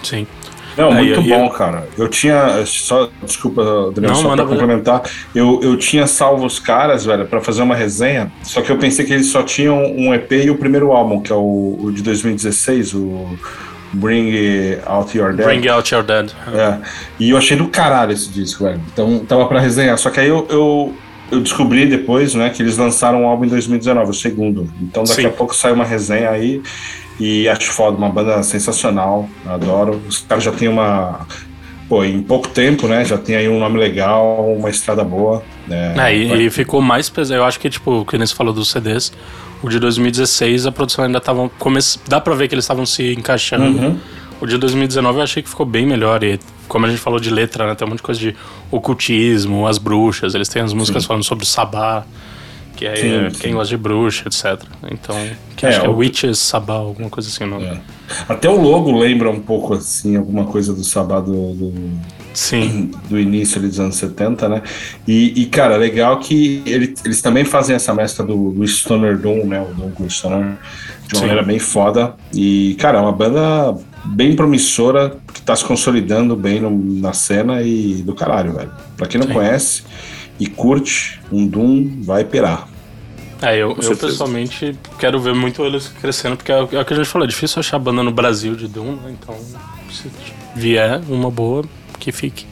Sim. 0.03 0.27
Não, 0.76 0.90
Aí, 0.92 1.06
muito 1.14 1.22
bom, 1.28 1.44
eu- 1.46 1.50
cara. 1.50 1.87
Eu 1.98 2.08
tinha. 2.08 2.64
Só, 2.66 3.08
desculpa, 3.22 3.62
Daniel, 3.94 4.12
Não, 4.14 4.22
só 4.22 4.35
pra 4.35 4.44
complementar. 4.46 5.02
Eu, 5.35 5.61
eu 5.62 5.76
tinha 5.76 6.06
salvo 6.06 6.46
os 6.46 6.58
caras, 6.58 7.04
velho, 7.04 7.26
pra 7.26 7.40
fazer 7.40 7.62
uma 7.62 7.74
resenha. 7.74 8.32
Só 8.42 8.62
que 8.62 8.70
eu 8.70 8.78
pensei 8.78 9.04
que 9.04 9.12
eles 9.12 9.26
só 9.26 9.42
tinham 9.42 9.78
um 9.82 10.14
EP 10.14 10.32
e 10.32 10.50
o 10.50 10.56
primeiro 10.56 10.92
álbum, 10.92 11.20
que 11.20 11.32
é 11.32 11.37
o, 11.37 11.78
o 11.82 11.92
de 11.92 12.02
2016, 12.02 12.94
o 12.94 13.37
Bring 13.92 14.32
Out 14.87 15.16
Your 15.16 15.35
Dead. 15.35 15.46
Bring 15.46 15.68
Out 15.68 15.94
Your 15.94 16.02
Dead. 16.02 16.30
É. 16.54 16.78
E 17.20 17.30
eu 17.30 17.37
achei 17.37 17.56
do 17.56 17.68
caralho 17.68 18.12
esse 18.12 18.28
disco, 18.30 18.64
velho. 18.64 18.80
Então 18.92 19.18
tava 19.20 19.46
pra 19.46 19.61
resenhar. 19.61 19.98
Só 19.98 20.08
que 20.11 20.20
aí 20.20 20.28
eu, 20.28 20.46
eu, 20.50 20.94
eu 21.32 21.40
descobri 21.40 21.86
depois, 21.86 22.34
né, 22.34 22.50
que 22.50 22.62
eles 22.62 22.76
lançaram 22.76 23.22
um 23.22 23.26
álbum 23.26 23.46
em 23.46 23.48
2019, 23.48 24.10
o 24.10 24.14
segundo. 24.14 24.68
Então 24.82 25.02
daqui 25.02 25.22
Sim. 25.22 25.26
a 25.26 25.30
pouco 25.30 25.56
sai 25.56 25.72
uma 25.72 25.84
resenha 25.84 26.30
aí. 26.30 26.62
E 27.18 27.48
acho 27.48 27.72
foda, 27.72 27.96
uma 27.96 28.08
banda 28.08 28.42
sensacional. 28.42 29.28
Adoro. 29.46 30.00
Os 30.08 30.18
caras 30.20 30.44
já 30.44 30.52
têm 30.52 30.68
uma. 30.68 31.26
Pô, 31.88 32.04
em 32.04 32.22
pouco 32.22 32.48
tempo, 32.48 32.86
né? 32.86 33.04
Já 33.04 33.16
tem 33.16 33.36
aí 33.36 33.48
um 33.48 33.58
nome 33.58 33.78
legal, 33.78 34.52
uma 34.52 34.68
estrada 34.68 35.04
boa. 35.04 35.42
Né? 35.66 35.94
É, 35.96 36.16
e, 36.16 36.46
e 36.46 36.50
ficou 36.50 36.80
mais 36.80 37.08
pesado. 37.08 37.40
Eu 37.40 37.44
acho 37.44 37.60
que, 37.60 37.70
tipo, 37.70 38.04
que 38.04 38.18
nem 38.18 38.26
você 38.26 38.34
falou 38.34 38.52
dos 38.52 38.70
CDs, 38.70 39.12
o 39.62 39.68
de 39.68 39.78
2016 39.78 40.66
a 40.66 40.72
produção 40.72 41.04
ainda 41.04 41.20
tava. 41.20 41.48
Come... 41.58 41.78
Dá 42.08 42.20
pra 42.20 42.34
ver 42.34 42.48
que 42.48 42.54
eles 42.54 42.64
estavam 42.64 42.84
se 42.84 43.12
encaixando. 43.12 43.64
Uhum. 43.64 43.98
O 44.42 44.46
de 44.46 44.59
2019 44.59 45.18
eu 45.18 45.22
achei 45.22 45.40
que 45.40 45.48
ficou 45.48 45.64
bem 45.64 45.87
melhor. 45.87 46.24
E 46.24 46.40
como 46.66 46.85
a 46.85 46.88
gente 46.88 46.98
falou 47.00 47.20
de 47.20 47.31
letra, 47.31 47.64
né? 47.64 47.76
Tem 47.76 47.87
um 47.87 47.90
monte 47.90 47.98
de 47.98 48.02
coisa 48.02 48.20
de 48.20 48.35
ocultismo, 48.72 49.68
as 49.68 49.78
bruxas. 49.78 50.35
Eles 50.35 50.48
têm 50.48 50.61
as 50.61 50.72
músicas 50.72 51.05
falando 51.05 51.22
sobre 51.22 51.46
sabá, 51.46 52.05
que 52.74 52.85
é 52.85 52.96
Sim, 52.96 53.14
é, 53.26 53.31
sim. 53.31 53.38
quem 53.38 53.52
gosta 53.55 53.68
de 53.68 53.76
bruxa, 53.76 54.24
etc. 54.26 54.61
Então, 54.90 55.16
que 55.57 55.64
É, 55.64 55.68
acho 55.68 55.81
que 55.83 55.87
é 55.87 55.88
o- 55.88 55.94
Witches 55.96 56.40
Sabá, 56.40 56.74
alguma 56.74 57.09
coisa 57.09 57.28
assim 57.28 57.44
o 57.44 57.46
nome. 57.46 57.66
É. 57.66 57.81
Até 58.28 58.48
o 58.48 58.61
logo 58.61 58.98
lembra 58.98 59.31
um 59.31 59.38
pouco 59.38 59.74
assim, 59.74 60.16
alguma 60.16 60.44
coisa 60.44 60.72
do 60.74 60.83
Sabá 60.83 61.20
do- 61.20 61.55
do, 61.55 61.72
Sim. 62.35 62.90
do 63.09 63.20
início 63.20 63.61
ali 63.61 63.68
dos 63.68 63.78
anos 63.78 63.94
70, 63.94 64.48
né? 64.48 64.62
E, 65.07 65.40
e, 65.40 65.46
cara, 65.46 65.76
legal 65.76 66.18
que 66.18 66.64
ele- 66.66 66.94
eles 67.05 67.22
também 67.22 67.44
fazem 67.44 67.76
essa 67.76 67.94
mescla 67.94 68.24
do, 68.26 68.50
do 68.50 68.66
Stoner 68.66 69.16
Doom, 69.16 69.44
né? 69.46 69.61
O 69.61 69.72
Doom 69.72 69.90
com 69.92 70.02
o 70.02 70.11
Stoner 70.11 70.57
de 71.07 71.14
uma 71.14 71.20
Sim. 71.20 71.20
maneira 71.20 71.42
bem 71.44 71.61
foda. 71.61 72.16
E, 72.35 72.74
cara, 72.81 72.98
é 72.98 73.00
uma 73.00 73.12
banda 73.12 73.76
bem 74.04 74.34
promissora 74.36 75.16
que 75.32 75.40
tá 75.42 75.54
se 75.54 75.64
consolidando 75.64 76.34
bem 76.36 76.60
no- 76.60 76.70
na 77.00 77.12
cena 77.12 77.62
e 77.62 78.02
do 78.02 78.14
caralho, 78.14 78.52
velho. 78.54 78.70
Pra 78.96 79.06
quem 79.06 79.20
não 79.20 79.28
Sim. 79.28 79.34
conhece 79.34 79.82
e 80.40 80.46
curte 80.46 81.20
um 81.30 81.46
Doom, 81.46 82.02
vai 82.02 82.24
pirar. 82.24 82.68
É, 83.40 83.56
eu, 83.56 83.76
eu 83.82 83.96
pessoalmente 83.96 84.76
quero 84.98 85.18
ver 85.20 85.34
muito 85.34 85.64
eles 85.64 85.88
crescendo, 86.00 86.36
porque 86.36 86.52
é 86.52 86.56
o 86.62 86.68
é 86.72 86.80
o 86.80 86.84
que 86.84 86.92
a 86.92 86.96
gente 86.96 87.06
falou, 87.08 87.26
é 87.26 87.28
difícil 87.28 87.58
achar 87.58 87.78
banda 87.78 88.02
no 88.02 88.12
Brasil 88.12 88.54
de 88.54 88.68
Doom, 88.68 88.92
né? 88.96 89.16
Então, 89.20 89.34
se 89.90 90.08
vier 90.54 91.00
uma 91.08 91.30
boa, 91.30 91.64
que 91.98 92.12
fique. 92.12 92.46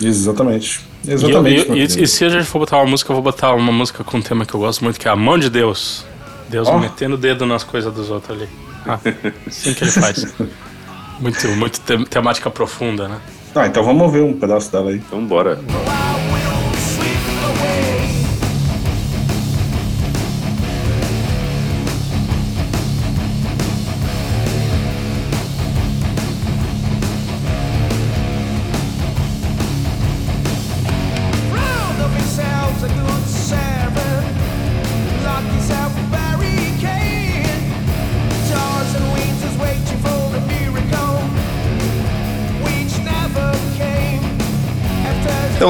Exatamente. 0.00 0.80
E, 1.04 1.08
eu- 1.10 1.14
Exatamente. 1.14 1.62
e- 1.66 1.68
meu 1.68 1.76
e- 1.78 1.84
e 2.02 2.06
se 2.08 2.24
a 2.24 2.28
gente 2.28 2.44
for 2.46 2.58
botar 2.58 2.78
uma 2.78 2.86
música, 2.86 3.10
eu 3.12 3.14
vou 3.14 3.22
botar 3.22 3.54
uma 3.54 3.72
música 3.72 4.02
com 4.02 4.16
um 4.18 4.22
tema 4.22 4.44
que 4.44 4.54
eu 4.54 4.60
gosto 4.60 4.82
muito, 4.82 4.98
que 4.98 5.06
é 5.06 5.10
A 5.10 5.16
Mão 5.16 5.38
de 5.38 5.48
Deus. 5.48 6.04
Deus 6.48 6.68
Ó. 6.68 6.78
metendo 6.78 7.14
o 7.14 7.18
dedo 7.18 7.46
nas 7.46 7.62
coisas 7.64 7.92
dos 7.94 8.10
outros 8.10 8.36
ali. 8.36 8.48
Ah, 8.86 8.98
assim 9.46 9.74
que 9.74 9.84
ele 9.84 9.90
faz. 9.90 10.26
Muito, 11.20 11.48
muito 11.50 11.80
te- 11.80 12.04
temática 12.06 12.50
profunda, 12.50 13.08
né? 13.08 13.20
Ah, 13.54 13.66
então 13.66 13.84
vamos 13.84 14.02
ouvir 14.02 14.22
um 14.22 14.32
pedaço 14.38 14.72
dela 14.72 14.90
aí. 14.90 14.96
Então 14.96 15.24
bora. 15.24 15.54
Round 15.56 16.01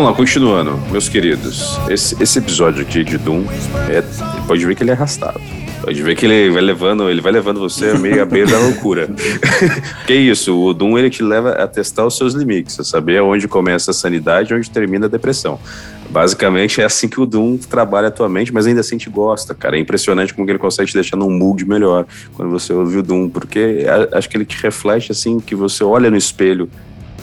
Então 0.03 0.11
lá, 0.11 0.17
continuando, 0.17 0.77
meus 0.91 1.09
queridos. 1.09 1.79
Esse, 1.89 2.21
esse 2.21 2.37
episódio 2.41 2.83
aqui 2.83 3.05
de 3.05 3.17
Doom, 3.17 3.45
é, 3.89 4.03
pode 4.49 4.67
ver 4.67 4.75
que 4.75 4.83
ele 4.83 4.91
é 4.91 4.95
arrastado. 4.95 5.41
Pode 5.81 6.03
ver 6.03 6.17
que 6.17 6.27
ele 6.27 6.51
vai 6.51 6.61
levando, 6.61 7.09
ele 7.09 7.21
vai 7.21 7.31
levando 7.31 7.61
você 7.61 7.97
meio 7.97 8.21
à 8.21 8.25
beira 8.25 8.51
da 8.51 8.59
loucura. 8.59 9.09
que 10.05 10.13
isso, 10.13 10.61
o 10.61 10.75
Doom 10.75 10.99
ele 10.99 11.09
te 11.09 11.23
leva 11.23 11.51
a 11.51 11.69
testar 11.69 12.05
os 12.05 12.17
seus 12.17 12.35
limites, 12.35 12.81
a 12.81 12.83
saber 12.83 13.23
onde 13.23 13.47
começa 13.47 13.93
a 13.93 13.95
sanidade 13.95 14.53
e 14.53 14.57
onde 14.57 14.69
termina 14.69 15.07
a 15.07 15.09
depressão. 15.09 15.61
Basicamente 16.11 16.81
é 16.81 16.85
assim 16.85 17.07
que 17.07 17.21
o 17.21 17.25
Doom 17.25 17.57
trabalha 17.57 18.09
atualmente, 18.09 18.53
mas 18.53 18.67
ainda 18.67 18.81
assim 18.81 18.99
te 18.99 19.09
gosta, 19.09 19.55
cara. 19.55 19.77
É 19.77 19.81
impressionante 19.81 20.35
como 20.35 20.51
ele 20.51 20.59
consegue 20.59 20.91
te 20.91 20.95
deixar 20.95 21.17
num 21.17 21.31
mood 21.31 21.65
melhor 21.65 22.07
quando 22.35 22.51
você 22.51 22.73
ouve 22.73 22.99
o 22.99 23.03
Doom, 23.05 23.29
porque 23.29 23.87
acho 24.11 24.29
que 24.29 24.37
ele 24.37 24.45
te 24.45 24.61
reflete 24.61 25.13
assim, 25.13 25.39
que 25.39 25.55
você 25.55 25.85
olha 25.85 26.11
no 26.11 26.17
espelho 26.17 26.69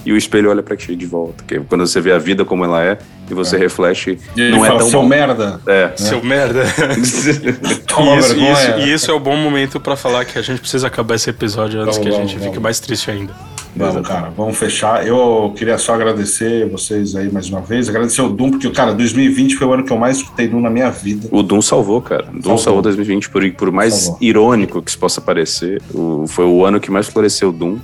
e 0.06 0.12
o 0.14 0.18
espelho 0.18 0.50
olha 0.50 0.64
pra 0.64 0.76
ti 0.76 0.96
de 0.96 1.06
volta. 1.06 1.44
Que 1.48 1.56
é 1.56 1.60
quando 1.68 1.86
você 1.86 2.00
vê 2.02 2.12
a 2.12 2.18
vida 2.18 2.44
como 2.46 2.64
ela 2.66 2.84
é 2.84 2.98
e 3.30 3.34
você 3.34 3.58
reflete, 3.58 4.18
E 4.36 4.42
ele 4.42 4.52
não 4.52 4.66
é 4.66 4.68
fala, 4.68 4.80
tão 4.80 4.90
seu 4.90 5.02
bom. 5.02 5.08
merda. 5.08 5.62
É. 5.68 5.92
Seu 5.96 6.24
merda. 6.24 6.64
Toma 7.88 8.18
isso, 8.18 8.30
vergonha. 8.30 8.54
isso- 8.54 8.80
e 8.80 8.94
isso 8.94 9.12
é 9.12 9.14
o 9.14 9.20
bom 9.20 9.36
momento 9.36 9.80
pra 9.80 9.96
falar 9.96 10.26
que 10.26 10.38
a 10.38 10.42
gente 10.42 10.60
precisa 10.62 10.88
acabar 10.88 11.16
esse 11.16 11.30
episódio 11.30 11.80
antes 11.82 11.98
Vamos, 11.98 11.98
que 11.98 12.08
a 12.08 12.12
gente 12.22 12.30
vamos, 12.30 12.34
fique 12.34 12.46
vamos. 12.56 12.64
mais 12.64 12.80
triste 12.80 13.12
ainda. 13.12 13.34
Vamos, 13.76 14.06
cara, 14.08 14.32
vamos 14.36 14.58
fechar. 14.58 15.06
Eu 15.06 15.54
queria 15.56 15.78
só 15.78 15.94
agradecer 15.94 16.68
vocês 16.70 17.16
aí 17.16 17.32
mais 17.32 17.50
uma 17.50 17.62
vez. 17.62 17.88
Agradecer 17.88 18.22
o 18.22 18.30
Doom, 18.30 18.52
porque, 18.52 18.70
cara, 18.72 18.94
2020 18.94 19.56
foi 19.56 19.68
o 19.68 19.74
ano 19.74 19.84
que 19.84 19.92
eu 19.94 19.98
mais 19.98 20.18
escutei 20.18 20.48
Doom 20.48 20.60
na 20.60 20.70
minha 20.72 20.90
vida. 20.90 21.28
O 21.32 21.44
Doom 21.44 21.62
salvou, 21.62 22.02
cara. 22.02 22.24
O 22.24 22.32
Doom 22.34 22.42
Salvou. 22.42 22.58
salvou 22.58 22.82
2020, 22.82 23.30
por, 23.30 23.50
por 23.52 23.72
mais 23.72 23.94
Salvou. 23.94 24.18
irônico 24.22 24.82
que 24.82 24.90
isso 24.90 24.98
possa 25.00 25.22
parecer. 25.22 25.82
O, 25.94 26.26
foi 26.28 26.46
o 26.46 26.66
ano 26.66 26.80
que 26.80 26.90
mais 26.90 27.08
floresceu 27.08 27.50
o 27.50 27.52
Doom. 27.54 27.78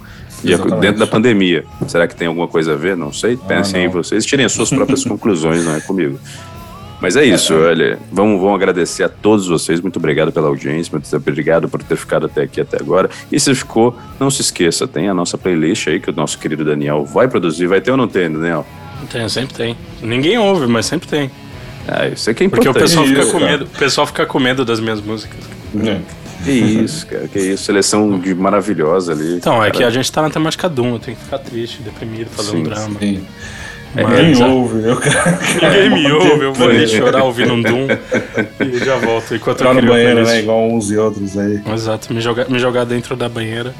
Exatamente. 0.54 0.82
dentro 0.82 1.00
da 1.00 1.08
pandemia. 1.08 1.66
Será 1.88 2.08
que 2.08 2.16
tem 2.16 2.28
alguma 2.28 2.48
coisa 2.48 2.74
a 2.74 2.76
ver? 2.76 2.96
Não 2.96 3.12
sei. 3.12 3.38
Pensem 3.38 3.82
não. 3.82 3.90
em 3.90 3.92
vocês. 3.92 4.26
Tirem 4.26 4.46
as 4.46 4.52
suas 4.52 4.70
próprias 4.70 5.04
conclusões, 5.06 5.64
não 5.64 5.76
é 5.76 5.82
comigo. 5.82 6.20
Mas 7.02 7.16
é 7.16 7.26
isso, 7.26 7.54
olha. 7.54 8.00
Vamos, 8.12 8.40
vamos 8.40 8.56
agradecer 8.56 9.04
a 9.04 9.10
todos 9.10 9.48
vocês. 9.48 9.82
Muito 9.82 9.98
obrigado 9.98 10.32
pela 10.32 10.48
audiência. 10.48 10.92
Muito 10.92 11.14
obrigado 11.16 11.68
por 11.68 11.84
ter 11.84 11.98
ficado 11.98 12.26
até 12.26 12.44
aqui 12.44 12.62
até 12.62 12.78
agora. 12.78 13.10
E 13.32 13.40
se 13.40 13.54
ficou, 13.54 13.96
não 14.20 14.32
se 14.32 14.42
esqueça, 14.42 14.88
tem 14.88 15.10
a 15.10 15.14
nossa 15.14 15.38
playlist 15.38 15.88
aí 15.88 16.00
que 16.00 16.10
o 16.10 16.14
nosso 16.14 16.40
querido 16.40 16.64
Daniel 16.64 17.06
vai 17.06 17.28
produzir. 17.28 17.68
Vai 17.68 17.82
ter 17.82 17.92
ou 17.92 17.98
não 17.98 18.08
tem, 18.08 18.32
Daniel? 18.32 18.66
Tem, 19.12 19.28
sempre 19.30 19.56
tem. 19.56 19.78
Ninguém 20.02 20.38
ouve, 20.38 20.68
mas 20.68 20.86
sempre 20.86 21.08
tem. 21.08 21.30
Ah, 21.88 22.08
isso 22.08 22.30
é 22.30 22.34
Porque 22.34 22.46
importante. 22.46 22.78
o 22.78 22.80
pessoal 22.80 23.06
fica 23.06 23.26
com 23.28 23.40
medo. 23.40 23.66
O 23.66 23.78
pessoal 23.78 24.08
fica 24.08 24.26
com 24.26 24.40
medo 24.40 24.66
das 24.66 24.80
minhas 24.80 25.02
músicas. 25.02 25.40
É. 25.86 26.25
Que 26.46 26.52
isso, 26.52 27.06
cara, 27.08 27.28
que 27.28 27.40
isso. 27.40 27.64
Seleção 27.64 28.20
de 28.20 28.34
maravilhosa 28.36 29.12
ali. 29.14 29.36
Então, 29.36 29.56
é 29.56 29.68
cara. 29.68 29.72
que 29.72 29.84
a 29.84 29.90
gente 29.90 30.12
tá 30.12 30.22
na 30.22 30.30
temática 30.30 30.70
Doom, 30.70 30.94
eu 30.94 31.00
tenho 31.00 31.18
que 31.18 31.24
ficar 31.24 31.40
triste, 31.40 31.82
deprimido, 31.82 32.30
fazer 32.30 32.52
Sim, 32.52 32.58
um 32.58 32.64
drama. 32.64 33.00
Sim. 33.00 33.26
Mas 33.96 34.10
Ninguém 34.10 34.36
já- 34.36 34.48
ouve, 34.48 34.88
eu 34.90 34.98
cara. 34.98 35.40
Ninguém 35.64 35.90
me 36.04 36.12
ouve, 36.12 36.44
eu 36.46 36.54
vou 36.54 36.68
ali 36.70 36.88
chorar 36.88 37.24
ouvindo 37.24 37.54
um 37.54 37.62
Doom 37.62 37.88
e 38.60 38.78
já 38.86 38.98
volto. 38.98 39.34
Enquanto 39.36 39.64
Lá 39.64 39.72
eu 39.72 39.82
no 39.82 39.88
banheiro, 39.88 40.24
né? 40.26 40.40
Igual 40.42 40.70
uns 40.70 40.92
e 40.92 40.98
outros 40.98 41.38
aí. 41.38 41.62
Exato, 41.74 42.14
me 42.14 42.20
jogar, 42.22 42.50
me 42.50 42.60
jogar 42.60 42.84
dentro 42.86 43.16
da 43.16 43.30
banheira, 43.30 43.74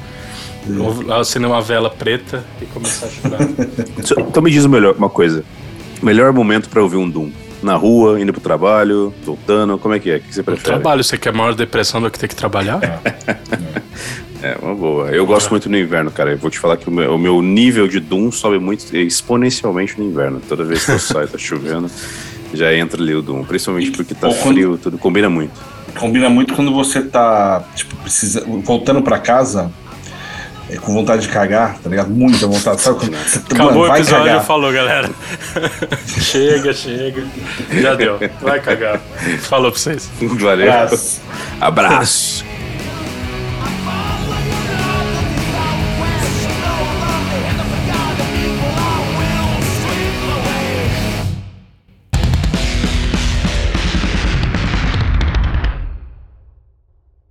ou- 0.80 1.12
acender 1.14 1.48
uma 1.50 1.60
vela 1.60 1.90
preta 1.90 2.42
e 2.62 2.64
começar 2.66 3.06
a 3.06 3.10
chorar. 3.10 3.48
Então 4.28 4.42
me 4.42 4.50
diz 4.50 4.64
o 4.64 4.68
melhor, 4.70 4.94
uma 4.96 5.10
coisa. 5.10 5.44
Melhor 6.02 6.32
momento 6.32 6.68
pra 6.68 6.82
ouvir 6.82 6.96
um 6.96 7.08
Doom? 7.08 7.30
Na 7.62 7.74
rua, 7.74 8.20
indo 8.20 8.32
pro 8.32 8.40
trabalho, 8.40 9.12
voltando, 9.24 9.78
como 9.78 9.94
é 9.94 9.98
que 9.98 10.10
é? 10.10 10.16
O 10.16 10.20
que 10.20 10.34
você 10.34 10.42
prefere? 10.42 10.64
Trabalho, 10.66 11.02
você 11.02 11.16
quer 11.16 11.32
maior 11.32 11.54
depressão 11.54 12.00
do 12.02 12.10
que 12.10 12.18
ter 12.18 12.28
que 12.28 12.36
trabalhar? 12.36 12.80
É, 14.42 14.54
uma 14.60 14.74
boa. 14.74 15.08
Eu 15.08 15.24
gosto 15.26 15.48
muito 15.50 15.68
no 15.68 15.76
inverno, 15.78 16.10
cara. 16.10 16.32
Eu 16.32 16.38
vou 16.38 16.50
te 16.50 16.58
falar 16.58 16.76
que 16.76 16.86
o 16.88 16.92
meu, 16.92 17.14
o 17.14 17.18
meu 17.18 17.40
nível 17.40 17.88
de 17.88 17.98
Doom 17.98 18.30
sobe 18.30 18.58
muito 18.58 18.94
exponencialmente 18.94 19.98
no 19.98 20.04
inverno. 20.04 20.40
Toda 20.46 20.62
vez 20.62 20.84
que 20.84 20.92
eu 20.92 20.98
saio, 21.00 21.26
tá 21.26 21.38
chovendo, 21.38 21.90
já 22.52 22.72
entra 22.74 23.00
ali 23.02 23.14
o 23.14 23.22
Doom. 23.22 23.42
Principalmente 23.44 23.90
porque 23.92 24.14
tá 24.14 24.28
Ou 24.28 24.34
quando- 24.34 24.54
frio, 24.54 24.78
tudo 24.80 24.98
combina 24.98 25.30
muito. 25.30 25.52
Combina 25.98 26.28
muito 26.28 26.54
quando 26.54 26.72
você 26.72 27.00
tá, 27.02 27.64
tipo, 27.74 27.96
precisa, 27.96 28.44
voltando 28.62 29.00
pra 29.02 29.18
casa 29.18 29.72
é, 30.68 30.76
com 30.76 30.92
vontade 30.92 31.22
de 31.22 31.28
cagar, 31.28 31.78
tá 31.78 31.88
ligado? 31.88 32.10
Muita 32.10 32.46
vontade. 32.46 32.80
Sabe 32.80 32.98
quando 32.98 33.16
você 33.16 33.38
Acabou 33.38 33.66
mano, 33.66 33.84
o 33.84 33.88
vai 33.88 34.00
episódio, 34.00 34.26
cagar. 34.26 34.44
falou, 34.44 34.72
galera. 34.72 35.10
chega, 36.20 36.72
chega. 36.74 37.24
Já 37.80 37.94
deu. 37.94 38.18
Vai 38.40 38.60
cagar. 38.60 39.00
Falou 39.40 39.70
pra 39.70 39.80
vocês. 39.80 40.10
Valeu. 40.20 40.72
Abraço. 40.72 41.20
Abraço. 41.60 42.55